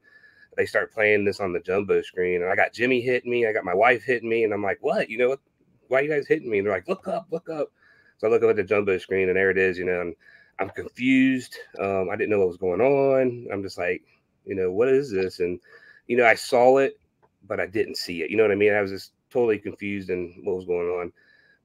they 0.56 0.64
start 0.64 0.94
playing 0.94 1.24
this 1.24 1.40
on 1.40 1.52
the 1.52 1.60
jumbo 1.60 2.00
screen. 2.02 2.42
And 2.42 2.50
I 2.50 2.54
got 2.54 2.72
Jimmy 2.72 3.00
hitting 3.00 3.30
me. 3.30 3.46
I 3.46 3.52
got 3.52 3.64
my 3.64 3.74
wife 3.74 4.04
hitting 4.04 4.28
me. 4.28 4.44
And 4.44 4.54
I'm 4.54 4.62
like, 4.62 4.78
what? 4.80 5.10
You 5.10 5.18
know 5.18 5.28
what? 5.30 5.40
Why 5.88 6.00
are 6.00 6.02
you 6.02 6.10
guys 6.10 6.26
hitting 6.26 6.50
me? 6.50 6.58
And 6.58 6.66
they're 6.66 6.74
like, 6.74 6.88
look 6.88 7.08
up, 7.08 7.26
look 7.30 7.48
up. 7.48 7.72
So 8.18 8.26
I 8.26 8.30
look 8.30 8.42
up 8.42 8.50
at 8.50 8.56
the 8.56 8.64
jumbo 8.64 8.98
screen 8.98 9.28
and 9.28 9.36
there 9.36 9.50
it 9.50 9.58
is, 9.58 9.78
you 9.78 9.84
know, 9.84 10.00
and 10.00 10.14
I'm 10.58 10.70
confused. 10.70 11.56
Um, 11.78 12.08
I 12.10 12.16
didn't 12.16 12.30
know 12.30 12.40
what 12.40 12.48
was 12.48 12.56
going 12.56 12.80
on. 12.80 13.46
I'm 13.52 13.62
just 13.62 13.78
like, 13.78 14.02
you 14.44 14.54
know, 14.54 14.70
what 14.70 14.88
is 14.88 15.10
this? 15.10 15.40
And, 15.40 15.60
you 16.06 16.16
know, 16.16 16.26
I 16.26 16.34
saw 16.34 16.78
it, 16.78 16.98
but 17.46 17.60
I 17.60 17.66
didn't 17.66 17.96
see 17.96 18.22
it. 18.22 18.30
You 18.30 18.36
know 18.36 18.42
what 18.42 18.52
I 18.52 18.56
mean? 18.56 18.74
I 18.74 18.80
was 18.80 18.90
just 18.90 19.12
totally 19.30 19.58
confused 19.58 20.10
and 20.10 20.34
what 20.44 20.56
was 20.56 20.64
going 20.64 20.88
on. 20.88 21.12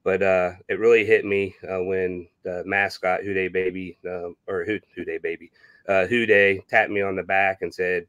But 0.04 0.22
uh, 0.22 0.52
it 0.68 0.78
really 0.78 1.04
hit 1.04 1.24
me 1.24 1.56
uh, 1.64 1.82
when 1.82 2.28
the 2.42 2.62
mascot, 2.66 3.24
Who 3.24 3.32
Dey 3.32 3.48
Baby, 3.48 3.98
uh, 4.06 4.28
or 4.46 4.64
Who 4.64 4.78
Baby, 5.04 5.50
uh, 5.88 6.06
Who 6.06 6.26
Dey 6.26 6.62
tapped 6.68 6.90
me 6.90 7.00
on 7.00 7.16
the 7.16 7.22
back 7.22 7.62
and 7.62 7.74
said, 7.74 8.06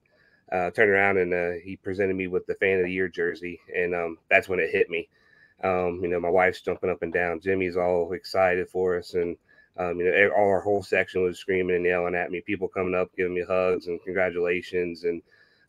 uh, 0.52 0.70
turned 0.72 0.92
around 0.92 1.18
and 1.18 1.34
uh, 1.34 1.52
he 1.64 1.76
presented 1.78 2.16
me 2.16 2.28
with 2.28 2.46
the 2.46 2.56
fan 2.56 2.78
of 2.78 2.86
the 2.86 2.92
year 2.92 3.08
jersey. 3.08 3.60
And 3.76 3.96
um, 3.96 4.18
that's 4.30 4.50
when 4.50 4.60
it 4.60 4.70
hit 4.72 4.90
me. 4.90 5.08
Um, 5.64 6.00
you 6.02 6.10
know, 6.10 6.20
my 6.20 6.30
wife's 6.30 6.62
jumping 6.62 6.90
up 6.90 7.02
and 7.02 7.14
down. 7.14 7.40
Jimmy's 7.40 7.78
all 7.78 8.12
excited 8.14 8.70
for 8.70 8.98
us, 8.98 9.14
and 9.14 9.38
um, 9.78 10.00
you 10.00 10.06
know, 10.06 10.30
all 10.36 10.48
our 10.50 10.62
whole 10.62 10.84
section 10.84 11.24
was 11.24 11.40
screaming 11.40 11.76
and 11.76 11.86
yelling 11.86 12.16
at 12.16 12.32
me. 12.32 12.42
People 12.42 12.68
coming 12.68 12.96
up, 12.96 13.10
giving 13.16 13.34
me 13.34 13.44
hugs 13.48 13.88
and 13.88 14.02
congratulations, 14.04 15.04
and 15.04 15.22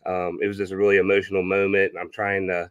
um, 0.05 0.38
it 0.42 0.49
was 0.49 0.59
just 0.59 0.72
a 0.72 0.77
really 0.77 0.99
emotional 0.99 1.42
moment. 1.42 1.92
I'm 1.99 2.11
trying 2.11 2.46
to 2.49 2.70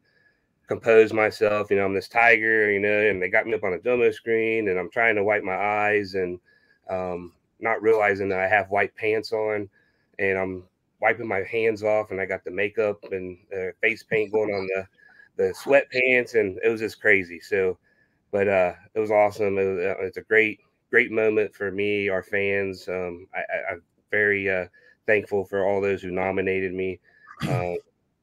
compose 0.68 1.14
myself. 1.14 1.70
You 1.70 1.78
know, 1.78 1.86
I'm 1.86 1.94
this 1.94 2.08
tiger, 2.08 2.72
you 2.72 2.80
know, 2.80 3.10
and 3.10 3.22
they 3.22 3.30
got 3.30 3.46
me 3.46 3.54
up 3.54 3.64
on 3.64 3.74
a 3.74 3.80
demo 3.80 4.12
screen, 4.12 4.70
and 4.70 4.80
I'm 4.80 4.90
trying 4.90 5.16
to 5.16 5.24
wipe 5.24 5.44
my 5.44 5.56
eyes, 5.56 6.16
and 6.16 6.40
um, 6.90 7.34
not 7.60 7.82
realizing 7.82 8.30
that 8.30 8.40
I 8.40 8.48
have 8.48 8.70
white 8.70 8.96
pants 8.96 9.32
on, 9.32 9.70
and 10.20 10.38
I'm 10.38 10.64
wiping 11.02 11.28
my 11.28 11.44
hands 11.44 11.84
off, 11.84 12.12
and 12.12 12.20
I 12.20 12.26
got 12.26 12.44
the 12.44 12.52
makeup 12.52 13.04
and 13.12 13.38
uh, 13.54 13.72
face 13.82 14.04
paint 14.04 14.32
going 14.32 14.54
on 14.54 14.68
the 14.68 14.88
the 15.38 15.54
sweatpants, 15.64 16.36
and 16.40 16.60
it 16.64 16.70
was 16.70 16.80
just 16.80 17.02
crazy. 17.02 17.40
So, 17.40 17.78
but 18.32 18.48
uh, 18.48 18.74
it 18.94 19.00
was 19.00 19.12
awesome. 19.12 19.58
It 19.58 19.66
was, 19.66 19.78
uh, 19.80 19.96
it's 20.00 20.18
a 20.18 20.22
great 20.22 20.60
great 20.92 21.12
moment 21.12 21.54
for 21.54 21.72
me, 21.72 22.10
our 22.10 22.24
fans. 22.24 22.88
Um, 22.88 23.28
I, 23.34 23.74
am 23.74 23.82
very 24.12 24.50
uh, 24.50 24.68
thankful 25.06 25.46
for 25.46 25.66
all 25.66 25.82
those 25.82 26.02
who 26.02 26.12
nominated 26.12 26.74
me. 26.74 27.00
Um, 27.50 27.78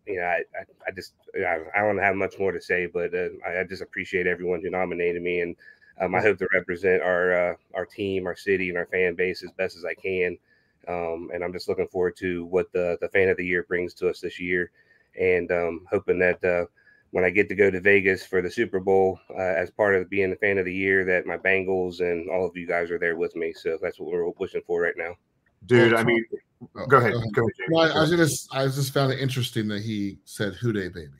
you 0.06 0.16
know, 0.16 0.22
I, 0.22 0.42
I, 0.58 0.64
I 0.88 0.90
just 0.90 1.12
I, 1.36 1.58
I, 1.76 1.80
don't 1.82 1.98
have 1.98 2.16
much 2.16 2.38
more 2.38 2.50
to 2.50 2.60
say, 2.60 2.86
but 2.86 3.14
uh, 3.14 3.28
I, 3.46 3.60
I, 3.60 3.64
just 3.64 3.82
appreciate 3.82 4.26
everyone 4.26 4.62
who 4.62 4.70
nominated 4.70 5.22
me, 5.22 5.42
and 5.42 5.54
um, 6.00 6.14
I 6.14 6.20
hope 6.20 6.38
to 6.38 6.48
represent 6.52 7.02
our 7.02 7.50
uh, 7.50 7.54
our 7.74 7.84
team, 7.84 8.26
our 8.26 8.34
city, 8.34 8.70
and 8.70 8.78
our 8.78 8.86
fan 8.86 9.14
base 9.14 9.42
as 9.42 9.50
best 9.52 9.76
as 9.76 9.84
I 9.84 9.94
can. 9.94 10.38
Um, 10.88 11.30
and 11.32 11.44
I'm 11.44 11.52
just 11.52 11.68
looking 11.68 11.86
forward 11.86 12.16
to 12.16 12.46
what 12.46 12.72
the 12.72 12.96
the 13.00 13.08
fan 13.10 13.28
of 13.28 13.36
the 13.36 13.46
year 13.46 13.64
brings 13.64 13.94
to 13.94 14.08
us 14.08 14.20
this 14.20 14.40
year, 14.40 14.70
and 15.20 15.52
um, 15.52 15.86
hoping 15.90 16.18
that 16.18 16.42
uh, 16.42 16.64
when 17.12 17.24
I 17.24 17.30
get 17.30 17.48
to 17.50 17.54
go 17.54 17.70
to 17.70 17.80
Vegas 17.80 18.24
for 18.24 18.42
the 18.42 18.50
Super 18.50 18.80
Bowl 18.80 19.20
uh, 19.30 19.40
as 19.40 19.70
part 19.70 19.94
of 19.94 20.10
being 20.10 20.30
the 20.30 20.36
fan 20.36 20.58
of 20.58 20.64
the 20.64 20.74
year, 20.74 21.04
that 21.04 21.26
my 21.26 21.36
Bengals 21.36 22.00
and 22.00 22.28
all 22.30 22.46
of 22.46 22.56
you 22.56 22.66
guys 22.66 22.90
are 22.90 22.98
there 22.98 23.16
with 23.16 23.36
me. 23.36 23.52
So 23.52 23.78
that's 23.80 24.00
what 24.00 24.10
we're 24.10 24.30
pushing 24.32 24.62
for 24.66 24.80
right 24.80 24.94
now. 24.96 25.14
Dude, 25.66 25.94
I 25.94 26.02
mean, 26.02 26.24
oh, 26.76 26.86
go 26.86 26.96
ahead. 26.96 27.12
Go 27.12 27.18
ahead. 27.18 27.32
Go 27.34 27.42
ahead 27.42 27.52
well, 27.70 27.98
I, 27.98 28.02
I, 28.02 28.06
just, 28.06 28.54
I 28.54 28.64
just 28.64 28.92
found 28.92 29.12
it 29.12 29.20
interesting 29.20 29.68
that 29.68 29.82
he 29.82 30.18
said 30.24 30.54
"Who 30.54 30.72
Dey 30.72 30.88
Baby." 30.88 31.12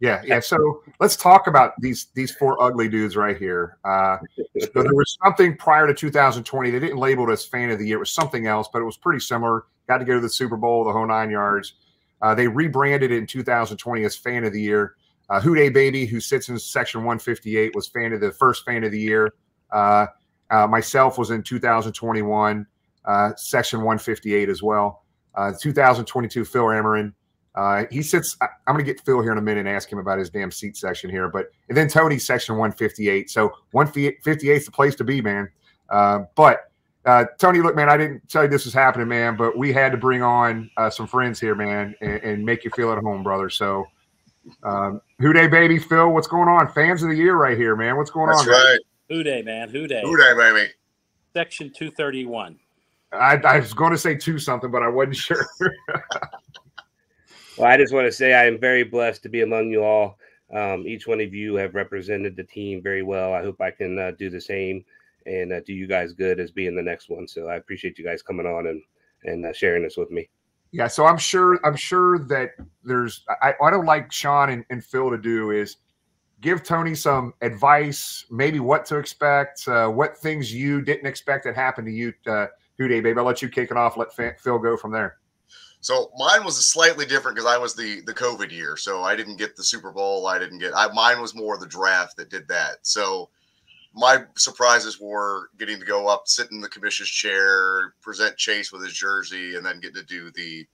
Yeah, 0.00 0.22
yeah. 0.24 0.40
So 0.40 0.82
let's 1.00 1.16
talk 1.16 1.46
about 1.46 1.72
these 1.80 2.08
these 2.14 2.32
four 2.32 2.60
ugly 2.62 2.88
dudes 2.88 3.16
right 3.16 3.36
here. 3.36 3.78
Uh, 3.84 4.18
so 4.60 4.82
there 4.82 4.94
was 4.94 5.16
something 5.24 5.56
prior 5.56 5.86
to 5.86 5.94
2020. 5.94 6.70
They 6.70 6.78
didn't 6.78 6.98
label 6.98 7.28
it 7.28 7.32
as 7.32 7.44
fan 7.44 7.70
of 7.70 7.78
the 7.78 7.86
year. 7.86 7.96
It 7.96 8.00
was 8.00 8.12
something 8.12 8.46
else, 8.46 8.68
but 8.72 8.80
it 8.80 8.84
was 8.84 8.96
pretty 8.96 9.20
similar. 9.20 9.64
Got 9.88 9.98
to 9.98 10.04
go 10.04 10.14
to 10.14 10.20
the 10.20 10.28
Super 10.28 10.56
Bowl, 10.56 10.84
the 10.84 10.92
whole 10.92 11.06
nine 11.06 11.30
yards. 11.30 11.74
Uh, 12.20 12.34
they 12.34 12.46
rebranded 12.46 13.10
it 13.10 13.16
in 13.16 13.26
2020 13.26 14.04
as 14.04 14.16
fan 14.16 14.44
of 14.44 14.52
the 14.52 14.60
year. 14.60 14.94
Uh, 15.30 15.40
Who 15.40 15.54
Dey 15.54 15.68
Baby, 15.68 16.06
who 16.06 16.20
sits 16.20 16.48
in 16.48 16.58
section 16.58 17.00
158, 17.00 17.74
was 17.74 17.88
fan 17.88 18.12
of 18.12 18.20
the 18.20 18.32
first 18.32 18.64
fan 18.64 18.84
of 18.84 18.92
the 18.92 19.00
year. 19.00 19.34
Uh, 19.70 20.06
uh, 20.50 20.66
myself 20.66 21.18
was 21.18 21.30
in 21.30 21.42
2021, 21.42 22.66
uh, 23.04 23.32
section 23.36 23.80
158 23.80 24.48
as 24.48 24.62
well. 24.62 25.04
Uh, 25.34 25.52
2022, 25.60 26.44
Phil 26.44 26.64
Emerin. 26.64 27.12
Uh, 27.54 27.84
he 27.90 28.02
sits. 28.02 28.36
I, 28.40 28.46
am 28.66 28.74
going 28.74 28.84
to 28.84 28.92
get 28.92 29.04
Phil 29.04 29.20
here 29.20 29.32
in 29.32 29.38
a 29.38 29.42
minute 29.42 29.60
and 29.60 29.68
ask 29.68 29.90
him 29.90 29.98
about 29.98 30.18
his 30.18 30.30
damn 30.30 30.50
seat 30.50 30.76
section 30.76 31.10
here. 31.10 31.28
But 31.28 31.46
and 31.68 31.76
then 31.76 31.88
Tony, 31.88 32.18
section 32.18 32.56
158. 32.56 33.28
So 33.30 33.52
158 33.72 34.56
is 34.56 34.66
the 34.66 34.70
place 34.70 34.94
to 34.96 35.04
be, 35.04 35.20
man. 35.20 35.48
But 35.88 36.68
uh, 37.08 37.24
Tony, 37.38 37.60
look, 37.60 37.74
man, 37.74 37.88
I 37.88 37.96
didn't 37.96 38.28
tell 38.28 38.42
you 38.42 38.50
this 38.50 38.66
was 38.66 38.74
happening, 38.74 39.08
man, 39.08 39.34
but 39.34 39.56
we 39.56 39.72
had 39.72 39.92
to 39.92 39.98
bring 39.98 40.22
on 40.22 40.70
uh, 40.76 40.90
some 40.90 41.06
friends 41.06 41.40
here, 41.40 41.54
man, 41.54 41.94
and, 42.02 42.22
and, 42.22 42.44
make 42.44 42.64
you 42.64 42.70
feel 42.72 42.92
at 42.92 42.98
home, 42.98 43.22
brother. 43.22 43.48
So 43.48 43.86
um, 44.62 45.00
Who 45.18 45.32
Dey 45.32 45.48
Baby, 45.48 45.78
Phil, 45.78 46.10
what's 46.10 46.26
going 46.26 46.48
on? 46.48 46.70
Fans 46.72 47.02
of 47.02 47.10
the 47.10 47.16
year 47.16 47.36
right 47.36 47.56
here, 47.56 47.76
man. 47.76 47.96
What's 47.96 48.10
going 48.10 48.28
That's 48.28 48.40
on? 48.40 48.46
That's 48.46 48.58
right. 48.58 48.78
Who 49.08 49.22
Dey, 49.22 49.42
man. 49.42 49.68
Who 49.68 49.86
Dey. 49.86 50.02
Who 50.02 50.16
Dey, 50.16 50.34
baby. 50.34 50.72
Section 51.32 51.70
231. 51.70 52.58
I, 53.12 53.36
I 53.36 53.58
was 53.58 53.72
going 53.72 53.92
to 53.92 53.98
say 53.98 54.14
two 54.14 54.38
something, 54.38 54.70
but 54.70 54.82
I 54.82 54.88
wasn't 54.88 55.16
sure. 55.16 55.46
well, 57.58 57.68
I 57.68 57.76
just 57.76 57.94
want 57.94 58.06
to 58.06 58.12
say 58.12 58.34
I 58.34 58.46
am 58.46 58.58
very 58.58 58.84
blessed 58.84 59.22
to 59.22 59.28
be 59.28 59.42
among 59.42 59.70
you 59.70 59.82
all. 59.82 60.18
Um, 60.52 60.86
each 60.86 61.06
one 61.06 61.20
of 61.20 61.34
you 61.34 61.54
have 61.56 61.74
represented 61.74 62.36
the 62.36 62.44
team 62.44 62.82
very 62.82 63.02
well. 63.02 63.32
I 63.34 63.42
hope 63.42 63.60
I 63.60 63.70
can 63.70 63.98
uh, 63.98 64.12
do 64.18 64.30
the 64.30 64.40
same 64.40 64.84
and 65.26 65.52
uh, 65.52 65.60
do 65.60 65.72
you 65.74 65.86
guys 65.86 66.12
good 66.12 66.40
as 66.40 66.50
being 66.50 66.74
the 66.74 66.82
next 66.82 67.08
one. 67.10 67.28
So 67.28 67.48
I 67.48 67.56
appreciate 67.56 67.98
you 67.98 68.04
guys 68.04 68.22
coming 68.22 68.46
on 68.46 68.66
and 68.66 68.82
and 69.24 69.44
uh, 69.44 69.52
sharing 69.52 69.82
this 69.82 69.96
with 69.96 70.10
me. 70.10 70.28
Yeah, 70.70 70.86
so 70.86 71.06
I'm 71.06 71.16
sure 71.16 71.58
I'm 71.64 71.76
sure 71.76 72.18
that 72.26 72.50
there's 72.84 73.24
I, 73.42 73.54
I 73.62 73.70
don't 73.70 73.86
like 73.86 74.12
Sean 74.12 74.50
and, 74.50 74.64
and, 74.70 74.84
Phil 74.84 75.10
to 75.10 75.16
do 75.16 75.50
is 75.50 75.78
give 76.40 76.62
Tony 76.62 76.94
some 76.94 77.32
advice, 77.40 78.26
maybe 78.30 78.60
what 78.60 78.84
to 78.86 78.98
expect, 78.98 79.66
uh, 79.66 79.88
what 79.88 80.16
things 80.18 80.52
you 80.52 80.82
didn't 80.82 81.06
expect 81.06 81.44
that 81.44 81.54
happened 81.54 81.86
to 81.86 81.92
you. 81.92 82.12
Uh, 82.26 82.46
Who 82.76 82.86
Dey, 82.86 83.00
baby? 83.00 83.18
I'll 83.18 83.24
let 83.24 83.40
you 83.40 83.48
kick 83.48 83.70
it 83.70 83.76
off. 83.76 83.96
Let 83.96 84.12
Phil 84.14 84.58
go 84.58 84.76
from 84.76 84.92
there. 84.92 85.16
So 85.80 86.10
mine 86.18 86.44
was 86.44 86.58
a 86.58 86.62
slightly 86.62 87.06
different 87.06 87.36
because 87.36 87.50
I 87.50 87.56
was 87.56 87.74
the 87.74 88.02
the 88.02 88.14
COVID 88.14 88.50
year, 88.50 88.76
so 88.76 89.04
I 89.04 89.16
didn't 89.16 89.36
get 89.36 89.56
the 89.56 89.64
Super 89.64 89.92
Bowl. 89.92 90.26
I 90.26 90.38
didn't 90.38 90.58
get. 90.58 90.72
I, 90.76 90.92
mine 90.92 91.20
was 91.20 91.34
more 91.34 91.56
the 91.56 91.66
draft 91.66 92.16
that 92.16 92.30
did 92.30 92.48
that. 92.48 92.78
So 92.82 93.30
my 93.94 94.24
surprises 94.36 95.00
were 95.00 95.50
getting 95.58 95.80
to 95.80 95.86
go 95.86 96.06
up, 96.06 96.28
sit 96.28 96.50
in 96.52 96.60
the 96.60 96.68
commissioner's 96.68 97.10
chair, 97.10 97.94
present 98.00 98.36
Chase 98.36 98.72
with 98.72 98.82
his 98.82 98.92
jersey, 98.92 99.56
and 99.56 99.64
then 99.64 99.80
get 99.80 99.94
to 99.94 100.02
do 100.04 100.30
the, 100.32 100.66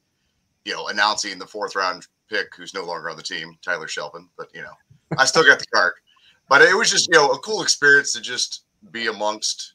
you 0.64 0.72
know, 0.72 0.88
announcing 0.88 1.38
the 1.38 1.46
fourth 1.46 1.76
round 1.76 2.06
pick, 2.28 2.54
who's 2.56 2.74
no 2.74 2.84
longer 2.84 3.10
on 3.10 3.16
the 3.16 3.22
team, 3.22 3.56
Tyler 3.62 3.86
Shelvin. 3.86 4.28
But 4.36 4.48
you 4.54 4.62
know, 4.62 4.72
I 5.18 5.24
still 5.24 5.44
got 5.44 5.58
the 5.58 5.66
card. 5.66 5.92
But 6.48 6.62
it 6.62 6.76
was 6.76 6.90
just 6.90 7.08
you 7.08 7.18
know 7.18 7.30
a 7.30 7.38
cool 7.38 7.62
experience 7.62 8.12
to 8.12 8.20
just 8.20 8.64
be 8.90 9.06
amongst 9.06 9.74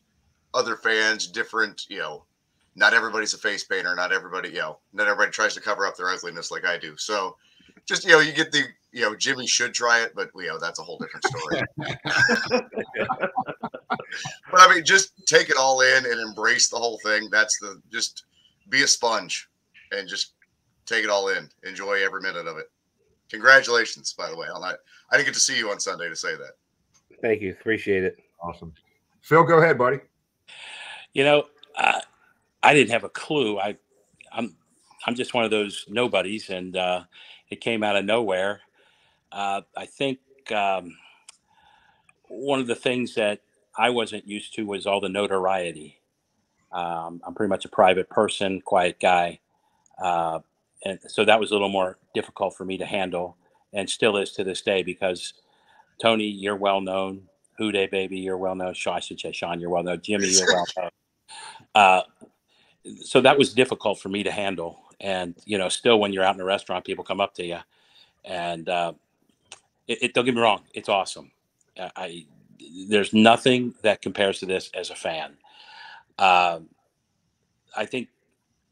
other 0.54 0.76
fans, 0.76 1.28
different 1.28 1.86
you 1.90 2.00
know. 2.00 2.26
Not 2.76 2.94
everybody's 2.94 3.34
a 3.34 3.38
face 3.38 3.64
painter. 3.64 3.94
Not 3.96 4.14
everybody, 4.14 4.50
you 4.50 4.60
know, 4.60 4.80
not 4.94 5.08
everybody 5.08 5.32
tries 5.32 5.54
to 5.56 5.62
cover 5.62 5.86
up 5.86 5.98
their 5.98 6.10
ugliness 6.10 6.50
like 6.52 6.66
I 6.66 6.78
do. 6.78 6.96
So, 6.96 7.36
just 7.86 8.06
you 8.06 8.12
know, 8.12 8.20
you 8.20 8.32
get 8.32 8.52
the 8.52 8.64
you 8.92 9.02
know, 9.02 9.16
Jimmy 9.16 9.46
should 9.48 9.74
try 9.74 10.02
it, 10.02 10.14
but 10.16 10.30
you 10.36 10.48
know, 10.48 10.60
that's 10.60 10.80
a 10.80 10.84
whole 10.84 10.98
different 10.98 11.26
story. 11.26 11.62
but 14.52 14.60
I 14.60 14.74
mean, 14.74 14.84
just 14.84 15.26
take 15.28 15.50
it 15.50 15.58
all 15.58 15.82
in 15.82 16.06
and 16.06 16.20
embrace 16.20 16.70
the 16.70 16.78
whole 16.78 17.00
thing. 17.04 17.30
That's 17.32 17.60
the 17.60 17.82
just 17.92 18.24
be 18.70 18.84
a 18.84 18.88
sponge 18.88 19.48
and 19.92 20.08
just 20.08 20.34
take 20.86 21.04
it 21.04 21.10
all 21.10 21.30
in. 21.30 21.50
Enjoy 21.64 22.04
every 22.04 22.22
minute 22.22 22.48
of 22.48 22.58
it. 22.58 22.70
Congratulations, 23.30 24.14
by 24.14 24.30
the 24.30 24.38
way. 24.38 24.48
I 24.54 24.74
I 25.12 25.18
didn't 25.18 25.26
get 25.26 25.34
to 25.36 25.40
see 25.40 25.58
you 25.58 25.70
on 25.70 25.80
Sunday 25.80 26.10
to 26.10 26.16
say 26.16 26.36
that. 26.36 26.54
Thank 27.22 27.42
you. 27.42 27.52
Appreciate 27.52 28.04
it. 28.04 28.18
Awesome. 28.42 28.74
Phil, 29.22 29.44
go 29.44 29.60
ahead, 29.60 29.78
buddy. 29.78 30.00
You 31.14 31.24
know, 31.24 31.44
I, 31.76 32.02
I 32.64 32.74
didn't 32.74 32.92
have 32.92 33.04
a 33.04 33.10
clue. 33.10 33.60
I, 33.60 33.78
I'm, 34.32 34.56
I'm 35.06 35.16
just 35.16 35.34
one 35.34 35.44
of 35.44 35.52
those 35.52 35.86
nobodies, 35.90 36.50
and 36.50 36.76
uh, 36.76 37.04
it 37.50 37.62
came 37.62 37.84
out 37.84 37.96
of 37.96 38.06
nowhere. 38.06 38.62
Uh, 39.32 39.62
I 39.78 39.86
think 39.86 40.20
um, 40.52 40.96
one 42.28 42.60
of 42.60 42.68
the 42.68 42.76
things 42.76 43.16
that 43.16 43.42
I 43.78 43.90
wasn't 43.90 44.28
used 44.28 44.54
to 44.56 44.66
was 44.66 44.86
all 44.86 45.00
the 45.00 45.10
notoriety. 45.10 46.00
Um, 46.72 47.22
I'm 47.26 47.34
pretty 47.34 47.50
much 47.50 47.66
a 47.66 47.70
private 47.70 48.10
person, 48.10 48.62
quiet 48.62 49.00
guy. 49.00 49.40
Uh, 50.02 50.40
and 50.86 51.00
so 51.08 51.26
that 51.26 51.40
was 51.40 51.52
a 51.52 51.54
little 51.54 51.70
more 51.70 51.98
difficult 52.14 52.56
for 52.56 52.66
me 52.66 52.78
to 52.78 52.86
handle 52.86 53.38
and 53.74 53.90
still 53.90 54.18
is 54.18 54.32
to 54.34 54.44
this 54.44 54.62
day 54.62 54.82
because 54.84 55.34
Tony, 56.02 56.26
you're 56.26 56.56
well 56.56 56.82
known. 56.82 57.24
Who 57.58 57.74
Dey 57.74 57.88
Baby, 57.88 58.20
you're 58.20 58.38
well 58.38 58.56
known. 58.56 58.74
Sean, 58.74 58.96
I 58.96 59.00
should 59.02 59.20
say 59.20 59.34
Sean, 59.34 59.60
you're 59.60 59.70
well 59.70 59.84
known. 59.84 60.02
Jimmy, 60.02 60.30
you're 60.30 60.48
well 60.48 60.66
known. 60.78 60.90
Uh, 61.76 62.02
so 63.02 63.20
that 63.20 63.38
was 63.38 63.54
difficult 63.54 64.00
for 64.00 64.08
me 64.08 64.24
to 64.24 64.32
handle. 64.32 64.80
And, 65.02 65.36
you 65.46 65.58
know, 65.58 65.68
still 65.68 66.00
when 66.00 66.14
you're 66.14 66.24
out 66.24 66.36
in 66.36 66.42
a 66.42 66.46
restaurant, 66.46 66.86
people 66.86 67.04
come 67.04 67.20
up 67.20 67.34
to 67.36 67.46
you 67.46 67.60
and 68.24 68.70
uh, 68.70 68.94
it, 69.90 70.04
it, 70.04 70.14
don't 70.14 70.24
get 70.24 70.36
me 70.36 70.42
wrong, 70.42 70.62
it's 70.74 70.88
awesome. 70.88 71.32
I, 71.78 71.92
I, 71.96 72.26
there's 72.88 73.12
nothing 73.12 73.74
that 73.82 74.02
compares 74.02 74.40
to 74.40 74.46
this 74.46 74.70
as 74.74 74.92
a 74.92 74.96
fan. 74.96 75.36
Uh, 76.18 76.60
I 77.76 77.86
think 77.86 78.10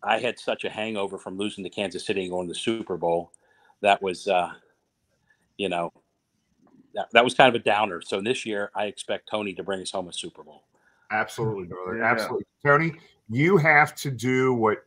I 0.04 0.20
had 0.20 0.40
such 0.40 0.64
a 0.64 0.70
hangover 0.70 1.18
from 1.18 1.38
losing 1.38 1.64
to 1.64 1.70
Kansas 1.70 2.06
City 2.06 2.22
and 2.22 2.30
going 2.30 2.48
to 2.48 2.54
the 2.54 2.60
Super 2.60 2.98
Bowl. 2.98 3.32
That 3.82 4.02
was, 4.02 4.28
uh, 4.28 4.52
you 5.58 5.70
know, 5.70 5.92
that, 6.94 7.08
that 7.14 7.24
was 7.24 7.34
kind 7.34 7.50
of 7.50 7.60
a 7.60 7.64
downer. 7.64 8.02
So 8.02 8.22
this 8.22 8.46
year, 8.46 8.72
I 8.76 8.86
expect 8.86 9.30
Tony 9.30 9.54
to 9.54 9.64
bring 9.64 9.82
us 9.82 9.92
home 9.92 10.08
a 10.08 10.14
Super 10.14 10.44
Bowl. 10.44 10.64
Absolutely, 11.12 11.66
brother. 11.66 11.98
Yeah. 11.98 12.12
Absolutely. 12.12 12.46
Tony, 12.64 12.94
you 13.30 13.58
have 13.58 13.96
to 13.96 14.12
do 14.12 14.54
what 14.54 14.80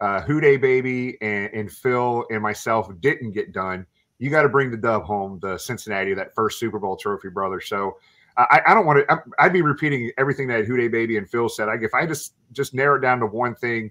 uh, 0.00 0.20
Who 0.22 0.40
Baby 0.40 1.16
and, 1.20 1.52
and 1.52 1.72
Phil 1.72 2.24
and 2.30 2.42
myself 2.42 2.90
didn't 3.00 3.32
get 3.32 3.52
done 3.52 3.86
you 4.18 4.30
got 4.30 4.42
to 4.42 4.48
bring 4.48 4.70
the 4.70 4.76
dub 4.76 5.04
home, 5.04 5.38
the 5.40 5.58
Cincinnati, 5.58 6.14
that 6.14 6.34
first 6.34 6.58
Super 6.58 6.78
Bowl 6.78 6.96
trophy, 6.96 7.28
brother. 7.28 7.60
So 7.60 7.96
I, 8.36 8.60
I 8.66 8.74
don't 8.74 8.86
want 8.86 9.06
to. 9.08 9.22
I'd 9.38 9.52
be 9.52 9.62
repeating 9.62 10.10
everything 10.18 10.48
that 10.48 10.66
Who 10.66 10.76
Baby 10.88 11.16
and 11.16 11.28
Phil 11.28 11.48
said. 11.48 11.68
I, 11.68 11.76
if 11.80 11.94
I 11.94 12.06
just 12.06 12.34
just 12.52 12.74
narrow 12.74 12.96
it 12.96 13.00
down 13.00 13.20
to 13.20 13.26
one 13.26 13.54
thing, 13.54 13.90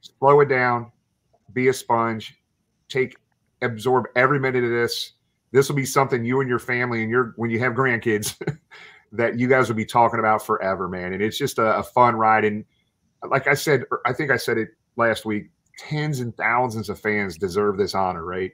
slow 0.00 0.40
it 0.40 0.48
down, 0.48 0.92
be 1.52 1.68
a 1.68 1.72
sponge, 1.72 2.36
take 2.88 3.16
absorb 3.62 4.06
every 4.14 4.38
minute 4.38 4.64
of 4.64 4.70
this. 4.70 5.12
This 5.52 5.68
will 5.68 5.76
be 5.76 5.84
something 5.84 6.24
you 6.24 6.40
and 6.40 6.48
your 6.48 6.58
family 6.58 7.02
and 7.02 7.10
your 7.10 7.34
when 7.36 7.50
you 7.50 7.58
have 7.60 7.72
grandkids 7.72 8.36
that 9.12 9.38
you 9.38 9.48
guys 9.48 9.68
will 9.68 9.76
be 9.76 9.84
talking 9.84 10.18
about 10.18 10.44
forever, 10.44 10.88
man. 10.88 11.12
And 11.12 11.22
it's 11.22 11.38
just 11.38 11.58
a, 11.58 11.78
a 11.78 11.82
fun 11.82 12.14
ride. 12.16 12.44
And 12.44 12.64
like 13.28 13.46
I 13.46 13.54
said, 13.54 13.84
er, 13.92 14.00
I 14.04 14.12
think 14.12 14.30
I 14.30 14.36
said 14.36 14.58
it 14.58 14.68
last 14.96 15.24
week. 15.24 15.50
Tens 15.78 16.20
and 16.20 16.36
thousands 16.36 16.90
of 16.90 17.00
fans 17.00 17.38
deserve 17.38 17.78
this 17.78 17.94
honor, 17.94 18.24
right? 18.24 18.52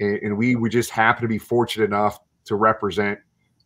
And, 0.00 0.18
and 0.22 0.36
we 0.36 0.56
we 0.56 0.68
just 0.68 0.90
happen 0.90 1.22
to 1.22 1.28
be 1.28 1.38
fortunate 1.38 1.84
enough 1.84 2.18
to 2.46 2.56
represent 2.56 3.18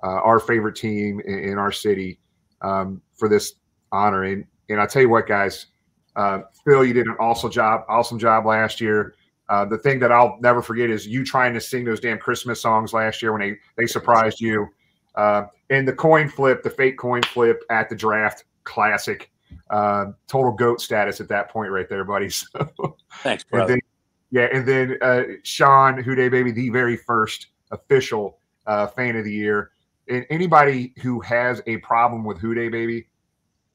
uh, 0.03 0.07
our 0.07 0.41
favorite 0.41 0.76
team 0.76 1.20
in, 1.24 1.39
in 1.41 1.59
our 1.59 1.72
city 1.72 2.18
um, 2.62 3.01
for 3.16 3.28
this 3.28 3.55
honor. 3.93 4.24
And 4.24 4.45
and 4.68 4.81
I 4.81 4.87
tell 4.87 5.03
you 5.03 5.09
what, 5.09 5.26
guys, 5.26 5.66
uh, 6.16 6.41
Phil, 6.64 6.85
you 6.85 6.93
did 6.93 7.07
an 7.07 7.16
awesome 7.20 7.51
job, 7.51 7.83
awesome 7.89 8.18
job 8.18 8.47
last 8.47 8.81
year. 8.81 9.14
Uh, 9.49 9.64
the 9.64 9.78
thing 9.78 9.99
that 9.99 10.12
I'll 10.12 10.39
never 10.41 10.62
forget 10.62 10.91
is 10.91 11.07
you 11.07 11.24
trying 11.24 11.55
to 11.55 11.61
sing 11.61 11.85
those 11.85 11.99
damn 11.99 12.18
Christmas 12.18 12.61
songs 12.61 12.93
last 12.93 13.20
year 13.20 13.33
when 13.33 13.41
they 13.41 13.57
they 13.76 13.87
surprised 13.87 14.41
you. 14.41 14.68
Uh, 15.16 15.45
and 15.70 15.87
the 15.87 15.93
coin 15.93 16.28
flip, 16.28 16.62
the 16.62 16.70
fake 16.70 16.97
coin 16.97 17.22
flip 17.22 17.62
at 17.70 17.89
the 17.89 17.97
draft, 17.97 18.45
classic. 18.64 19.31
Uh, 19.68 20.07
total 20.28 20.53
goat 20.53 20.81
status 20.81 21.20
at 21.20 21.28
that 21.28 21.49
point, 21.49 21.70
right 21.70 21.89
there, 21.89 22.05
buddy. 22.05 22.28
So, 22.31 22.97
Thanks, 23.22 23.45
brother. 23.45 23.81
Yeah, 24.31 24.49
and 24.53 24.66
then 24.66 24.97
uh, 25.03 25.22
Sean 25.43 26.03
Who 26.03 26.14
Dey, 26.14 26.28
baby, 26.28 26.53
the 26.53 26.68
very 26.70 26.97
first 26.97 27.49
official 27.70 28.39
uh, 28.66 28.87
fan 28.87 29.16
of 29.16 29.24
the 29.24 29.33
year. 29.33 29.70
And 30.09 30.24
anybody 30.31 30.95
who 31.03 31.20
has 31.20 31.62
a 31.66 31.78
problem 31.78 32.24
with 32.24 32.39
Who 32.39 32.55
Dey, 32.55 32.68
baby, 32.68 33.09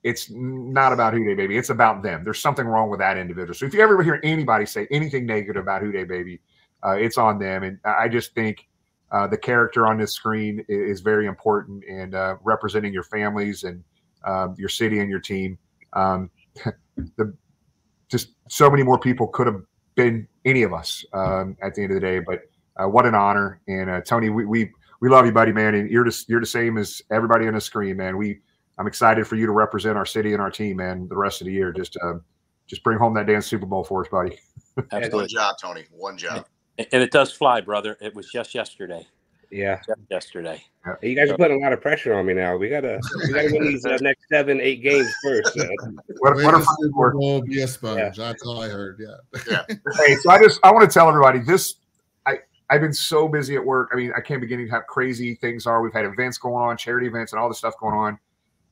it's 0.03 0.29
not 0.29 0.93
about 0.93 1.13
Who 1.13 1.25
Dey, 1.25 1.33
baby. 1.33 1.57
It's 1.57 1.71
about 1.71 2.03
them. 2.03 2.23
There's 2.23 2.39
something 2.39 2.65
wrong 2.65 2.89
with 2.89 2.99
that 2.99 3.17
individual. 3.17 3.53
So 3.53 3.65
if 3.65 3.73
you 3.73 3.81
ever 3.81 4.01
hear 4.03 4.19
anybody 4.23 4.65
say 4.65 4.87
anything 4.91 5.25
negative 5.25 5.61
about 5.61 5.81
Who 5.81 5.91
Dey, 5.91 6.03
baby, 6.03 6.39
uh, 6.85 6.91
it's 6.91 7.17
on 7.17 7.39
them. 7.39 7.63
And 7.63 7.79
I 7.83 8.07
just 8.07 8.33
think 8.33 8.67
uh, 9.11 9.27
the 9.27 9.37
character 9.37 9.87
on 9.87 9.97
this 9.97 10.13
screen 10.13 10.63
is, 10.67 11.01
very 11.01 11.27
important 11.27 11.83
and 11.89 12.15
uh, 12.15 12.35
representing 12.43 12.91
your 12.93 13.03
families 13.03 13.63
and 13.63 13.83
um, 14.25 14.55
your 14.57 14.69
city 14.69 14.99
and 14.99 15.09
your 15.09 15.19
team. 15.19 15.57
Um, 15.93 16.29
the 17.17 17.35
just 18.07 18.29
so 18.49 18.69
many 18.69 18.83
more 18.83 18.99
people 18.99 19.27
could 19.27 19.47
have 19.47 19.61
been 19.95 20.27
any 20.45 20.63
of 20.63 20.73
us 20.73 21.05
um, 21.13 21.57
at 21.61 21.75
the 21.75 21.83
end 21.83 21.91
of 21.91 21.95
the 21.95 22.01
day. 22.01 22.19
But 22.19 22.41
uh, 22.77 22.87
what 22.87 23.05
an 23.05 23.15
honor! 23.15 23.61
And 23.67 23.89
uh, 23.89 24.01
Tony, 24.01 24.29
we, 24.29 24.45
we 24.45 24.71
we 24.99 25.09
love 25.09 25.25
you, 25.25 25.31
buddy, 25.31 25.51
man. 25.51 25.75
And 25.75 25.89
you're 25.89 26.05
just 26.05 26.29
you're 26.29 26.39
the 26.39 26.45
same 26.45 26.77
as 26.77 27.01
everybody 27.11 27.47
on 27.47 27.53
the 27.53 27.61
screen, 27.61 27.97
man. 27.97 28.17
We 28.17 28.39
I'm 28.77 28.87
excited 28.87 29.25
for 29.27 29.35
you 29.35 29.45
to 29.45 29.51
represent 29.51 29.97
our 29.97 30.05
city 30.05 30.33
and 30.33 30.41
our 30.41 30.51
team, 30.51 30.77
man, 30.77 31.07
the 31.07 31.17
rest 31.17 31.41
of 31.41 31.47
the 31.47 31.53
year. 31.53 31.71
Just 31.71 31.97
uh, 32.01 32.15
just 32.67 32.83
bring 32.83 32.97
home 32.97 33.13
that 33.13 33.27
damn 33.27 33.41
Super 33.41 33.65
Bowl 33.65 33.83
for 33.83 34.03
us, 34.03 34.09
buddy. 34.09 34.37
One 34.75 34.87
Absolutely. 34.91 35.27
job, 35.27 35.55
Tony. 35.61 35.85
One 35.91 36.17
job. 36.17 36.45
And 36.77 37.01
it 37.01 37.11
does 37.11 37.31
fly, 37.31 37.61
brother. 37.61 37.97
It 38.01 38.13
was 38.13 38.29
just 38.29 38.53
yesterday. 38.53 39.07
Yeah. 39.51 39.81
Yesterday. 40.09 40.63
Hey, 41.01 41.09
you 41.09 41.15
guys 41.15 41.29
are 41.29 41.37
putting 41.37 41.57
a 41.57 41.63
lot 41.63 41.73
of 41.73 41.81
pressure 41.81 42.13
on 42.13 42.25
me 42.25 42.33
now. 42.33 42.57
We 42.57 42.69
gotta 42.69 42.99
we 43.23 43.33
gotta 43.33 43.49
win 43.51 43.63
these 43.63 43.85
uh, 43.85 43.97
next 44.01 44.23
seven, 44.29 44.61
eight 44.61 44.83
games 44.83 45.11
first. 45.23 45.55
man. 45.57 45.69
What, 46.19 46.35
what 46.35 46.51
to 46.51 46.57
a 46.57 46.65
Super 46.79 47.11
Bowl 47.11 47.41
be 47.41 47.61
a 47.61 47.67
sponge. 47.67 48.17
That's 48.17 48.43
all 48.43 48.61
I 48.61 48.69
heard. 48.69 48.99
Yeah. 48.99 49.61
hey, 49.97 50.15
so 50.15 50.31
I 50.31 50.39
just 50.39 50.59
I 50.63 50.71
want 50.71 50.89
to 50.89 50.93
tell 50.93 51.09
everybody 51.09 51.39
this. 51.39 51.75
I 52.25 52.37
I've 52.69 52.81
been 52.81 52.93
so 52.93 53.27
busy 53.27 53.55
at 53.55 53.65
work. 53.65 53.89
I 53.93 53.95
mean, 53.95 54.11
I 54.15 54.21
can't 54.21 54.41
begin 54.41 54.59
to 54.59 54.69
how 54.69 54.81
crazy 54.81 55.35
things 55.35 55.65
are. 55.65 55.81
We've 55.81 55.93
had 55.93 56.05
events 56.05 56.37
going 56.37 56.55
on, 56.55 56.77
charity 56.77 57.07
events, 57.07 57.33
and 57.33 57.39
all 57.39 57.47
this 57.47 57.57
stuff 57.57 57.73
going 57.79 57.95
on. 57.95 58.19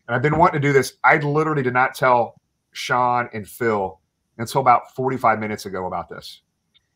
And 0.08 0.16
I've 0.16 0.22
been 0.22 0.38
wanting 0.38 0.62
to 0.62 0.68
do 0.68 0.74
this. 0.74 0.94
I 1.04 1.18
literally 1.18 1.64
did 1.64 1.74
not 1.74 1.96
tell 1.96 2.36
Sean 2.72 3.30
and 3.34 3.48
Phil 3.48 4.00
until 4.38 4.62
about 4.62 4.94
45 4.96 5.40
minutes 5.40 5.66
ago 5.66 5.86
about 5.86 6.10
this. 6.10 6.42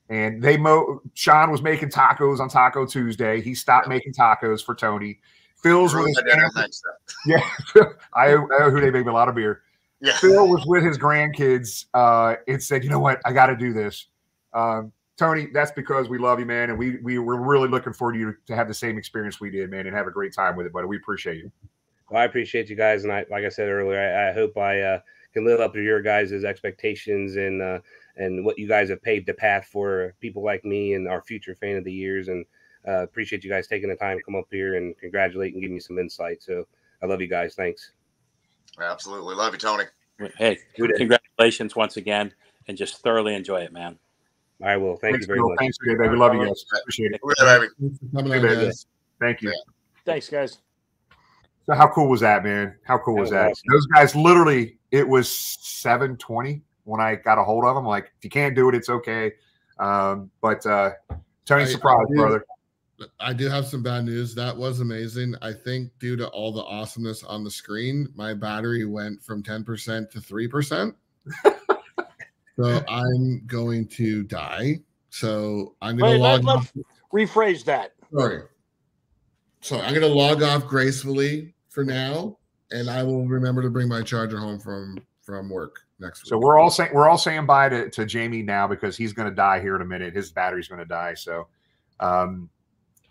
And 0.09 0.41
they 0.41 0.57
mo 0.57 1.01
Sean 1.15 1.51
was 1.51 1.61
making 1.61 1.89
tacos 1.89 2.39
on 2.39 2.49
Taco 2.49 2.85
Tuesday. 2.85 3.41
He 3.41 3.53
stopped 3.53 3.87
making 3.87 4.13
tacos 4.13 4.63
for 4.63 4.73
Tony. 4.75 5.19
Phil's 5.61 5.93
with 5.93 6.01
Ruined 6.03 6.15
his 6.17 6.23
my 6.25 6.31
dinner 6.31 6.49
family- 6.51 6.61
next 6.61 6.81
time. 6.81 7.49
yeah, 7.75 7.83
I, 8.13 8.33
I 8.33 8.59
know 8.59 8.69
who 8.69 8.79
they 8.79 8.91
make 8.91 9.05
me 9.05 9.11
a 9.11 9.13
lot 9.13 9.27
of 9.27 9.35
beer. 9.35 9.63
Yeah. 9.99 10.15
Phil 10.17 10.47
was 10.47 10.63
with 10.67 10.83
his 10.83 10.97
grandkids 10.97 11.85
uh, 11.93 12.35
and 12.47 12.61
said, 12.61 12.83
"You 12.83 12.89
know 12.89 12.99
what? 12.99 13.19
I 13.25 13.33
got 13.33 13.47
to 13.47 13.55
do 13.55 13.73
this." 13.73 14.07
Um, 14.53 14.91
Tony, 15.17 15.47
that's 15.51 15.71
because 15.71 16.07
we 16.09 16.19
love 16.19 16.39
you, 16.39 16.45
man, 16.45 16.69
and 16.69 16.77
we 16.77 16.97
we 16.97 17.17
were 17.17 17.41
really 17.41 17.67
looking 17.67 17.91
forward 17.93 18.13
to 18.13 18.19
you 18.19 18.35
to 18.45 18.55
have 18.55 18.67
the 18.67 18.73
same 18.73 18.97
experience 18.97 19.41
we 19.41 19.49
did, 19.49 19.71
man, 19.71 19.87
and 19.87 19.95
have 19.95 20.05
a 20.07 20.11
great 20.11 20.33
time 20.33 20.55
with 20.55 20.67
it. 20.67 20.73
But 20.73 20.87
we 20.87 20.97
appreciate 20.97 21.37
you. 21.37 21.51
Well, 22.09 22.21
I 22.21 22.25
appreciate 22.25 22.69
you 22.69 22.75
guys, 22.75 23.03
and 23.03 23.11
I, 23.11 23.25
like 23.31 23.43
I 23.43 23.49
said 23.49 23.67
earlier, 23.67 23.99
I, 23.99 24.29
I 24.29 24.33
hope 24.33 24.55
I 24.57 24.79
uh, 24.79 24.99
can 25.33 25.43
live 25.43 25.59
up 25.59 25.73
to 25.73 25.81
your 25.83 26.01
guys' 26.01 26.31
expectations 26.45 27.35
and 27.35 27.61
uh, 27.61 27.79
and 28.17 28.43
what 28.43 28.57
you 28.57 28.67
guys 28.67 28.89
have 28.89 29.01
paved 29.01 29.27
the 29.27 29.33
path 29.33 29.67
for 29.71 30.13
people 30.19 30.43
like 30.43 30.65
me 30.65 30.93
and 30.93 31.07
our 31.07 31.21
future 31.21 31.55
fan 31.59 31.77
of 31.77 31.83
the 31.83 31.93
years. 31.93 32.27
And 32.27 32.45
uh, 32.87 33.03
appreciate 33.03 33.43
you 33.43 33.49
guys 33.49 33.67
taking 33.67 33.89
the 33.89 33.95
time 33.95 34.17
to 34.17 34.23
come 34.23 34.35
up 34.35 34.47
here 34.51 34.75
and 34.75 34.97
congratulate 34.97 35.53
and 35.53 35.61
give 35.61 35.71
me 35.71 35.79
some 35.79 35.99
insight. 35.99 36.41
So 36.41 36.65
I 37.01 37.05
love 37.05 37.21
you 37.21 37.27
guys. 37.27 37.55
Thanks. 37.55 37.91
Absolutely. 38.81 39.35
Love 39.35 39.53
you, 39.53 39.59
Tony. 39.59 39.85
Hey, 40.37 40.57
Who 40.77 40.87
did? 40.87 40.97
congratulations 40.97 41.75
once 41.75 41.97
again, 41.97 42.33
and 42.67 42.75
just 42.77 43.03
thoroughly 43.03 43.35
enjoy 43.35 43.61
it, 43.61 43.71
man. 43.71 43.99
I 44.63 44.75
will. 44.77 44.97
Thank 44.97 45.13
Thanks, 45.13 45.21
you 45.21 45.27
very 45.27 45.39
Phil. 45.39 45.49
much. 45.49 45.59
Thanks, 45.59 45.77
baby. 45.85 46.09
We 46.09 46.17
love 46.17 46.33
you 46.33 46.45
guys. 46.45 46.65
Appreciate 46.81 47.11
it. 47.11 47.21
Yeah, 47.39 47.59
baby. 47.59 47.67
Thanks 47.79 47.99
for 47.99 48.17
coming 48.23 48.41
Hey, 48.41 48.65
guys. 48.65 48.85
Thank 49.19 49.41
you. 49.43 49.53
Thanks, 50.05 50.29
guys. 50.29 50.57
So 51.67 51.75
how 51.75 51.87
cool 51.89 52.07
was 52.07 52.21
that, 52.21 52.43
man? 52.43 52.75
How 52.83 52.97
cool 52.97 53.15
That 53.15 53.21
was 53.21 53.29
was 53.29 53.31
that? 53.31 53.51
awesome. 53.51 53.63
Those 53.69 53.85
guys 53.87 54.15
literally, 54.15 54.77
it 54.91 55.07
was 55.07 55.29
720 55.29 56.61
when 56.87 57.01
I 57.01 57.15
got 57.15 57.37
a 57.37 57.43
hold 57.43 57.65
of 57.65 57.75
them. 57.75 57.85
Like, 57.85 58.11
if 58.17 58.23
you 58.23 58.29
can't 58.29 58.55
do 58.55 58.69
it, 58.69 58.75
it's 58.75 58.89
okay. 58.89 59.33
Um, 59.79 60.31
but 60.41 60.65
uh 60.65 60.91
Tony 61.45 61.63
I- 61.63 61.67
surprise, 61.67 61.97
I 61.99 62.09
did- 62.09 62.17
brother. 62.17 62.45
I 63.19 63.31
do 63.31 63.47
have 63.47 63.67
some 63.67 63.83
bad 63.83 64.05
news. 64.05 64.33
That 64.33 64.57
was 64.57 64.79
amazing. 64.79 65.35
I 65.43 65.53
think 65.53 65.91
due 65.99 66.15
to 66.15 66.27
all 66.29 66.51
the 66.51 66.63
awesomeness 66.63 67.23
on 67.23 67.43
the 67.43 67.51
screen, 67.51 68.07
my 68.15 68.33
battery 68.33 68.85
went 68.85 69.21
from 69.21 69.43
10% 69.43 70.09
to 70.09 70.19
3%. 70.19 70.95
so 72.55 72.83
I'm 72.87 73.45
going 73.45 73.87
to 73.89 74.23
die. 74.23 74.79
So 75.11 75.75
I'm 75.79 75.95
going 75.95 76.13
to 76.13 76.17
log 76.17 76.43
let's 76.43 76.73
rephrase 77.13 77.63
that. 77.65 77.91
Sorry. 78.11 78.41
So 79.61 79.79
I'm 79.79 79.93
going 79.93 80.01
to 80.01 80.07
log 80.07 80.41
off 80.41 80.65
gracefully 80.65 81.53
for 81.69 81.83
now, 81.83 82.39
and 82.71 82.89
I 82.89 83.03
will 83.03 83.27
remember 83.27 83.61
to 83.61 83.69
bring 83.69 83.87
my 83.87 84.01
charger 84.01 84.39
home 84.39 84.59
from 84.59 84.97
from 85.21 85.51
work 85.51 85.86
next 85.99 86.23
week. 86.23 86.29
So 86.29 86.37
we're 86.37 86.59
all 86.59 86.69
saying 86.69 86.91
we're 86.93 87.09
all 87.09 87.17
saying 87.17 87.45
bye 87.45 87.69
to, 87.69 87.89
to 87.89 88.05
Jamie 88.05 88.43
now 88.43 88.67
because 88.67 88.97
he's 88.97 89.13
going 89.13 89.29
to 89.29 89.35
die 89.35 89.59
here 89.59 89.75
in 89.75 89.81
a 89.81 89.85
minute. 89.85 90.15
His 90.15 90.31
battery's 90.31 90.67
going 90.67 90.79
to 90.79 90.85
die. 90.85 91.13
So 91.13 91.47
um, 91.99 92.49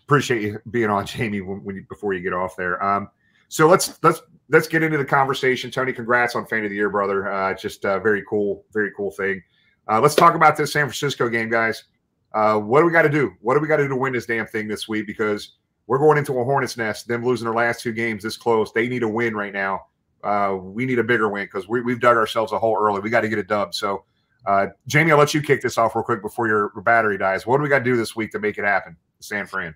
appreciate 0.03 0.41
you 0.41 0.59
being 0.71 0.89
on, 0.89 1.05
Jamie, 1.05 1.41
when, 1.41 1.63
when 1.63 1.75
you, 1.75 1.85
before 1.89 2.13
you 2.13 2.21
get 2.21 2.33
off 2.33 2.55
there. 2.55 2.83
Um, 2.83 3.09
so 3.49 3.67
let's 3.67 4.01
let's 4.03 4.21
let's 4.49 4.67
get 4.67 4.83
into 4.83 4.97
the 4.97 5.05
conversation. 5.05 5.71
Tony, 5.71 5.93
congrats 5.93 6.35
on 6.35 6.45
Fan 6.45 6.63
of 6.63 6.69
the 6.69 6.75
Year, 6.75 6.89
brother. 6.89 7.31
Uh, 7.31 7.53
just 7.53 7.85
uh, 7.85 7.99
very 7.99 8.23
cool, 8.29 8.65
very 8.73 8.91
cool 8.95 9.11
thing. 9.11 9.41
Uh, 9.89 10.01
let's 10.01 10.15
talk 10.15 10.35
about 10.35 10.57
this 10.57 10.73
San 10.73 10.85
Francisco 10.85 11.29
game, 11.29 11.49
guys. 11.49 11.85
Uh, 12.33 12.59
what 12.59 12.81
do 12.81 12.85
we 12.85 12.91
got 12.91 13.03
to 13.03 13.09
do? 13.09 13.33
What 13.41 13.55
do 13.55 13.61
we 13.61 13.67
got 13.67 13.77
to 13.77 13.83
do 13.83 13.89
to 13.89 13.95
win 13.95 14.13
this 14.13 14.25
damn 14.25 14.45
thing 14.45 14.67
this 14.67 14.87
week? 14.87 15.07
Because 15.07 15.53
we're 15.87 15.97
going 15.97 16.17
into 16.17 16.37
a 16.39 16.43
hornet's 16.43 16.75
nest. 16.75 17.07
Them 17.07 17.23
losing 17.25 17.45
their 17.45 17.53
last 17.53 17.81
two 17.81 17.93
games 17.93 18.23
this 18.23 18.35
close, 18.35 18.71
they 18.73 18.87
need 18.87 19.03
a 19.03 19.07
win 19.07 19.33
right 19.33 19.53
now. 19.53 19.85
Uh, 20.23 20.57
we 20.59 20.85
need 20.85 20.99
a 20.99 21.03
bigger 21.03 21.29
win 21.29 21.45
because 21.45 21.67
we, 21.67 21.81
we've 21.81 21.99
dug 21.99 22.17
ourselves 22.17 22.51
a 22.51 22.59
hole 22.59 22.77
early. 22.79 22.99
We 22.99 23.09
got 23.09 23.21
to 23.21 23.29
get 23.29 23.39
a 23.39 23.43
dub. 23.43 23.73
So, 23.73 24.03
uh, 24.45 24.67
Jamie, 24.87 25.11
I'll 25.11 25.17
let 25.17 25.33
you 25.33 25.41
kick 25.41 25.61
this 25.61 25.77
off 25.77 25.95
real 25.95 26.03
quick 26.03 26.21
before 26.21 26.47
your 26.47 26.69
battery 26.81 27.17
dies. 27.17 27.45
What 27.45 27.57
do 27.57 27.63
we 27.63 27.69
got 27.69 27.79
to 27.79 27.85
do 27.85 27.95
this 27.95 28.15
week 28.15 28.31
to 28.31 28.39
make 28.39 28.57
it 28.57 28.65
happen, 28.65 28.97
San 29.19 29.45
Fran? 29.45 29.75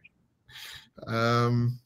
Um, 1.08 1.80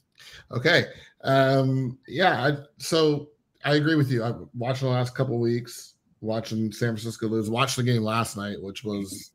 okay. 0.51 0.85
Um, 1.23 1.97
yeah. 2.07 2.43
I, 2.43 2.57
so 2.77 3.29
I 3.63 3.75
agree 3.75 3.95
with 3.95 4.11
you. 4.11 4.23
I've 4.23 4.35
watched 4.53 4.81
the 4.81 4.87
last 4.87 5.15
couple 5.15 5.39
weeks, 5.39 5.95
watching 6.21 6.71
San 6.71 6.89
Francisco 6.89 7.27
lose. 7.27 7.49
Watched 7.49 7.77
the 7.77 7.83
game 7.83 8.03
last 8.03 8.37
night, 8.37 8.57
which 8.61 8.83
was 8.83 9.31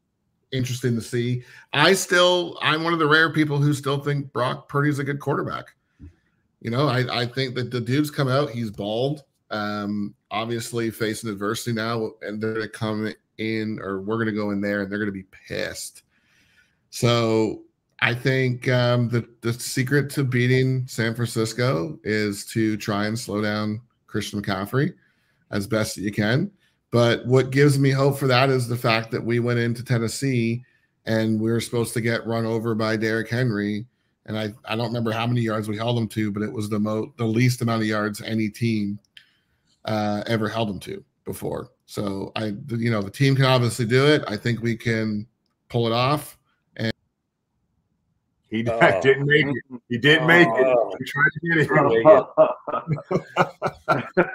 interesting 0.52 0.94
to 0.94 1.02
see. 1.02 1.44
I 1.72 1.92
still, 1.92 2.58
I'm 2.62 2.84
one 2.84 2.92
of 2.92 2.98
the 2.98 3.06
rare 3.06 3.32
people 3.32 3.58
who 3.58 3.72
still 3.74 3.98
think 3.98 4.32
Brock 4.32 4.68
Purdy's 4.68 4.98
a 4.98 5.04
good 5.04 5.20
quarterback. 5.20 5.66
You 6.60 6.70
know, 6.70 6.88
I, 6.88 7.22
I 7.22 7.26
think 7.26 7.54
that 7.54 7.70
the 7.70 7.80
dude's 7.80 8.10
come 8.10 8.28
out. 8.28 8.50
He's 8.50 8.70
bald. 8.70 9.24
Um, 9.50 10.14
obviously 10.30 10.90
facing 10.90 11.30
adversity 11.30 11.72
now, 11.72 12.12
and 12.22 12.40
they're 12.40 12.60
to 12.60 12.68
come 12.68 13.12
in, 13.38 13.80
or 13.82 14.00
we're 14.00 14.24
to 14.24 14.32
go 14.32 14.50
in 14.50 14.60
there, 14.60 14.82
and 14.82 14.92
they're 14.92 15.04
to 15.04 15.12
be 15.12 15.24
pissed. 15.48 16.02
So 16.90 17.62
I 18.00 18.14
think 18.14 18.68
um, 18.68 19.08
the 19.08 19.28
the 19.40 19.52
secret 19.52 20.10
to 20.10 20.24
beating 20.24 20.86
San 20.86 21.14
Francisco 21.14 21.98
is 22.04 22.44
to 22.46 22.76
try 22.76 23.06
and 23.06 23.18
slow 23.18 23.42
down 23.42 23.80
Christian 24.06 24.42
McCaffrey 24.42 24.94
as 25.50 25.66
best 25.66 25.96
that 25.96 26.02
you 26.02 26.12
can. 26.12 26.50
But 26.90 27.24
what 27.26 27.50
gives 27.50 27.78
me 27.78 27.90
hope 27.90 28.18
for 28.18 28.26
that 28.26 28.50
is 28.50 28.66
the 28.66 28.76
fact 28.76 29.10
that 29.12 29.24
we 29.24 29.38
went 29.38 29.60
into 29.60 29.84
Tennessee 29.84 30.64
and 31.06 31.40
we 31.40 31.50
were 31.50 31.60
supposed 31.60 31.94
to 31.94 32.00
get 32.00 32.26
run 32.26 32.46
over 32.46 32.74
by 32.74 32.96
Derrick 32.96 33.28
Henry. 33.28 33.86
And 34.26 34.38
I, 34.38 34.52
I 34.66 34.76
don't 34.76 34.86
remember 34.88 35.12
how 35.12 35.26
many 35.26 35.40
yards 35.40 35.68
we 35.68 35.76
held 35.76 35.96
them 35.96 36.06
to, 36.08 36.30
but 36.30 36.42
it 36.42 36.52
was 36.52 36.68
the 36.68 36.78
mo 36.78 37.12
the 37.16 37.24
least 37.24 37.62
amount 37.62 37.82
of 37.82 37.88
yards 37.88 38.20
any 38.22 38.48
team 38.48 38.98
uh, 39.86 40.22
ever 40.26 40.48
held 40.48 40.68
them 40.68 40.78
to 40.80 41.02
before. 41.24 41.70
So 41.86 42.30
I, 42.36 42.52
you 42.68 42.90
know, 42.90 43.02
the 43.02 43.10
team 43.10 43.34
can 43.34 43.46
obviously 43.46 43.86
do 43.86 44.06
it. 44.06 44.22
I 44.28 44.36
think 44.36 44.62
we 44.62 44.76
can 44.76 45.26
pull 45.68 45.86
it 45.86 45.92
off. 45.92 46.38
And 46.76 46.92
he 48.50 48.64
Oh. 48.68 49.00
didn't 49.02 49.26
make 49.26 49.46
it. 49.46 49.80
He 49.88 49.98
didn't 49.98 50.26
make 50.26 50.46
it. 50.46 50.66
Oh. 50.66 50.94
We 50.98 51.06
tried 51.06 51.30
to 51.32 51.40
get 51.48 51.58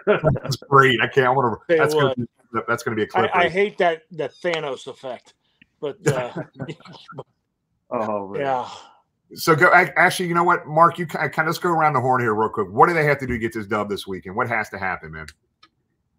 it. 0.07 0.33
That's 0.41 0.55
great. 0.57 0.99
I 1.01 1.07
can't. 1.07 1.27
I 1.27 1.29
want 1.29 1.61
to. 1.69 1.75
Tell 1.75 1.77
you 1.77 1.81
That's 1.83 1.93
gonna, 1.93 2.15
Be, 2.15 2.25
that's 2.67 2.83
going 2.83 2.97
to 2.97 2.99
be 2.99 3.03
a 3.03 3.07
clip. 3.07 3.29
I, 3.33 3.45
I 3.45 3.49
hate 3.49 3.77
that 3.79 4.03
that 4.11 4.31
Thanos 4.41 4.87
effect, 4.87 5.33
but 5.79 5.97
uh, 6.07 6.33
Oh, 7.91 8.29
man. 8.29 8.41
yeah, 8.41 8.67
So 9.33 9.55
go. 9.55 9.71
ac- 9.73 9.91
Actually, 9.95 10.29
you 10.29 10.35
know 10.35 10.43
what, 10.43 10.67
Mark? 10.67 10.99
You 10.99 11.07
kind 11.07 11.31
of 11.37 11.45
let's 11.45 11.57
go 11.57 11.69
around 11.69 11.93
the 11.93 12.01
horn 12.01 12.21
here 12.21 12.33
real 12.35 12.49
quick. 12.49 12.69
What 12.69 12.87
do 12.87 12.93
they 12.93 13.05
have 13.05 13.17
to 13.19 13.27
do 13.27 13.33
to 13.33 13.39
get 13.39 13.53
this 13.53 13.65
dub 13.65 13.89
this 13.89 14.05
weekend? 14.05 14.35
What 14.35 14.47
has 14.47 14.69
to 14.69 14.77
happen, 14.77 15.11
man? 15.11 15.25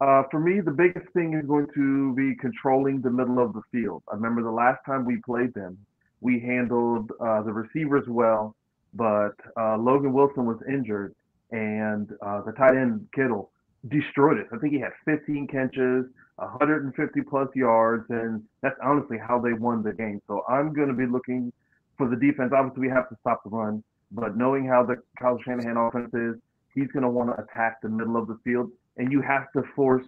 Uh, 0.01 0.25
for 0.31 0.41
me, 0.41 0.61
the 0.61 0.71
biggest 0.73 1.09
thing 1.15 1.35
is 1.35 1.47
going 1.47 1.67
to 1.75 2.15
be 2.15 2.35
controlling 2.37 3.01
the 3.01 3.11
middle 3.11 3.39
of 3.39 3.53
the 3.55 3.63
field. 3.73 4.03
I 4.11 4.15
remember 4.17 4.43
the 4.43 4.51
last 4.51 4.81
time 4.85 5.05
we 5.07 5.17
played 5.25 5.55
them, 5.55 5.79
we 6.21 6.39
handled 6.41 7.13
uh, 7.21 7.43
the 7.43 7.53
receivers 7.53 8.05
well, 8.09 8.55
but 8.93 9.33
uh, 9.59 9.79
Logan 9.79 10.13
Wilson 10.13 10.45
was 10.45 10.59
injured, 10.69 11.15
and 11.51 12.11
uh, 12.21 12.43
the 12.43 12.53
tight 12.53 12.77
end 12.77 13.07
Kittle 13.15 13.51
destroyed 13.89 14.37
it. 14.39 14.49
I 14.53 14.59
think 14.59 14.75
he 14.75 14.81
had 14.81 14.93
15 15.07 15.47
catches, 15.47 16.05
150 16.37 17.21
plus 17.23 17.49
yards, 17.55 18.05
and 18.11 18.43
that's 18.61 18.77
honestly 18.83 19.17
how 19.17 19.39
they 19.39 19.55
won 19.55 19.83
the 19.83 19.93
game. 19.95 20.21
So 20.27 20.45
I'm 20.49 20.75
going 20.75 20.89
to 20.89 20.95
be 20.95 21.07
looking 21.07 21.53
for 21.97 22.09
the 22.09 22.17
defense. 22.17 22.53
Obviously, 22.55 22.83
we 22.83 22.89
have 22.89 23.09
to 23.09 23.17
stop 23.21 23.43
the 23.45 23.51
run, 23.51 23.83
but 24.13 24.37
knowing 24.37 24.67
how 24.67 24.85
the 24.85 24.97
Kyle 25.21 25.39
Shanahan 25.45 25.77
offense 25.77 26.13
is, 26.15 26.35
he's 26.75 26.89
going 26.93 27.03
to 27.03 27.11
want 27.11 27.35
to 27.35 27.43
attack 27.43 27.81
the 27.83 27.89
middle 27.89 28.17
of 28.17 28.29
the 28.29 28.39
field 28.45 28.71
and 28.97 29.13
you 29.13 29.21
have 29.23 29.51
to 29.53 29.63
force 29.75 30.05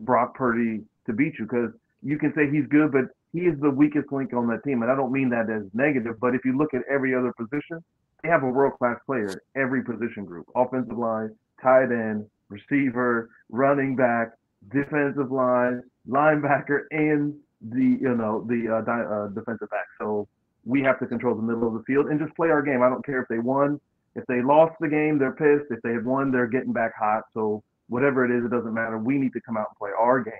Brock 0.00 0.34
Purdy 0.34 0.82
to 1.06 1.12
beat 1.12 1.34
you 1.38 1.46
because 1.46 1.70
you 2.02 2.18
can 2.18 2.32
say 2.34 2.50
he's 2.50 2.66
good, 2.68 2.92
but 2.92 3.04
he 3.32 3.40
is 3.40 3.58
the 3.60 3.70
weakest 3.70 4.10
link 4.12 4.32
on 4.32 4.46
that 4.48 4.64
team. 4.64 4.82
And 4.82 4.90
I 4.90 4.96
don't 4.96 5.12
mean 5.12 5.30
that 5.30 5.50
as 5.50 5.62
negative, 5.74 6.18
but 6.20 6.34
if 6.34 6.44
you 6.44 6.56
look 6.56 6.74
at 6.74 6.82
every 6.90 7.14
other 7.14 7.32
position, 7.36 7.82
they 8.22 8.28
have 8.28 8.42
a 8.42 8.48
world 8.48 8.74
class 8.78 8.96
player 9.06 9.42
every 9.56 9.82
position 9.82 10.24
group 10.24 10.46
offensive 10.54 10.98
line, 10.98 11.34
tight 11.62 11.90
end, 11.90 12.26
receiver, 12.48 13.30
running 13.48 13.96
back, 13.96 14.32
defensive 14.72 15.30
line, 15.30 15.82
linebacker, 16.08 16.82
and 16.90 17.34
the 17.62 17.98
you 18.00 18.14
know 18.14 18.44
the 18.48 18.76
uh, 18.76 18.80
di- 18.82 19.04
uh, 19.04 19.28
defensive 19.28 19.70
back. 19.70 19.86
So 19.98 20.28
we 20.64 20.82
have 20.82 20.98
to 21.00 21.06
control 21.06 21.34
the 21.34 21.42
middle 21.42 21.66
of 21.66 21.74
the 21.74 21.82
field 21.84 22.06
and 22.06 22.20
just 22.20 22.34
play 22.36 22.48
our 22.48 22.62
game. 22.62 22.82
I 22.82 22.88
don't 22.88 23.04
care 23.04 23.22
if 23.22 23.28
they 23.28 23.38
won, 23.38 23.80
if 24.14 24.26
they 24.26 24.42
lost 24.42 24.74
the 24.80 24.88
game, 24.88 25.18
they're 25.18 25.32
pissed. 25.32 25.70
If 25.70 25.80
they 25.82 25.92
have 25.92 26.04
won, 26.04 26.30
they're 26.30 26.46
getting 26.46 26.72
back 26.72 26.92
hot. 26.98 27.24
So 27.32 27.62
whatever 27.88 28.24
it 28.24 28.36
is, 28.36 28.44
it 28.44 28.50
doesn't 28.50 28.74
matter. 28.74 28.98
We 28.98 29.18
need 29.18 29.32
to 29.34 29.40
come 29.40 29.56
out 29.56 29.68
and 29.70 29.76
play 29.78 29.90
our 29.98 30.20
game 30.20 30.34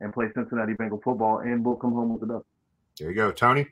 and 0.00 0.12
play 0.12 0.26
Cincinnati 0.34 0.74
Bengal 0.74 1.00
football, 1.02 1.38
and 1.38 1.64
we'll 1.64 1.76
come 1.76 1.92
home 1.92 2.10
with 2.12 2.20
the 2.20 2.26
dub. 2.34 2.42
There 2.98 3.10
you 3.10 3.14
go, 3.14 3.30
Tony. 3.30 3.66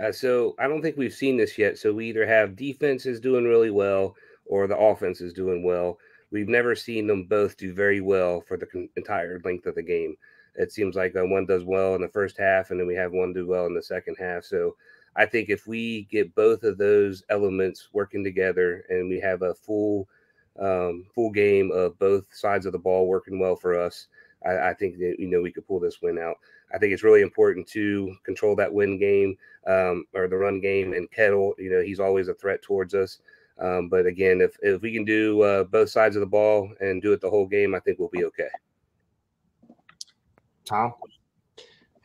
Uh, 0.00 0.12
so 0.12 0.54
I 0.58 0.66
don't 0.66 0.82
think 0.82 0.96
we've 0.96 1.14
seen 1.14 1.36
this 1.36 1.58
yet. 1.58 1.78
So 1.78 1.92
we 1.92 2.08
either 2.08 2.26
have 2.26 2.56
defenses 2.56 3.20
doing 3.20 3.44
really 3.44 3.70
well 3.70 4.14
or 4.46 4.66
the 4.66 4.76
offense 4.76 5.20
is 5.20 5.32
doing 5.32 5.64
well. 5.64 5.98
We've 6.30 6.48
never 6.48 6.74
seen 6.74 7.06
them 7.06 7.24
both 7.24 7.56
do 7.56 7.74
very 7.74 8.00
well 8.00 8.40
for 8.40 8.56
the 8.56 8.66
entire 8.96 9.40
length 9.44 9.66
of 9.66 9.74
the 9.74 9.82
game. 9.82 10.16
It 10.56 10.72
seems 10.72 10.96
like 10.96 11.16
uh, 11.16 11.24
one 11.24 11.46
does 11.46 11.64
well 11.64 11.94
in 11.94 12.02
the 12.02 12.08
first 12.08 12.38
half, 12.38 12.70
and 12.70 12.78
then 12.78 12.86
we 12.86 12.94
have 12.94 13.12
one 13.12 13.32
do 13.32 13.46
well 13.46 13.66
in 13.66 13.74
the 13.74 13.82
second 13.82 14.16
half. 14.18 14.44
So 14.44 14.76
I 15.16 15.26
think 15.26 15.48
if 15.48 15.66
we 15.66 16.02
get 16.10 16.34
both 16.34 16.62
of 16.62 16.78
those 16.78 17.22
elements 17.30 17.88
working 17.92 18.24
together 18.24 18.84
and 18.88 19.08
we 19.08 19.20
have 19.20 19.42
a 19.42 19.54
full 19.54 20.08
um, 20.60 21.06
full 21.14 21.30
game 21.30 21.70
of 21.72 21.98
both 21.98 22.26
sides 22.30 22.66
of 22.66 22.72
the 22.72 22.78
ball 22.78 23.06
working 23.06 23.38
well 23.38 23.56
for 23.56 23.78
us, 23.78 24.08
I, 24.44 24.70
I, 24.70 24.74
think 24.74 24.98
that 24.98 25.16
you 25.18 25.28
know 25.28 25.40
we 25.40 25.50
could 25.50 25.66
pull 25.66 25.80
this 25.80 26.02
win 26.02 26.18
out. 26.18 26.36
I 26.74 26.78
think 26.78 26.92
it's 26.92 27.02
really 27.02 27.22
important 27.22 27.66
to 27.68 28.14
control 28.24 28.54
that 28.56 28.72
win 28.72 28.98
game 28.98 29.36
um, 29.66 30.04
or 30.14 30.28
the 30.28 30.36
run 30.36 30.60
game. 30.60 30.92
And 30.92 31.10
Kittle, 31.10 31.54
you 31.58 31.70
know, 31.70 31.80
he's 31.82 32.00
always 32.00 32.28
a 32.28 32.34
threat 32.34 32.62
towards 32.62 32.94
us. 32.94 33.20
Um, 33.58 33.88
but 33.88 34.06
again, 34.06 34.40
if 34.40 34.56
if 34.62 34.82
we 34.82 34.92
can 34.92 35.04
do 35.04 35.42
uh, 35.42 35.64
both 35.64 35.90
sides 35.90 36.16
of 36.16 36.20
the 36.20 36.26
ball 36.26 36.70
and 36.80 37.00
do 37.00 37.12
it 37.12 37.20
the 37.20 37.30
whole 37.30 37.46
game, 37.46 37.74
I 37.74 37.80
think 37.80 37.98
we'll 37.98 38.08
be 38.08 38.24
okay. 38.24 38.48
Tom, 40.64 40.92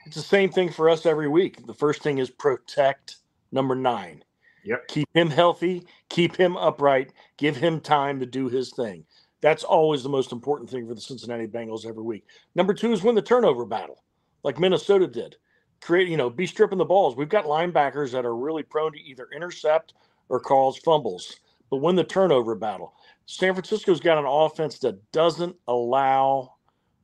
it's 0.05 0.15
the 0.15 0.21
same 0.21 0.51
thing 0.51 0.71
for 0.71 0.89
us 0.89 1.05
every 1.05 1.27
week. 1.27 1.65
The 1.65 1.73
first 1.73 2.01
thing 2.01 2.17
is 2.17 2.29
protect 2.29 3.17
number 3.51 3.75
nine. 3.75 4.23
Yep. 4.63 4.87
Keep 4.87 5.09
him 5.13 5.29
healthy, 5.29 5.85
keep 6.09 6.35
him 6.35 6.57
upright, 6.57 7.13
give 7.37 7.55
him 7.55 7.79
time 7.79 8.19
to 8.19 8.25
do 8.25 8.49
his 8.49 8.71
thing. 8.71 9.05
That's 9.41 9.63
always 9.63 10.03
the 10.03 10.09
most 10.09 10.31
important 10.31 10.69
thing 10.69 10.87
for 10.87 10.93
the 10.93 11.01
Cincinnati 11.01 11.47
Bengals 11.47 11.85
every 11.85 12.03
week. 12.03 12.25
Number 12.55 12.73
two 12.73 12.91
is 12.91 13.03
win 13.03 13.15
the 13.15 13.21
turnover 13.21 13.65
battle, 13.65 14.03
like 14.43 14.59
Minnesota 14.59 15.07
did. 15.07 15.35
Create, 15.79 16.07
you 16.07 16.17
know, 16.17 16.29
be 16.29 16.47
stripping 16.47 16.79
the 16.79 16.85
balls. 16.85 17.15
We've 17.15 17.29
got 17.29 17.45
linebackers 17.45 18.11
that 18.11 18.25
are 18.25 18.35
really 18.35 18.63
prone 18.63 18.91
to 18.93 18.99
either 18.99 19.27
intercept 19.35 19.93
or 20.27 20.39
cause 20.39 20.77
fumbles, 20.79 21.37
but 21.69 21.77
win 21.77 21.95
the 21.95 22.03
turnover 22.03 22.55
battle. 22.55 22.93
San 23.25 23.53
Francisco's 23.53 23.99
got 23.99 24.17
an 24.17 24.25
offense 24.25 24.79
that 24.79 25.11
doesn't 25.11 25.55
allow 25.67 26.55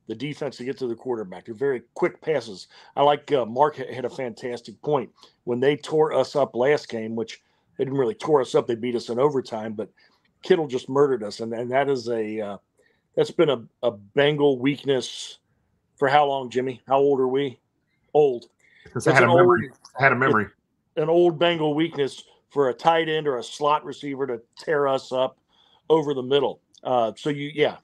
the 0.06 0.14
defense 0.14 0.56
to 0.56 0.64
get 0.64 0.78
to 0.78 0.86
the 0.86 0.94
quarterback. 0.94 1.46
They're 1.46 1.54
very 1.54 1.82
quick 1.94 2.20
passes. 2.20 2.68
I 2.96 3.02
like 3.02 3.32
uh, 3.32 3.46
Mark 3.46 3.76
had 3.76 4.04
a 4.04 4.10
fantastic 4.10 4.80
point 4.82 5.10
when 5.44 5.60
they 5.60 5.76
tore 5.76 6.12
us 6.12 6.36
up 6.36 6.54
last 6.54 6.88
game, 6.88 7.16
which 7.16 7.42
they 7.76 7.84
didn't 7.84 7.98
really 7.98 8.14
tore 8.14 8.40
us 8.40 8.54
up. 8.54 8.66
They 8.66 8.74
beat 8.74 8.96
us 8.96 9.08
in 9.08 9.18
overtime, 9.18 9.72
but 9.72 9.90
Kittle 10.42 10.66
just 10.66 10.88
murdered 10.88 11.22
us, 11.22 11.40
and, 11.40 11.52
and 11.54 11.70
that 11.70 11.88
is 11.88 12.08
a 12.08 12.40
uh, 12.40 12.56
that's 13.16 13.30
been 13.30 13.50
a, 13.50 13.62
a 13.82 13.90
Bengal 13.90 14.58
weakness 14.58 15.38
for 15.96 16.08
how 16.08 16.26
long, 16.26 16.50
Jimmy? 16.50 16.82
How 16.86 16.98
old 16.98 17.20
are 17.20 17.28
we? 17.28 17.58
Old. 18.12 18.46
I 19.06 19.12
had 19.12 19.22
a 19.22 19.26
memory. 19.26 19.68
Old, 19.70 19.78
I 19.98 20.02
had 20.02 20.12
a 20.12 20.16
memory. 20.16 20.46
An 20.96 21.08
old 21.08 21.38
Bengal 21.38 21.74
weakness 21.74 22.24
for 22.50 22.68
a 22.68 22.74
tight 22.74 23.08
end 23.08 23.26
or 23.26 23.38
a 23.38 23.42
slot 23.42 23.84
receiver 23.84 24.26
to 24.26 24.40
tear 24.58 24.86
us 24.86 25.12
up 25.12 25.38
over 25.88 26.14
the 26.14 26.22
middle. 26.22 26.60
Uh, 26.82 27.12
so 27.16 27.30
you, 27.30 27.50
yeah, 27.54 27.76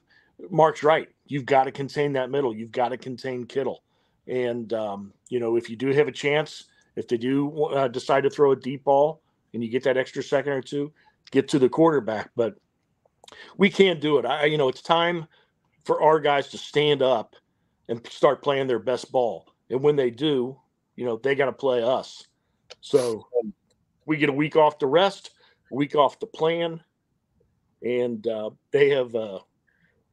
Mark's 0.49 0.83
right. 0.83 1.09
You've 1.31 1.45
got 1.45 1.63
to 1.63 1.71
contain 1.71 2.11
that 2.13 2.29
middle. 2.29 2.53
You've 2.53 2.73
got 2.73 2.89
to 2.89 2.97
contain 2.97 3.45
Kittle, 3.45 3.83
and 4.27 4.73
um, 4.73 5.13
you 5.29 5.39
know 5.39 5.55
if 5.55 5.69
you 5.69 5.77
do 5.77 5.87
have 5.93 6.09
a 6.09 6.11
chance, 6.11 6.65
if 6.97 7.07
they 7.07 7.15
do 7.15 7.67
uh, 7.67 7.87
decide 7.87 8.23
to 8.23 8.29
throw 8.29 8.51
a 8.51 8.55
deep 8.57 8.83
ball, 8.83 9.21
and 9.53 9.63
you 9.63 9.69
get 9.69 9.81
that 9.85 9.95
extra 9.95 10.21
second 10.21 10.51
or 10.51 10.61
two, 10.61 10.91
get 11.31 11.47
to 11.47 11.57
the 11.57 11.69
quarterback. 11.69 12.31
But 12.35 12.55
we 13.55 13.69
can't 13.69 14.01
do 14.01 14.17
it. 14.17 14.25
I, 14.25 14.43
you 14.43 14.57
know, 14.57 14.67
it's 14.67 14.81
time 14.81 15.25
for 15.85 16.01
our 16.01 16.19
guys 16.19 16.49
to 16.49 16.57
stand 16.57 17.01
up 17.01 17.37
and 17.87 18.05
start 18.07 18.43
playing 18.43 18.67
their 18.67 18.79
best 18.79 19.09
ball. 19.09 19.53
And 19.69 19.81
when 19.81 19.95
they 19.95 20.09
do, 20.09 20.59
you 20.97 21.05
know, 21.05 21.15
they 21.15 21.33
got 21.33 21.45
to 21.45 21.53
play 21.53 21.81
us. 21.81 22.27
So 22.81 23.25
we 24.05 24.17
get 24.17 24.27
a 24.27 24.33
week 24.33 24.57
off 24.57 24.79
to 24.79 24.85
rest, 24.85 25.31
week 25.71 25.95
off 25.95 26.19
to 26.19 26.25
plan, 26.25 26.81
and 27.81 28.27
uh, 28.27 28.49
they 28.71 28.89
have 28.89 29.15
uh, 29.15 29.39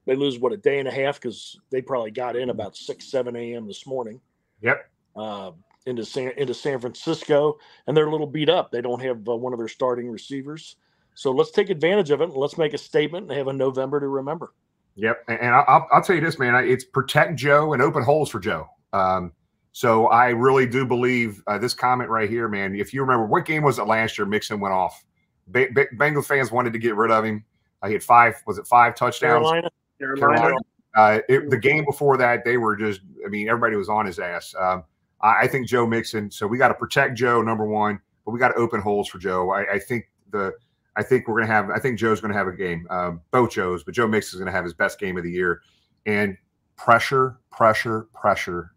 they 0.09 0.17
lose 0.17 0.39
what 0.39 0.53
a 0.53 0.57
day 0.57 0.79
and 0.79 0.89
a 0.89 0.91
half 0.91 1.21
because 1.21 1.61
they 1.71 1.83
probably 1.83 2.11
got 2.11 2.35
in 2.35 2.49
about 2.49 2.75
six 2.75 3.11
seven 3.11 3.37
a.m. 3.37 3.69
this 3.69 3.87
morning. 3.87 4.21
Yep. 4.63 4.91
Uh, 5.15 5.51
into 5.85 6.05
San 6.05 6.33
into 6.39 6.55
San 6.55 6.81
Francisco, 6.81 7.59
and 7.87 7.95
they're 7.97 8.07
a 8.07 8.11
little 8.11 8.27
beat 8.27 8.49
up. 8.49 8.73
They 8.73 8.81
don't 8.81 9.03
have 9.03 9.29
uh, 9.29 9.37
one 9.37 9.53
of 9.53 9.59
their 9.59 9.69
starting 9.69 10.11
receivers, 10.11 10.77
so 11.15 11.31
let's 11.31 11.51
take 11.51 11.69
advantage 11.69 12.11
of 12.11 12.23
it. 12.23 12.31
and 12.31 12.35
Let's 12.35 12.57
make 12.57 12.73
a 12.73 12.79
statement 12.79 13.29
and 13.29 13.37
have 13.37 13.49
a 13.49 13.53
November 13.53 14.01
to 14.01 14.09
remember. 14.09 14.55
Yep, 14.95 15.25
and 15.29 15.55
I'll, 15.55 15.87
I'll 15.93 16.03
tell 16.03 16.17
you 16.17 16.23
this, 16.23 16.39
man. 16.39 16.55
It's 16.67 16.85
protect 16.85 17.37
Joe 17.37 17.75
and 17.75 17.83
open 17.83 18.03
holes 18.03 18.31
for 18.31 18.41
Joe. 18.41 18.67
Um, 18.95 19.33
so 19.73 20.07
I 20.07 20.31
really 20.31 20.67
do 20.67 20.87
believe 20.87 21.43
uh, 21.47 21.59
this 21.59 21.75
comment 21.75 22.09
right 22.09 22.31
here, 22.31 22.49
man. 22.49 22.75
If 22.75 22.95
you 22.95 23.03
remember, 23.03 23.27
what 23.27 23.45
game 23.45 23.63
was 23.63 23.79
it 23.79 23.87
last 23.87 24.17
year? 24.19 24.27
Mixon 24.27 24.59
went 24.59 24.75
off. 24.75 25.05
Ba- 25.47 25.69
ba- 25.73 25.87
Bengals 25.97 26.25
fans 26.25 26.51
wanted 26.51 26.73
to 26.73 26.79
get 26.79 26.97
rid 26.97 27.11
of 27.11 27.25
him. 27.25 27.45
I 27.83 27.91
hit 27.91 28.03
five. 28.03 28.43
Was 28.47 28.59
it 28.59 28.67
five 28.67 28.95
touchdowns? 28.95 29.45
Carolina. 29.45 29.71
Carolina. 29.99 30.36
Carolina. 30.36 30.57
Uh, 30.94 31.20
it, 31.28 31.51
the 31.51 31.57
game 31.57 31.84
before 31.84 32.16
that, 32.16 32.44
they 32.44 32.57
were 32.57 32.76
just. 32.76 33.01
I 33.24 33.28
mean, 33.28 33.49
everybody 33.49 33.76
was 33.76 33.88
on 33.88 34.07
his 34.07 34.18
ass. 34.18 34.55
Um, 34.59 34.84
I, 35.20 35.46
think 35.46 35.66
Joe 35.66 35.86
Mixon. 35.86 36.30
So 36.30 36.46
we 36.46 36.59
got 36.59 36.68
to 36.68 36.74
protect 36.74 37.16
Joe, 37.16 37.42
number 37.42 37.66
one, 37.66 38.01
but 38.24 38.32
we 38.32 38.38
got 38.38 38.49
to 38.49 38.55
open 38.55 38.80
holes 38.80 39.09
for 39.09 39.18
Joe. 39.18 39.51
I, 39.51 39.74
I, 39.74 39.78
think 39.78 40.09
the 40.30 40.53
I 40.96 41.03
think 41.03 41.28
we're 41.28 41.40
gonna 41.40 41.53
have 41.53 41.70
I 41.70 41.78
think 41.78 41.99
Joe's 41.99 42.20
gonna 42.20 42.34
have 42.34 42.49
a 42.49 42.53
game. 42.53 42.86
Um, 42.90 43.20
both 43.30 43.51
Joe's, 43.53 43.84
but 43.84 43.94
Joe 43.94 44.09
Mixon 44.09 44.36
is 44.36 44.40
gonna 44.40 44.53
have 44.53 44.64
his 44.64 44.74
best 44.74 44.99
game 44.99 45.16
of 45.16 45.24
the 45.24 45.30
year. 45.30 45.62
And 46.07 46.36
pressure, 46.76 47.38
pressure, 47.51 48.09
pressure 48.14 48.72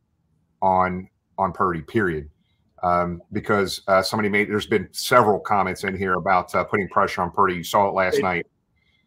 on 0.61 1.09
on 1.37 1.51
Purdy. 1.51 1.81
Period. 1.81 2.29
Um, 2.83 3.21
because 3.31 3.81
uh, 3.87 4.01
somebody 4.01 4.29
made 4.29 4.49
there's 4.49 4.65
been 4.65 4.87
several 4.91 5.39
comments 5.39 5.83
in 5.83 5.95
here 5.95 6.13
about 6.13 6.53
uh, 6.55 6.63
putting 6.63 6.87
pressure 6.89 7.21
on 7.21 7.31
Purdy. 7.31 7.55
You 7.55 7.63
saw 7.63 7.87
it 7.87 7.93
last 7.93 8.17
they, 8.17 8.21
night. 8.21 8.47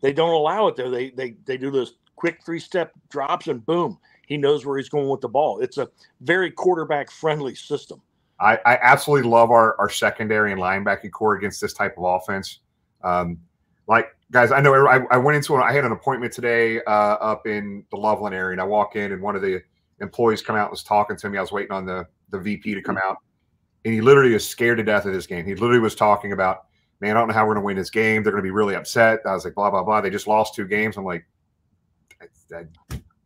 They 0.01 0.13
don't 0.13 0.33
allow 0.35 0.69
it 0.69 0.77
though. 0.77 0.91
They 0.91 1.11
they 1.11 1.37
they 1.45 1.57
do 1.57 1.71
those 1.71 1.95
quick 2.17 2.41
three 2.45 2.61
step 2.61 2.93
drops 3.11 3.49
and 3.49 3.65
boom, 3.65 3.99
he 4.27 4.37
knows 4.37 4.65
where 4.65 4.79
he's 4.79 4.89
going 4.89 5.09
with 5.09 5.21
the 5.21 5.29
ball. 5.29 5.61
It's 5.61 5.79
a 5.79 5.89
very 6.21 6.51
quarterback 6.51 7.11
friendly 7.11 7.55
system. 7.55 8.01
I, 8.41 8.59
I, 8.67 8.79
absolutely 8.83 9.31
love 9.31 9.51
our, 9.51 9.79
our 9.79 9.89
secondary 9.89 10.51
and 10.51 10.61
linebacking 10.61 11.13
corps 11.13 11.37
against 11.37 11.61
this 11.61 11.73
type 11.73 11.97
of 11.97 12.05
offense. 12.05 12.61
Um, 13.03 13.39
like 13.87 14.09
guys, 14.31 14.51
I 14.51 14.61
know 14.61 14.75
I, 14.87 15.05
I 15.11 15.17
went 15.17 15.37
into 15.37 15.55
it. 15.55 15.61
I 15.61 15.73
had 15.73 15.85
an 15.85 15.93
appointment 15.93 16.33
today 16.33 16.81
uh, 16.87 17.17
up 17.21 17.47
in 17.47 17.85
the 17.91 17.97
Loveland 17.97 18.35
area, 18.35 18.53
and 18.53 18.61
I 18.61 18.65
walk 18.65 18.97
in, 18.97 19.13
and 19.13 19.23
one 19.23 19.37
of 19.37 19.43
the 19.43 19.63
employees 20.01 20.43
come 20.43 20.57
out 20.57 20.65
and 20.65 20.71
was 20.71 20.83
talking 20.83 21.17
to 21.17 21.31
me. 21.31 21.39
I 21.39 21.41
was 21.41 21.53
waiting 21.53 21.73
on 21.73 21.87
the 21.87 22.07
the 22.31 22.39
VP 22.39 22.75
to 22.75 22.83
come 22.83 22.99
out, 22.99 23.19
and 23.85 23.95
he 23.95 24.01
literally 24.01 24.35
is 24.35 24.47
scared 24.47 24.79
to 24.79 24.85
death 24.85 25.05
of 25.05 25.13
this 25.13 25.27
game. 25.27 25.45
He 25.45 25.55
literally 25.55 25.81
was 25.81 25.95
talking 25.95 26.33
about, 26.33 26.65
man, 27.01 27.17
I 27.17 27.21
don't 27.21 27.29
know 27.29 27.35
how 27.35 27.47
we're 27.47 27.55
going 27.55 27.63
to 27.63 27.67
win 27.67 27.77
this 27.77 27.91
game. 27.91 28.23
They're 28.23 28.33
going 28.33 28.43
to 28.43 28.47
be 28.47 28.51
really 28.51 28.75
upset. 28.75 29.21
I 29.27 29.33
was 29.33 29.45
like, 29.45 29.55
blah 29.55 29.71
blah 29.71 29.85
blah. 29.85 30.01
They 30.01 30.11
just 30.11 30.27
lost 30.27 30.55
two 30.55 30.67
games. 30.67 30.97
I'm 30.97 31.05
like, 31.05 31.25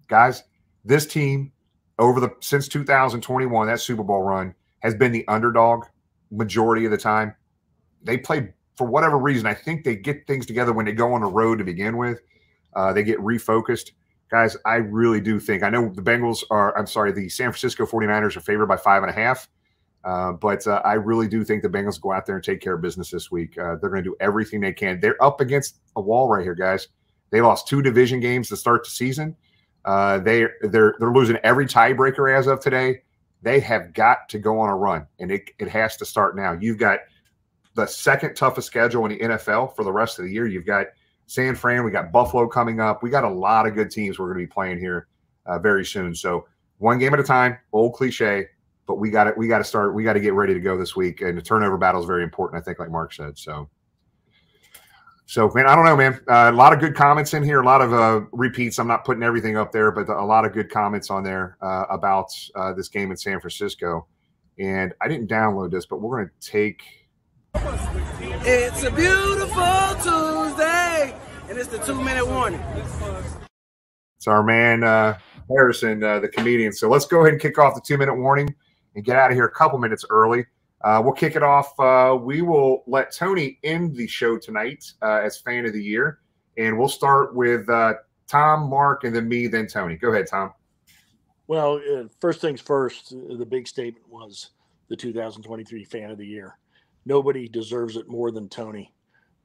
guys, 0.08 0.44
this 0.84 1.06
team 1.06 1.52
over 1.98 2.20
the 2.20 2.30
since 2.40 2.68
2021, 2.68 3.66
that 3.66 3.80
Super 3.80 4.02
Bowl 4.04 4.22
run 4.22 4.54
has 4.80 4.94
been 4.94 5.12
the 5.12 5.26
underdog 5.28 5.84
majority 6.30 6.84
of 6.84 6.90
the 6.90 6.98
time. 6.98 7.34
They 8.02 8.16
play 8.16 8.52
for 8.76 8.86
whatever 8.86 9.18
reason. 9.18 9.46
I 9.46 9.54
think 9.54 9.84
they 9.84 9.96
get 9.96 10.26
things 10.26 10.46
together 10.46 10.72
when 10.72 10.86
they 10.86 10.92
go 10.92 11.12
on 11.12 11.22
the 11.22 11.26
road 11.26 11.58
to 11.58 11.64
begin 11.64 11.96
with. 11.96 12.20
Uh, 12.74 12.92
they 12.92 13.02
get 13.02 13.18
refocused. 13.18 13.90
guys, 14.30 14.56
I 14.64 14.76
really 14.76 15.20
do 15.20 15.40
think 15.40 15.62
I 15.62 15.70
know 15.70 15.88
the 15.88 16.02
Bengals 16.02 16.44
are. 16.50 16.76
I'm 16.78 16.86
sorry, 16.86 17.12
the 17.12 17.28
San 17.28 17.50
Francisco 17.50 17.86
49ers 17.86 18.36
are 18.36 18.40
favored 18.40 18.66
by 18.66 18.76
five 18.76 19.02
and 19.02 19.10
a 19.10 19.14
half. 19.14 19.48
Uh, 20.04 20.32
but 20.32 20.66
uh, 20.66 20.80
I 20.84 20.94
really 20.94 21.26
do 21.26 21.44
think 21.44 21.62
the 21.62 21.68
Bengals 21.68 22.00
go 22.00 22.12
out 22.12 22.24
there 22.24 22.36
and 22.36 22.44
take 22.44 22.60
care 22.60 22.74
of 22.74 22.80
business 22.80 23.10
this 23.10 23.30
week. 23.30 23.58
Uh, 23.58 23.76
they're 23.76 23.90
going 23.90 24.04
to 24.04 24.10
do 24.10 24.16
everything 24.20 24.60
they 24.60 24.72
can. 24.72 25.00
They're 25.00 25.22
up 25.22 25.40
against 25.40 25.80
a 25.96 26.00
wall 26.00 26.28
right 26.28 26.42
here, 26.42 26.54
guys. 26.54 26.88
They 27.30 27.40
lost 27.40 27.68
two 27.68 27.82
division 27.82 28.20
games 28.20 28.48
to 28.48 28.56
start 28.56 28.84
the 28.84 28.90
season. 28.90 29.36
Uh, 29.84 30.18
they 30.18 30.46
they're 30.62 30.96
they're 30.98 31.12
losing 31.12 31.36
every 31.36 31.66
tiebreaker 31.66 32.36
as 32.36 32.46
of 32.46 32.60
today. 32.60 33.02
They 33.42 33.60
have 33.60 33.92
got 33.92 34.28
to 34.30 34.38
go 34.38 34.58
on 34.58 34.68
a 34.68 34.76
run, 34.76 35.06
and 35.18 35.30
it 35.30 35.50
it 35.58 35.68
has 35.68 35.96
to 35.98 36.04
start 36.04 36.36
now. 36.36 36.52
You've 36.52 36.78
got 36.78 37.00
the 37.74 37.86
second 37.86 38.34
toughest 38.34 38.66
schedule 38.66 39.06
in 39.06 39.12
the 39.12 39.18
NFL 39.18 39.76
for 39.76 39.84
the 39.84 39.92
rest 39.92 40.18
of 40.18 40.24
the 40.24 40.32
year. 40.32 40.46
You've 40.46 40.66
got 40.66 40.86
San 41.28 41.54
Fran, 41.54 41.84
we 41.84 41.90
got 41.90 42.10
Buffalo 42.10 42.48
coming 42.48 42.80
up. 42.80 43.02
We 43.02 43.10
got 43.10 43.22
a 43.22 43.28
lot 43.28 43.66
of 43.66 43.74
good 43.74 43.90
teams 43.90 44.18
we're 44.18 44.32
going 44.32 44.38
to 44.38 44.46
be 44.46 44.52
playing 44.52 44.78
here 44.78 45.08
uh, 45.44 45.58
very 45.58 45.84
soon. 45.84 46.14
So 46.14 46.46
one 46.78 46.98
game 46.98 47.12
at 47.12 47.20
a 47.20 47.24
time, 47.24 47.58
old 47.72 47.94
cliche, 47.94 48.46
but 48.86 48.96
we 48.96 49.10
got 49.10 49.26
it. 49.26 49.36
We 49.36 49.46
got 49.46 49.58
to 49.58 49.64
start. 49.64 49.94
We 49.94 50.04
got 50.04 50.14
to 50.14 50.20
get 50.20 50.32
ready 50.32 50.54
to 50.54 50.60
go 50.60 50.78
this 50.78 50.96
week. 50.96 51.20
And 51.20 51.36
the 51.36 51.42
turnover 51.42 51.76
battle 51.76 52.00
is 52.00 52.06
very 52.06 52.22
important. 52.22 52.60
I 52.60 52.64
think, 52.64 52.78
like 52.78 52.90
Mark 52.90 53.12
said. 53.12 53.36
So, 53.36 53.68
so 55.28 55.50
man, 55.54 55.66
I 55.66 55.76
don't 55.76 55.84
know, 55.84 55.94
man. 55.94 56.18
Uh, 56.26 56.50
a 56.50 56.56
lot 56.56 56.72
of 56.72 56.80
good 56.80 56.94
comments 56.94 57.34
in 57.34 57.42
here. 57.42 57.60
A 57.60 57.64
lot 57.64 57.82
of 57.82 57.92
uh, 57.92 58.22
repeats. 58.32 58.78
I'm 58.78 58.88
not 58.88 59.04
putting 59.04 59.22
everything 59.22 59.58
up 59.58 59.72
there, 59.72 59.92
but 59.92 60.08
a 60.08 60.24
lot 60.24 60.46
of 60.46 60.54
good 60.54 60.70
comments 60.70 61.10
on 61.10 61.22
there 61.22 61.58
uh, 61.60 61.84
about 61.90 62.32
uh, 62.54 62.72
this 62.72 62.88
game 62.88 63.10
in 63.10 63.16
San 63.18 63.38
Francisco. 63.38 64.06
And 64.58 64.94
I 65.02 65.06
didn't 65.06 65.28
download 65.28 65.70
this, 65.70 65.84
but 65.84 66.00
we're 66.00 66.16
going 66.16 66.30
to 66.30 66.50
take. 66.50 66.80
It's 68.46 68.82
a 68.84 68.90
beautiful 68.90 69.94
Tuesday, 69.96 71.14
and 71.50 71.58
it's 71.58 71.68
the 71.68 71.78
two 71.84 72.02
minute 72.02 72.26
warning. 72.26 72.64
It's 74.16 74.26
our 74.26 74.42
man 74.42 74.82
uh, 74.82 75.18
Harrison, 75.50 76.02
uh, 76.02 76.20
the 76.20 76.28
comedian. 76.28 76.72
So 76.72 76.88
let's 76.88 77.04
go 77.04 77.20
ahead 77.20 77.34
and 77.34 77.42
kick 77.42 77.58
off 77.58 77.74
the 77.74 77.82
two 77.82 77.98
minute 77.98 78.14
warning 78.14 78.54
and 78.94 79.04
get 79.04 79.16
out 79.16 79.30
of 79.30 79.36
here 79.36 79.44
a 79.44 79.52
couple 79.52 79.78
minutes 79.78 80.06
early. 80.08 80.46
Uh, 80.82 81.00
we'll 81.02 81.12
kick 81.12 81.34
it 81.34 81.42
off. 81.42 81.78
Uh, 81.78 82.16
we 82.20 82.42
will 82.42 82.84
let 82.86 83.12
Tony 83.12 83.58
end 83.64 83.96
the 83.96 84.06
show 84.06 84.38
tonight 84.38 84.92
uh, 85.02 85.20
as 85.24 85.38
fan 85.38 85.66
of 85.66 85.72
the 85.72 85.82
year, 85.82 86.20
and 86.56 86.78
we'll 86.78 86.88
start 86.88 87.34
with 87.34 87.68
uh, 87.68 87.94
Tom, 88.28 88.70
Mark, 88.70 89.04
and 89.04 89.14
then 89.14 89.28
me, 89.28 89.48
then 89.48 89.66
Tony. 89.66 89.96
Go 89.96 90.12
ahead, 90.12 90.28
Tom. 90.28 90.52
Well, 91.48 91.80
uh, 91.92 92.04
first 92.20 92.40
things 92.40 92.60
first, 92.60 93.10
the 93.10 93.46
big 93.46 93.66
statement 93.66 94.08
was 94.08 94.50
the 94.88 94.96
2023 94.96 95.84
fan 95.84 96.10
of 96.10 96.18
the 96.18 96.26
year. 96.26 96.58
Nobody 97.06 97.48
deserves 97.48 97.96
it 97.96 98.08
more 98.08 98.30
than 98.30 98.48
Tony, 98.48 98.92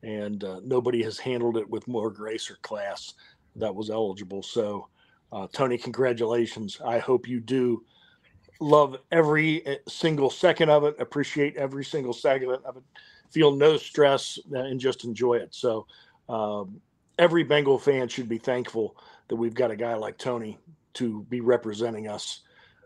and 0.04 0.44
uh, 0.44 0.60
nobody 0.64 1.02
has 1.02 1.18
handled 1.18 1.58
it 1.58 1.68
with 1.68 1.88
more 1.88 2.12
grace 2.12 2.52
or 2.52 2.58
class 2.58 3.14
that 3.56 3.74
was 3.74 3.90
eligible. 3.90 4.44
So, 4.44 4.88
Tony, 5.52 5.78
congratulations. 5.78 6.80
I 6.86 7.00
hope 7.00 7.28
you 7.28 7.40
do 7.40 7.84
love 8.60 8.98
every 9.12 9.66
eh, 9.66 9.78
single 9.88 10.30
second 10.30 10.70
of 10.70 10.84
it, 10.84 10.96
appreciate 11.00 11.56
every 11.56 11.86
single 11.86 12.14
second 12.14 12.52
of 12.52 12.78
it, 12.78 12.84
feel 13.32 13.56
no 13.56 13.78
stress, 13.78 14.40
uh, 14.54 14.60
and 14.60 14.80
just 14.80 15.04
enjoy 15.04 15.36
it. 15.36 15.54
So, 15.54 15.86
um, 16.30 16.80
every 17.20 17.44
Bengal 17.44 17.78
fan 17.78 18.08
should 18.08 18.30
be 18.30 18.38
thankful 18.38 18.96
that 19.28 19.36
we've 19.36 19.54
got 19.54 19.72
a 19.72 19.76
guy 19.76 19.96
like 19.96 20.18
Tony 20.18 20.58
to 20.96 21.24
be 21.30 21.42
representing 21.42 22.08
us. 22.08 22.42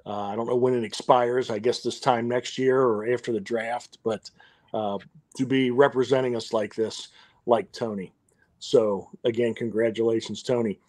Uh, 0.05 0.21
I 0.21 0.35
don't 0.35 0.47
know 0.47 0.55
when 0.55 0.73
it 0.73 0.83
expires. 0.83 1.49
I 1.49 1.59
guess 1.59 1.81
this 1.81 1.99
time 1.99 2.27
next 2.27 2.57
year 2.57 2.81
or 2.81 3.11
after 3.11 3.31
the 3.31 3.41
draft, 3.41 3.97
but 4.03 4.29
uh, 4.73 4.97
to 5.35 5.45
be 5.45 5.71
representing 5.71 6.35
us 6.35 6.53
like 6.53 6.75
this, 6.75 7.09
like 7.45 7.71
Tony. 7.71 8.13
So 8.59 9.09
again, 9.23 9.53
congratulations, 9.53 10.43
Tony. 10.43 10.79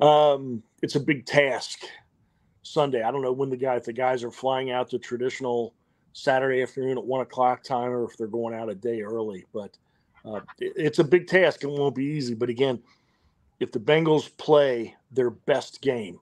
Um, 0.00 0.62
it's 0.82 0.94
a 0.94 1.00
big 1.00 1.26
task 1.26 1.80
Sunday. 2.68 3.02
I 3.02 3.10
don't 3.10 3.22
know 3.22 3.32
when 3.32 3.50
the 3.50 3.56
guy 3.56 3.76
if 3.76 3.84
the 3.84 3.92
guys 3.92 4.22
are 4.22 4.30
flying 4.30 4.70
out 4.70 4.90
to 4.90 4.98
traditional 4.98 5.74
Saturday 6.12 6.62
afternoon 6.62 6.98
at 6.98 7.04
one 7.04 7.20
o'clock 7.20 7.62
time 7.62 7.90
or 7.90 8.04
if 8.04 8.16
they're 8.16 8.26
going 8.26 8.54
out 8.54 8.68
a 8.68 8.74
day 8.74 9.02
early. 9.02 9.44
But 9.52 9.76
uh, 10.24 10.40
it, 10.58 10.72
it's 10.76 10.98
a 10.98 11.04
big 11.04 11.26
task. 11.26 11.62
It 11.62 11.70
won't 11.70 11.94
be 11.94 12.04
easy. 12.04 12.34
But 12.34 12.48
again, 12.48 12.82
if 13.60 13.72
the 13.72 13.80
Bengals 13.80 14.36
play 14.36 14.96
their 15.10 15.30
best 15.30 15.80
game 15.80 16.18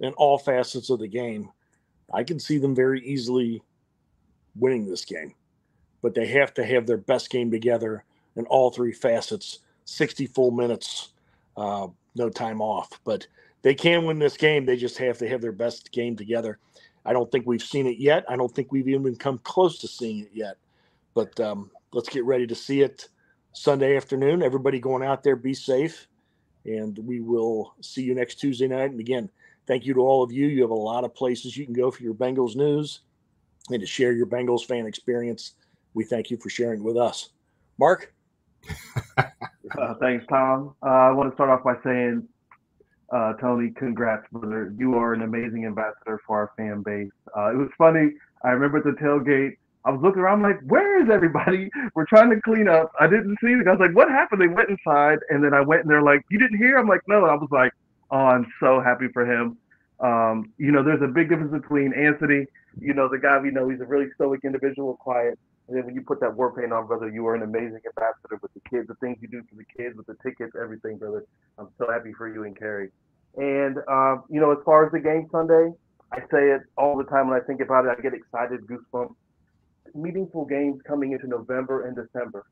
in 0.00 0.12
all 0.14 0.38
facets 0.38 0.90
of 0.90 0.98
the 0.98 1.08
game, 1.08 1.50
I 2.12 2.24
can 2.24 2.38
see 2.38 2.58
them 2.58 2.74
very 2.74 3.00
easily 3.00 3.62
winning 4.56 4.88
this 4.88 5.04
game. 5.04 5.34
But 6.02 6.14
they 6.14 6.26
have 6.26 6.52
to 6.54 6.64
have 6.64 6.86
their 6.86 6.98
best 6.98 7.30
game 7.30 7.50
together 7.50 8.04
in 8.36 8.46
all 8.46 8.70
three 8.70 8.92
facets, 8.92 9.60
60 9.84 10.26
full 10.26 10.50
minutes, 10.50 11.12
uh, 11.56 11.88
no 12.14 12.28
time 12.28 12.60
off. 12.60 13.00
But 13.04 13.26
they 13.64 13.74
can 13.74 14.04
win 14.04 14.18
this 14.18 14.36
game. 14.36 14.66
They 14.66 14.76
just 14.76 14.98
have 14.98 15.16
to 15.18 15.28
have 15.28 15.40
their 15.40 15.50
best 15.50 15.90
game 15.90 16.16
together. 16.16 16.58
I 17.06 17.14
don't 17.14 17.32
think 17.32 17.46
we've 17.46 17.62
seen 17.62 17.86
it 17.86 17.96
yet. 17.96 18.24
I 18.28 18.36
don't 18.36 18.54
think 18.54 18.70
we've 18.70 18.88
even 18.88 19.16
come 19.16 19.38
close 19.38 19.78
to 19.78 19.88
seeing 19.88 20.20
it 20.20 20.30
yet. 20.34 20.58
But 21.14 21.40
um, 21.40 21.70
let's 21.92 22.10
get 22.10 22.24
ready 22.26 22.46
to 22.46 22.54
see 22.54 22.82
it 22.82 23.08
Sunday 23.54 23.96
afternoon. 23.96 24.42
Everybody 24.42 24.80
going 24.80 25.02
out 25.02 25.22
there, 25.22 25.34
be 25.34 25.54
safe. 25.54 26.06
And 26.66 26.98
we 26.98 27.20
will 27.20 27.74
see 27.80 28.02
you 28.02 28.14
next 28.14 28.34
Tuesday 28.34 28.68
night. 28.68 28.90
And 28.90 29.00
again, 29.00 29.30
thank 29.66 29.86
you 29.86 29.94
to 29.94 30.00
all 30.00 30.22
of 30.22 30.30
you. 30.30 30.46
You 30.46 30.60
have 30.60 30.70
a 30.70 30.74
lot 30.74 31.04
of 31.04 31.14
places 31.14 31.56
you 31.56 31.64
can 31.64 31.74
go 31.74 31.90
for 31.90 32.02
your 32.02 32.14
Bengals 32.14 32.56
news 32.56 33.00
and 33.70 33.80
to 33.80 33.86
share 33.86 34.12
your 34.12 34.26
Bengals 34.26 34.66
fan 34.66 34.84
experience. 34.84 35.54
We 35.94 36.04
thank 36.04 36.30
you 36.30 36.36
for 36.36 36.50
sharing 36.50 36.82
with 36.82 36.98
us. 36.98 37.30
Mark? 37.78 38.12
uh, 39.16 39.94
thanks, 40.00 40.26
Tom. 40.28 40.74
Uh, 40.82 40.86
I 40.86 41.10
want 41.12 41.30
to 41.30 41.34
start 41.34 41.48
off 41.48 41.64
by 41.64 41.76
saying 41.82 42.28
uh, 43.14 43.32
Tony, 43.34 43.70
congrats, 43.70 44.26
brother. 44.32 44.74
You 44.76 44.96
are 44.96 45.14
an 45.14 45.22
amazing 45.22 45.66
ambassador 45.66 46.20
for 46.26 46.36
our 46.36 46.50
fan 46.56 46.82
base. 46.82 47.12
Uh, 47.36 47.52
it 47.52 47.56
was 47.56 47.68
funny. 47.78 48.10
I 48.42 48.50
remember 48.50 48.78
at 48.78 48.84
the 48.84 48.90
tailgate, 49.00 49.56
I 49.84 49.90
was 49.90 50.00
looking 50.02 50.20
around, 50.20 50.44
I'm 50.44 50.50
like, 50.50 50.60
where 50.66 51.00
is 51.00 51.08
everybody? 51.12 51.70
We're 51.94 52.06
trying 52.06 52.30
to 52.30 52.40
clean 52.40 52.66
up. 52.66 52.90
I 52.98 53.06
didn't 53.06 53.36
see 53.40 53.52
it. 53.52 53.68
I 53.68 53.70
was 53.70 53.80
like, 53.80 53.94
what 53.94 54.08
happened? 54.08 54.40
They 54.40 54.48
went 54.48 54.68
inside, 54.68 55.18
and 55.30 55.44
then 55.44 55.54
I 55.54 55.60
went, 55.60 55.82
and 55.82 55.90
they're 55.90 56.02
like, 56.02 56.22
you 56.28 56.40
didn't 56.40 56.58
hear? 56.58 56.76
I'm 56.76 56.88
like, 56.88 57.02
no. 57.06 57.24
I 57.26 57.34
was 57.34 57.48
like, 57.52 57.72
oh, 58.10 58.16
I'm 58.16 58.46
so 58.58 58.80
happy 58.80 59.06
for 59.12 59.30
him. 59.30 59.58
Um, 60.00 60.52
you 60.58 60.72
know, 60.72 60.82
there's 60.82 61.02
a 61.02 61.06
big 61.06 61.28
difference 61.28 61.52
between 61.52 61.94
Anthony, 61.94 62.46
you 62.80 62.94
know, 62.94 63.08
the 63.08 63.18
guy 63.18 63.38
we 63.38 63.52
know, 63.52 63.68
he's 63.68 63.80
a 63.80 63.84
really 63.84 64.06
stoic 64.16 64.40
individual, 64.44 64.96
quiet. 64.96 65.38
And 65.68 65.76
then 65.76 65.86
when 65.86 65.94
you 65.94 66.02
put 66.02 66.20
that 66.20 66.34
war 66.34 66.52
paint 66.52 66.72
on, 66.72 66.86
brother, 66.86 67.08
you 67.08 67.26
are 67.26 67.34
an 67.34 67.42
amazing 67.42 67.80
ambassador 67.86 68.38
with 68.42 68.52
the 68.52 68.60
kids, 68.68 68.88
the 68.88 68.96
things 68.96 69.16
you 69.20 69.28
do 69.28 69.42
for 69.48 69.54
the 69.54 69.64
kids, 69.64 69.96
with 69.96 70.06
the 70.06 70.16
tickets, 70.22 70.52
everything, 70.60 70.98
brother. 70.98 71.24
I'm 71.58 71.68
so 71.78 71.90
happy 71.90 72.12
for 72.12 72.28
you 72.28 72.44
and 72.44 72.58
Carrie. 72.58 72.90
And 73.36 73.78
uh, 73.88 74.16
you 74.30 74.40
know, 74.40 74.52
as 74.52 74.58
far 74.64 74.86
as 74.86 74.92
the 74.92 75.00
game 75.00 75.28
Sunday, 75.32 75.72
I 76.12 76.20
say 76.30 76.50
it 76.50 76.62
all 76.78 76.96
the 76.96 77.04
time 77.04 77.28
when 77.28 77.40
I 77.40 77.44
think 77.44 77.60
about 77.60 77.84
it. 77.86 77.96
I 77.96 78.00
get 78.00 78.14
excited, 78.14 78.60
goosebumps. 78.66 79.14
Meaningful 79.94 80.44
games 80.44 80.80
coming 80.86 81.12
into 81.12 81.26
November 81.26 81.86
and 81.86 81.96
December. 81.96 82.46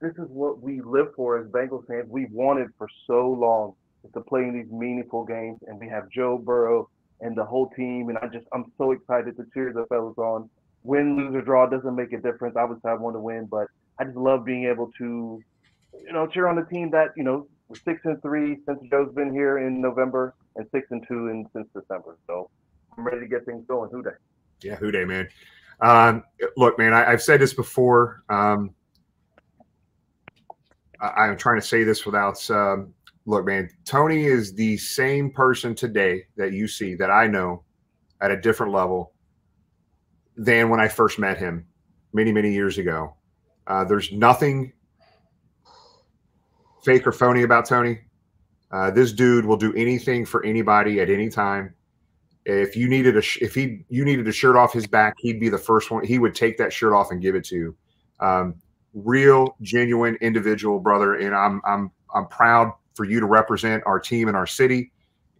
This 0.00 0.12
is 0.12 0.28
what 0.28 0.62
we 0.62 0.80
live 0.80 1.08
for 1.14 1.38
as 1.38 1.46
Bengals 1.48 1.86
fans. 1.86 2.06
We've 2.08 2.30
wanted 2.30 2.68
for 2.78 2.88
so 3.06 3.28
long 3.28 3.74
to 4.14 4.20
play 4.20 4.42
in 4.42 4.54
these 4.54 4.70
meaningful 4.72 5.24
games, 5.24 5.58
and 5.66 5.78
we 5.78 5.88
have 5.88 6.08
Joe 6.10 6.38
Burrow 6.38 6.88
and 7.20 7.36
the 7.36 7.44
whole 7.44 7.68
team. 7.70 8.08
And 8.08 8.18
I 8.18 8.26
just 8.28 8.46
I'm 8.52 8.72
so 8.78 8.92
excited 8.92 9.36
to 9.36 9.46
cheer 9.52 9.72
the 9.72 9.86
fellas 9.86 10.16
on. 10.16 10.48
Win, 10.82 11.16
lose, 11.16 11.34
or 11.34 11.42
draw 11.42 11.66
doesn't 11.66 11.94
make 11.94 12.12
a 12.12 12.18
difference. 12.18 12.56
Obviously, 12.56 12.90
I 12.90 12.94
want 12.94 13.16
to 13.16 13.20
win, 13.20 13.46
but 13.50 13.66
I 13.98 14.04
just 14.04 14.16
love 14.16 14.44
being 14.44 14.64
able 14.64 14.90
to, 14.98 15.42
you 16.06 16.12
know, 16.12 16.26
cheer 16.26 16.46
on 16.46 16.56
the 16.56 16.64
team 16.64 16.90
that 16.92 17.08
you 17.16 17.24
know 17.24 17.48
we're 17.70 17.76
six 17.76 18.00
and 18.04 18.20
three 18.20 18.58
since 18.66 18.80
Joe's 18.90 19.14
been 19.14 19.32
here 19.32 19.58
in 19.58 19.80
November, 19.80 20.34
and 20.56 20.66
six 20.74 20.88
and 20.90 21.06
two 21.06 21.28
in 21.28 21.46
since 21.54 21.68
December. 21.72 22.18
So 22.26 22.50
I'm 22.98 23.04
ready 23.04 23.20
to 23.20 23.28
get 23.28 23.46
things 23.46 23.64
going. 23.68 23.90
Who 23.92 24.02
Dey? 24.02 24.10
Yeah, 24.60 24.74
who 24.74 24.90
Dey, 24.90 25.04
man. 25.04 25.28
Um, 25.80 26.24
look, 26.56 26.78
man, 26.78 26.92
I, 26.92 27.08
have 27.08 27.22
said 27.22 27.40
this 27.40 27.54
before. 27.54 28.24
Um, 28.28 28.74
I, 31.00 31.28
am 31.28 31.36
trying 31.36 31.60
to 31.60 31.66
say 31.66 31.84
this 31.84 32.04
without. 32.04 32.50
Um, 32.50 32.92
look, 33.24 33.46
man, 33.46 33.70
Tony 33.84 34.24
is 34.24 34.52
the 34.52 34.76
same 34.76 35.30
person 35.30 35.74
today 35.76 36.24
that 36.36 36.52
you 36.52 36.66
see 36.66 36.96
that 36.96 37.10
I 37.10 37.28
know 37.28 37.62
at 38.20 38.32
a 38.32 38.40
different 38.40 38.72
level 38.72 39.12
than 40.36 40.70
when 40.70 40.80
I 40.80 40.88
first 40.88 41.20
met 41.20 41.38
him 41.38 41.64
many, 42.12 42.32
many 42.32 42.52
years 42.52 42.78
ago. 42.78 43.14
Uh, 43.68 43.84
there's 43.84 44.10
nothing 44.10 44.72
fake 46.82 47.06
or 47.06 47.12
phony 47.12 47.42
about 47.42 47.66
Tony. 47.66 48.00
Uh, 48.70 48.90
this 48.90 49.12
dude 49.12 49.44
will 49.44 49.56
do 49.56 49.74
anything 49.74 50.24
for 50.24 50.44
anybody 50.44 51.00
at 51.00 51.10
any 51.10 51.28
time. 51.28 51.74
If 52.46 52.76
you 52.76 52.88
needed 52.88 53.16
a 53.16 53.22
if 53.40 53.54
he 53.54 53.84
you 53.88 54.04
needed 54.04 54.26
a 54.26 54.32
shirt 54.32 54.56
off 54.56 54.72
his 54.72 54.86
back, 54.86 55.14
he'd 55.18 55.40
be 55.40 55.48
the 55.48 55.58
first 55.58 55.90
one. 55.90 56.04
He 56.04 56.18
would 56.18 56.34
take 56.34 56.56
that 56.58 56.72
shirt 56.72 56.92
off 56.92 57.10
and 57.10 57.20
give 57.20 57.34
it 57.34 57.44
to 57.46 57.56
you. 57.56 57.76
Um, 58.20 58.54
real, 58.94 59.56
genuine 59.60 60.16
individual, 60.20 60.80
brother, 60.80 61.16
and 61.16 61.34
I'm 61.34 61.60
I'm 61.66 61.90
I'm 62.14 62.26
proud 62.28 62.72
for 62.94 63.04
you 63.04 63.20
to 63.20 63.26
represent 63.26 63.82
our 63.86 64.00
team 64.00 64.28
and 64.28 64.36
our 64.36 64.46
city, 64.46 64.90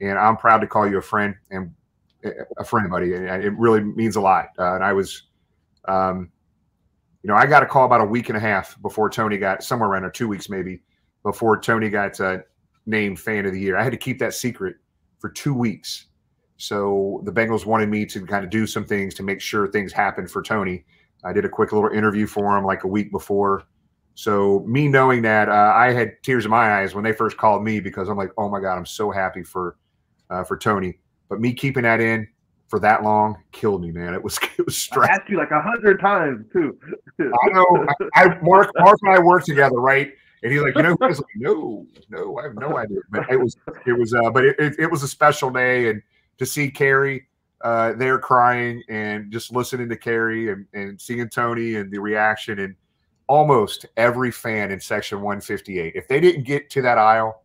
and 0.01 0.18
I'm 0.18 0.36
proud 0.36 0.59
to 0.59 0.66
call 0.66 0.88
you 0.88 0.99
a 0.99 1.03
friend 1.03 1.34
and 1.51 1.72
a 2.59 2.64
friend, 2.64 2.91
buddy. 2.91 3.14
And 3.14 3.43
it 3.43 3.53
really 3.57 3.80
means 3.80 4.16
a 4.16 4.20
lot. 4.20 4.49
Uh, 4.59 4.74
and 4.74 4.84
I 4.84 4.93
was, 4.93 5.22
um, 5.86 6.30
you 7.22 7.28
know, 7.28 7.34
I 7.34 7.47
got 7.47 7.62
a 7.62 7.66
call 7.66 7.86
about 7.86 8.03
a 8.03 8.05
week 8.05 8.28
and 8.28 8.36
a 8.36 8.41
half 8.41 8.80
before 8.82 9.09
Tony 9.09 9.38
got 9.38 9.62
somewhere 9.64 9.88
around 9.88 10.05
or 10.05 10.11
two 10.11 10.28
weeks 10.28 10.51
maybe 10.51 10.82
before 11.23 11.61
Tony 11.61 11.91
got 11.91 12.18
uh, 12.21 12.39
named 12.87 13.21
fan 13.21 13.47
of 13.47 13.53
the 13.53 13.61
year. 13.61 13.77
I 13.77 13.83
had 13.83 13.93
to 13.93 13.99
keep 13.99 14.18
that 14.21 14.35
secret 14.35 14.77
for 15.18 15.29
two 15.29 15.55
weeks. 15.55 16.07
So 16.57 17.23
the 17.25 17.33
Bengals 17.33 17.64
wanted 17.64 17.89
me 17.89 18.05
to 18.07 18.27
kind 18.27 18.45
of 18.45 18.51
do 18.51 18.66
some 18.66 18.85
things 18.85 19.14
to 19.14 19.23
make 19.23 19.41
sure 19.41 19.66
things 19.66 19.93
happened 19.93 20.31
for 20.31 20.43
Tony. 20.43 20.85
I 21.25 21.33
did 21.33 21.45
a 21.45 21.49
quick 21.49 21.73
little 21.73 21.91
interview 21.91 22.27
for 22.27 22.57
him 22.57 22.64
like 22.64 22.85
a 22.85 22.89
week 22.89 23.11
before. 23.11 23.64
So 24.14 24.61
me 24.66 24.89
knowing 24.89 25.23
that, 25.23 25.49
uh, 25.49 25.73
I 25.75 25.93
had 25.93 26.23
tears 26.23 26.45
in 26.45 26.51
my 26.51 26.81
eyes 26.81 26.95
when 26.95 27.05
they 27.05 27.12
first 27.12 27.37
called 27.37 27.64
me 27.64 27.81
because 27.81 28.09
I'm 28.09 28.16
like, 28.16 28.31
oh 28.37 28.49
my 28.49 28.61
god, 28.61 28.77
I'm 28.77 28.87
so 28.87 29.11
happy 29.11 29.43
for 29.43 29.77
uh, 30.29 30.45
for 30.45 30.57
Tony. 30.57 30.99
But 31.29 31.41
me 31.41 31.53
keeping 31.55 31.85
that 31.85 32.01
in 32.01 32.29
for 32.68 32.79
that 32.81 33.03
long 33.03 33.43
killed 33.53 33.83
me, 33.83 33.91
man. 33.91 34.14
It 34.14 34.23
was 34.23 34.39
it 34.59 34.64
was 34.64 34.75
I 34.75 34.79
stressful. 34.79 35.14
asked 35.14 35.31
you 35.31 35.39
like 35.39 35.51
a 35.51 35.61
hundred 35.62 36.01
times 36.01 36.45
too. 36.53 36.79
I 37.21 37.49
know. 37.53 37.87
I, 38.14 38.23
I 38.23 38.41
Mark 38.43 38.71
Mark 38.79 38.99
and 39.03 39.12
I 39.14 39.18
work 39.18 39.45
together, 39.45 39.77
right? 39.77 40.12
And 40.43 40.53
he's 40.53 40.62
like, 40.62 40.74
you 40.74 40.82
know, 40.82 40.97
who 40.99 41.09
this?" 41.09 41.18
Like, 41.18 41.26
no, 41.36 41.86
no, 42.09 42.38
I 42.38 42.45
have 42.45 42.55
no 42.55 42.78
idea. 42.78 42.99
But 43.11 43.30
it 43.30 43.36
was 43.36 43.57
it 43.86 43.93
was 43.93 44.14
uh, 44.14 44.30
but 44.30 44.45
it, 44.45 44.57
it, 44.59 44.74
it 44.78 44.91
was 44.91 45.03
a 45.03 45.09
special 45.09 45.51
day, 45.51 45.91
and 45.91 46.03
to 46.38 46.47
see 46.47 46.70
Carrie 46.70 47.26
uh, 47.62 47.93
there 47.93 48.18
crying 48.18 48.82
and 48.88 49.30
just 49.30 49.53
listening 49.53 49.88
to 49.88 49.97
Carrie 49.97 50.51
and, 50.51 50.66
and 50.72 51.01
seeing 51.01 51.28
Tony 51.28 51.74
and 51.74 51.93
the 51.93 51.99
reaction 51.99 52.59
and 52.61 52.74
almost 53.26 53.86
every 53.97 54.30
fan 54.30 54.70
in 54.70 54.80
section 54.80 55.20
158. 55.20 55.95
If 55.95 56.09
they 56.09 56.20
didn't 56.20 56.45
get 56.45 56.70
to 56.70 56.82
that 56.82 56.99
aisle 56.99 57.45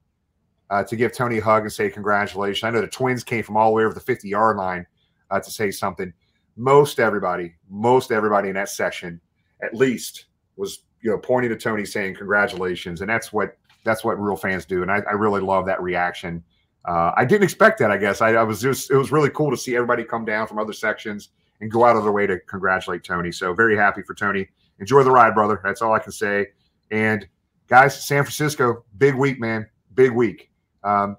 uh, 0.70 0.84
to 0.86 0.96
give 0.96 1.12
Tony 1.12 1.40
a 1.40 1.44
hug 1.44 1.64
and 1.64 1.72
say 1.72 1.90
congratulations, 1.90 2.64
I 2.64 2.70
know 2.72 2.82
the 2.82 2.88
twins 2.88 3.24
came 3.24 3.44
from 3.44 3.58
all 3.58 3.70
the 3.70 3.76
way 3.76 3.84
over 3.84 3.94
the 3.94 4.00
50 4.00 4.30
yard 4.30 4.58
line 4.58 4.88
uh, 5.30 5.40
to 5.40 5.52
say 5.52 5.70
something. 5.70 6.14
Most 6.56 7.00
everybody, 7.00 7.54
most 7.70 8.12
everybody 8.12 8.48
in 8.48 8.56
that 8.56 8.70
section, 8.70 9.20
at 9.62 9.76
least, 9.76 10.26
was 10.56 10.80
you 11.06 11.12
know 11.12 11.20
pointing 11.20 11.52
to 11.52 11.56
Tony 11.56 11.86
saying 11.86 12.16
congratulations, 12.16 13.02
and 13.02 13.10
that's 13.10 13.32
what 13.32 13.56
that's 13.84 14.04
what 14.04 14.20
real 14.20 14.36
fans 14.36 14.66
do, 14.66 14.82
and 14.82 14.92
I, 14.92 15.04
I 15.08 15.12
really 15.12 15.40
love 15.40 15.68
that 15.68 15.80
reaction. 15.80 16.44
Uh, 16.84 17.12
I 17.16 17.26
didn't 17.26 17.44
expect 17.44 17.78
that. 17.78 17.92
I 17.92 17.98
guess 17.98 18.22
I, 18.22 18.30
I 18.30 18.42
was 18.42 18.60
just 18.60 18.90
it 18.90 18.98
was 18.98 19.12
really 19.12 19.30
cool 19.30 19.52
to 19.52 19.58
see 19.58 19.76
everybody 19.76 20.04
come 20.04 20.26
down 20.26 20.48
from 20.48 20.58
other 20.58 20.74
sections 20.74 21.30
and 21.62 21.70
go 21.70 21.86
out 21.86 21.96
of 21.96 22.02
their 22.02 22.12
way 22.12 22.26
to 22.26 22.40
congratulate 22.40 23.04
Tony. 23.04 23.32
So 23.32 23.54
very 23.54 23.78
happy 23.78 24.02
for 24.02 24.16
Tony. 24.16 24.48
Enjoy 24.80 25.04
the 25.04 25.12
ride, 25.12 25.36
brother. 25.36 25.62
That's 25.64 25.84
all 25.84 25.94
I 25.94 26.00
can 26.00 26.12
say. 26.12 26.48
And 26.90 27.28
guys, 27.68 28.04
San 28.04 28.24
Francisco, 28.24 28.84
big 28.98 29.14
week, 29.14 29.40
man, 29.40 29.68
big 29.94 30.12
week. 30.12 30.50
Um, 30.84 31.18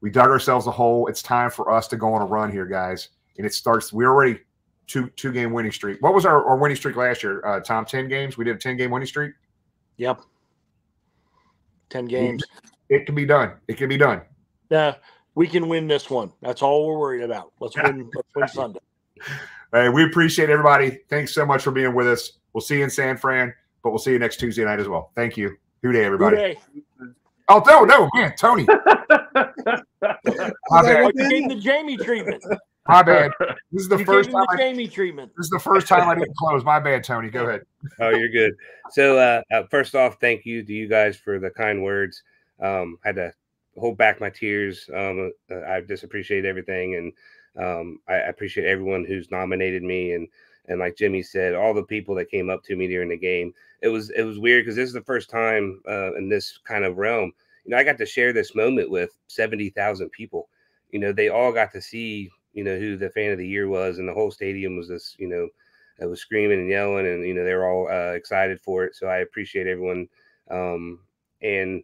we 0.00 0.08
dug 0.08 0.30
ourselves 0.30 0.66
a 0.66 0.70
hole. 0.70 1.08
It's 1.08 1.22
time 1.22 1.50
for 1.50 1.70
us 1.70 1.88
to 1.88 1.98
go 1.98 2.14
on 2.14 2.22
a 2.22 2.26
run 2.26 2.50
here, 2.50 2.66
guys. 2.66 3.10
And 3.36 3.46
it 3.46 3.52
starts. 3.52 3.92
We're 3.92 4.08
already 4.08 4.40
two 4.86 5.08
two 5.10 5.32
game 5.32 5.52
winning 5.52 5.72
streak. 5.72 6.00
What 6.00 6.14
was 6.14 6.24
our, 6.24 6.44
our 6.44 6.56
winning 6.56 6.76
streak 6.76 6.96
last 6.96 7.22
year? 7.22 7.44
Uh, 7.44 7.60
Tom, 7.60 7.84
ten 7.84 8.08
games. 8.08 8.36
We 8.36 8.44
did 8.44 8.56
a 8.56 8.58
ten 8.58 8.76
game 8.76 8.90
winning 8.90 9.06
streak. 9.06 9.32
Yep. 9.96 10.20
Ten 11.88 12.06
games. 12.06 12.44
It 12.88 13.06
can 13.06 13.14
be 13.14 13.24
done. 13.24 13.52
It 13.68 13.76
can 13.76 13.88
be 13.88 13.96
done. 13.96 14.22
Yeah, 14.70 14.94
we 15.34 15.46
can 15.46 15.68
win 15.68 15.86
this 15.86 16.10
one. 16.10 16.32
That's 16.42 16.62
all 16.62 16.86
we're 16.86 16.98
worried 16.98 17.22
about. 17.22 17.52
Let's 17.60 17.76
win. 17.82 18.10
Let's 18.14 18.34
win 18.34 18.48
Sunday. 18.48 18.80
Hey, 19.72 19.88
we 19.88 20.04
appreciate 20.04 20.50
everybody. 20.50 21.00
Thanks 21.08 21.34
so 21.34 21.44
much 21.44 21.62
for 21.62 21.70
being 21.70 21.94
with 21.94 22.06
us. 22.06 22.32
We'll 22.52 22.60
see 22.60 22.78
you 22.78 22.84
in 22.84 22.90
San 22.90 23.16
Fran, 23.16 23.52
but 23.82 23.90
we'll 23.90 23.98
see 23.98 24.12
you 24.12 24.18
next 24.18 24.38
Tuesday 24.38 24.64
night 24.64 24.80
as 24.80 24.88
well. 24.88 25.10
Thank 25.14 25.36
you. 25.36 25.56
Who 25.82 25.92
Dey, 25.92 26.04
everybody? 26.04 26.36
Hooray. 26.36 26.56
Oh 27.48 27.62
no, 27.66 27.84
no, 27.84 28.08
man, 28.14 28.34
Tony. 28.36 28.66
My 30.70 30.82
bad. 30.82 31.12
you 31.14 31.28
gave 31.30 31.42
him 31.42 31.48
the 31.48 31.60
Jamie 31.60 31.96
treatment. 31.96 32.42
My 32.88 33.02
bad. 33.02 33.32
This 33.72 33.82
is 33.82 33.88
the 33.88 33.98
You 33.98 34.04
first 34.04 34.30
time. 34.30 34.44
the 34.56 34.82
I, 34.84 34.86
treatment. 34.86 35.32
this 35.36 35.46
is 35.46 35.50
the 35.50 35.58
first 35.58 35.86
time 35.88 36.08
I 36.08 36.14
didn't 36.14 36.34
close. 36.36 36.64
My 36.64 36.78
bad, 36.78 37.04
Tony. 37.04 37.28
Go 37.28 37.46
ahead. 37.46 37.62
Oh, 38.00 38.10
you're 38.10 38.30
good. 38.30 38.54
So, 38.90 39.18
uh, 39.18 39.42
uh, 39.52 39.64
first 39.70 39.94
off, 39.94 40.18
thank 40.20 40.46
you 40.46 40.62
to 40.62 40.72
you 40.72 40.88
guys 40.88 41.16
for 41.16 41.38
the 41.38 41.50
kind 41.50 41.82
words. 41.82 42.22
Um, 42.60 42.96
had 43.04 43.16
to 43.16 43.32
hold 43.76 43.98
back 43.98 44.20
my 44.20 44.30
tears. 44.30 44.88
Um, 44.94 45.32
uh, 45.50 45.62
I 45.68 45.80
just 45.82 46.04
appreciate 46.04 46.44
everything, 46.44 46.94
and 46.94 47.12
um, 47.62 47.98
I, 48.08 48.14
I 48.14 48.28
appreciate 48.28 48.66
everyone 48.66 49.04
who's 49.04 49.30
nominated 49.30 49.82
me. 49.82 50.14
And 50.14 50.28
and 50.68 50.80
like 50.80 50.96
Jimmy 50.96 51.22
said, 51.22 51.54
all 51.54 51.74
the 51.74 51.82
people 51.82 52.14
that 52.14 52.30
came 52.30 52.50
up 52.50 52.62
to 52.64 52.76
me 52.76 52.86
during 52.88 53.08
the 53.10 53.16
game. 53.18 53.52
It 53.82 53.88
was 53.88 54.10
it 54.10 54.22
was 54.22 54.38
weird 54.38 54.64
because 54.64 54.76
this 54.76 54.88
is 54.88 54.94
the 54.94 55.02
first 55.02 55.28
time 55.28 55.80
uh, 55.88 56.14
in 56.14 56.28
this 56.28 56.58
kind 56.64 56.84
of 56.84 56.96
realm. 56.96 57.32
You 57.64 57.72
know, 57.72 57.76
I 57.78 57.84
got 57.84 57.98
to 57.98 58.06
share 58.06 58.32
this 58.32 58.54
moment 58.54 58.90
with 58.90 59.10
seventy 59.28 59.70
thousand 59.70 60.10
people. 60.10 60.48
You 60.90 61.00
know, 61.00 61.12
they 61.12 61.28
all 61.28 61.52
got 61.52 61.72
to 61.72 61.82
see 61.82 62.30
you 62.56 62.64
know 62.64 62.78
who 62.78 62.96
the 62.96 63.10
fan 63.10 63.32
of 63.32 63.38
the 63.38 63.46
year 63.46 63.68
was, 63.68 63.98
and 63.98 64.08
the 64.08 64.14
whole 64.14 64.32
stadium 64.32 64.76
was 64.76 64.88
this 64.88 65.14
you 65.18 65.28
know 65.28 65.48
it 66.00 66.06
was 66.06 66.20
screaming 66.20 66.60
and 66.60 66.70
yelling, 66.70 67.06
and 67.06 67.26
you 67.26 67.34
know 67.34 67.44
they 67.44 67.54
were 67.54 67.70
all 67.70 67.88
uh, 67.88 68.14
excited 68.14 68.60
for 68.60 68.84
it. 68.84 68.96
So 68.96 69.06
I 69.06 69.18
appreciate 69.18 69.66
everyone, 69.68 70.08
um, 70.50 71.00
and 71.42 71.82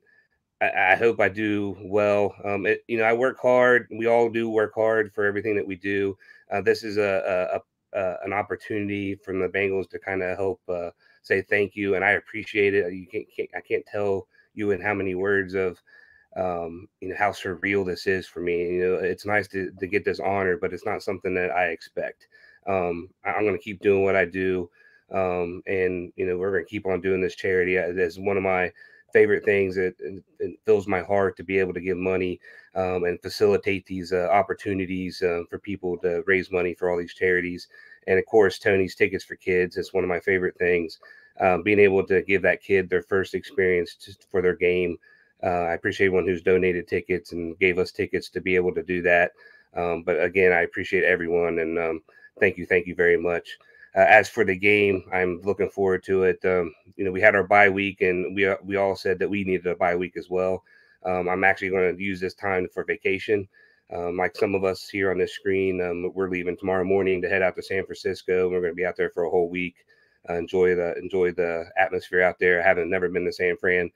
I, 0.60 0.92
I 0.92 0.96
hope 0.96 1.20
I 1.20 1.28
do 1.28 1.76
well. 1.82 2.34
Um, 2.44 2.66
it, 2.66 2.82
you 2.88 2.98
know, 2.98 3.04
I 3.04 3.12
work 3.12 3.38
hard. 3.40 3.88
We 3.90 4.06
all 4.06 4.30
do 4.30 4.50
work 4.50 4.72
hard 4.74 5.12
for 5.12 5.24
everything 5.24 5.56
that 5.56 5.66
we 5.66 5.76
do. 5.76 6.16
Uh, 6.50 6.62
this 6.62 6.84
is 6.84 6.96
a, 6.98 7.60
a, 7.94 7.98
a, 7.98 8.02
a 8.02 8.16
an 8.24 8.32
opportunity 8.32 9.14
from 9.14 9.40
the 9.40 9.48
Bengals 9.48 9.88
to 9.90 9.98
kind 9.98 10.22
of 10.22 10.36
help 10.36 10.60
uh, 10.68 10.90
say 11.22 11.42
thank 11.42 11.76
you, 11.76 11.94
and 11.94 12.04
I 12.04 12.12
appreciate 12.12 12.74
it. 12.74 12.92
You 12.92 13.06
can't, 13.06 13.26
can't 13.34 13.50
I 13.56 13.60
can't 13.60 13.86
tell 13.86 14.28
you 14.54 14.70
in 14.72 14.80
how 14.80 14.94
many 14.94 15.14
words 15.14 15.54
of 15.54 15.80
um, 16.36 16.88
you 17.00 17.08
know 17.08 17.16
how 17.18 17.30
surreal 17.30 17.84
this 17.84 18.06
is 18.06 18.26
for 18.26 18.40
me. 18.40 18.74
You 18.74 18.82
know, 18.82 18.94
it's 18.94 19.26
nice 19.26 19.48
to, 19.48 19.70
to 19.78 19.86
get 19.86 20.04
this 20.04 20.20
honor, 20.20 20.56
but 20.56 20.72
it's 20.72 20.86
not 20.86 21.02
something 21.02 21.34
that 21.34 21.50
I 21.50 21.66
expect. 21.66 22.26
Um, 22.66 23.10
I, 23.24 23.30
I'm 23.32 23.44
going 23.44 23.56
to 23.56 23.62
keep 23.62 23.80
doing 23.80 24.04
what 24.04 24.16
I 24.16 24.24
do, 24.24 24.70
um, 25.12 25.62
and 25.66 26.12
you 26.16 26.26
know, 26.26 26.36
we're 26.36 26.52
going 26.52 26.64
to 26.64 26.70
keep 26.70 26.86
on 26.86 27.00
doing 27.00 27.20
this 27.20 27.36
charity. 27.36 27.78
Uh, 27.78 27.92
That's 27.92 28.18
one 28.18 28.36
of 28.36 28.42
my 28.42 28.72
favorite 29.12 29.44
things. 29.44 29.76
It, 29.76 29.94
it, 30.00 30.58
fills 30.64 30.86
my 30.86 31.02
heart 31.02 31.36
to 31.36 31.42
be 31.42 31.58
able 31.58 31.74
to 31.74 31.80
give 31.80 31.96
money 31.96 32.40
um, 32.74 33.04
and 33.04 33.20
facilitate 33.20 33.84
these 33.86 34.12
uh, 34.12 34.28
opportunities 34.30 35.22
uh, 35.22 35.42
for 35.50 35.58
people 35.58 35.98
to 35.98 36.22
raise 36.26 36.50
money 36.50 36.74
for 36.74 36.90
all 36.90 36.98
these 36.98 37.14
charities. 37.14 37.68
And 38.06 38.18
of 38.18 38.26
course, 38.26 38.58
Tony's 38.58 38.94
Tickets 38.94 39.24
for 39.24 39.36
Kids 39.36 39.76
is 39.76 39.92
one 39.92 40.04
of 40.04 40.08
my 40.08 40.20
favorite 40.20 40.56
things. 40.58 40.98
Um, 41.40 41.62
being 41.62 41.78
able 41.78 42.06
to 42.06 42.22
give 42.22 42.42
that 42.42 42.62
kid 42.62 42.88
their 42.88 43.02
first 43.02 43.34
experience 43.34 44.18
for 44.30 44.42
their 44.42 44.54
game. 44.54 44.98
Uh, 45.42 45.64
I 45.70 45.74
appreciate 45.74 46.06
everyone 46.06 46.26
who's 46.26 46.42
donated 46.42 46.86
tickets 46.86 47.32
and 47.32 47.58
gave 47.58 47.78
us 47.78 47.92
tickets 47.92 48.28
to 48.30 48.40
be 48.40 48.56
able 48.56 48.74
to 48.74 48.82
do 48.82 49.02
that. 49.02 49.32
Um, 49.74 50.02
but 50.02 50.22
again, 50.22 50.52
I 50.52 50.62
appreciate 50.62 51.04
everyone 51.04 51.58
and 51.58 51.78
um, 51.78 52.02
thank 52.38 52.56
you, 52.56 52.66
thank 52.66 52.86
you 52.86 52.94
very 52.94 53.16
much. 53.16 53.58
Uh, 53.94 54.06
as 54.08 54.28
for 54.28 54.44
the 54.44 54.56
game, 54.56 55.04
I'm 55.12 55.40
looking 55.42 55.68
forward 55.68 56.02
to 56.04 56.24
it. 56.24 56.42
Um, 56.44 56.72
you 56.96 57.04
know, 57.04 57.10
we 57.10 57.20
had 57.20 57.34
our 57.34 57.44
bye 57.44 57.68
week, 57.68 58.00
and 58.00 58.34
we 58.34 58.48
we 58.64 58.76
all 58.76 58.96
said 58.96 59.18
that 59.18 59.28
we 59.28 59.44
needed 59.44 59.66
a 59.66 59.76
bye 59.76 59.96
week 59.96 60.16
as 60.16 60.30
well. 60.30 60.64
Um, 61.04 61.28
I'm 61.28 61.44
actually 61.44 61.70
going 61.70 61.94
to 61.94 62.02
use 62.02 62.20
this 62.20 62.34
time 62.34 62.68
for 62.72 62.84
vacation. 62.84 63.46
Um, 63.92 64.16
like 64.16 64.34
some 64.36 64.54
of 64.54 64.64
us 64.64 64.88
here 64.88 65.10
on 65.10 65.18
this 65.18 65.34
screen, 65.34 65.82
um, 65.82 66.10
we're 66.14 66.30
leaving 66.30 66.56
tomorrow 66.56 66.84
morning 66.84 67.20
to 67.20 67.28
head 67.28 67.42
out 67.42 67.54
to 67.56 67.62
San 67.62 67.84
Francisco. 67.84 68.48
We're 68.48 68.60
going 68.60 68.72
to 68.72 68.76
be 68.76 68.86
out 68.86 68.96
there 68.96 69.10
for 69.10 69.24
a 69.24 69.30
whole 69.30 69.50
week. 69.50 69.84
Uh, 70.28 70.34
enjoy 70.34 70.74
the 70.74 70.96
enjoy 70.96 71.32
the 71.32 71.66
atmosphere 71.76 72.22
out 72.22 72.38
there. 72.38 72.62
I 72.62 72.66
haven't 72.66 72.88
never 72.88 73.10
been 73.10 73.26
to 73.26 73.32
San 73.32 73.56
Fran, 73.58 73.90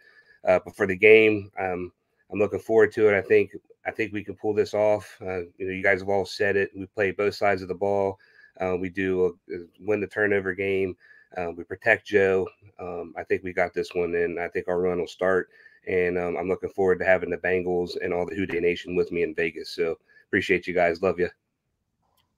uh, 0.47 0.61
but 0.65 0.77
for 0.77 0.87
the 0.87 0.97
game, 0.97 1.51
um, 1.59 1.93
I'm 2.31 2.39
looking 2.39 2.59
forward 2.59 2.93
to 2.93 3.09
it. 3.09 3.17
I 3.17 3.23
think 3.23 3.53
I 3.87 3.91
think 3.91 4.13
we 4.13 4.25
can 4.25 4.35
pull 4.35 4.55
this 4.55 4.75
off. 4.75 5.17
Uh, 5.21 5.41
you 5.59 5.67
know, 5.67 5.73
you 5.73 5.83
guys 5.83 6.01
have 6.01 6.09
all 6.09 6.25
said 6.25 6.57
it. 6.57 6.71
We 6.75 6.87
play 6.87 7.13
both 7.13 7.35
sides 7.35 7.63
of 7.63 7.69
the 7.69 7.75
ball. 7.75 8.19
Uh, 8.61 8.77
we 8.79 8.89
do 8.89 9.39
a, 9.51 9.57
win 9.81 10.01
the 10.01 10.07
turnover 10.07 10.55
game. 10.55 10.97
Uh, 11.37 11.51
we 11.57 11.65
protect 11.65 12.07
Joe. 12.07 12.49
Um, 12.81 13.15
I 13.17 13.23
think 13.25 13.43
we 13.43 13.53
got 13.53 13.75
this 13.75 13.91
one, 13.95 14.15
and 14.15 14.41
I 14.41 14.49
think 14.49 14.69
our 14.69 14.81
run 14.81 14.99
will 14.99 15.07
start. 15.07 15.51
And 15.87 16.19
um, 16.19 16.37
I'm 16.37 16.49
looking 16.49 16.71
forward 16.71 16.99
to 16.99 17.05
having 17.05 17.31
the 17.31 17.37
Bengals 17.37 17.97
and 18.03 18.13
all 18.13 18.27
the 18.27 18.35
Who 18.35 18.47
Dey 18.47 18.61
Nation 18.61 18.97
with 18.97 19.13
me 19.13 19.23
in 19.23 19.35
Vegas. 19.35 19.71
So 19.71 19.99
appreciate 20.27 20.67
you 20.67 20.75
guys. 20.75 21.03
Love 21.03 21.21
you. 21.21 21.29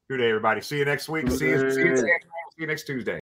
Good 0.09 0.19
day, 0.19 0.29
everybody. 0.29 0.61
See 0.61 0.79
you 0.79 0.85
next 0.85 1.09
week. 1.09 1.31
See 1.31 1.49
you, 1.49 1.71
see 1.71 1.81
you, 1.81 1.97
see 1.97 2.07
you 2.59 2.67
next 2.67 2.85
Tuesday. 2.85 3.21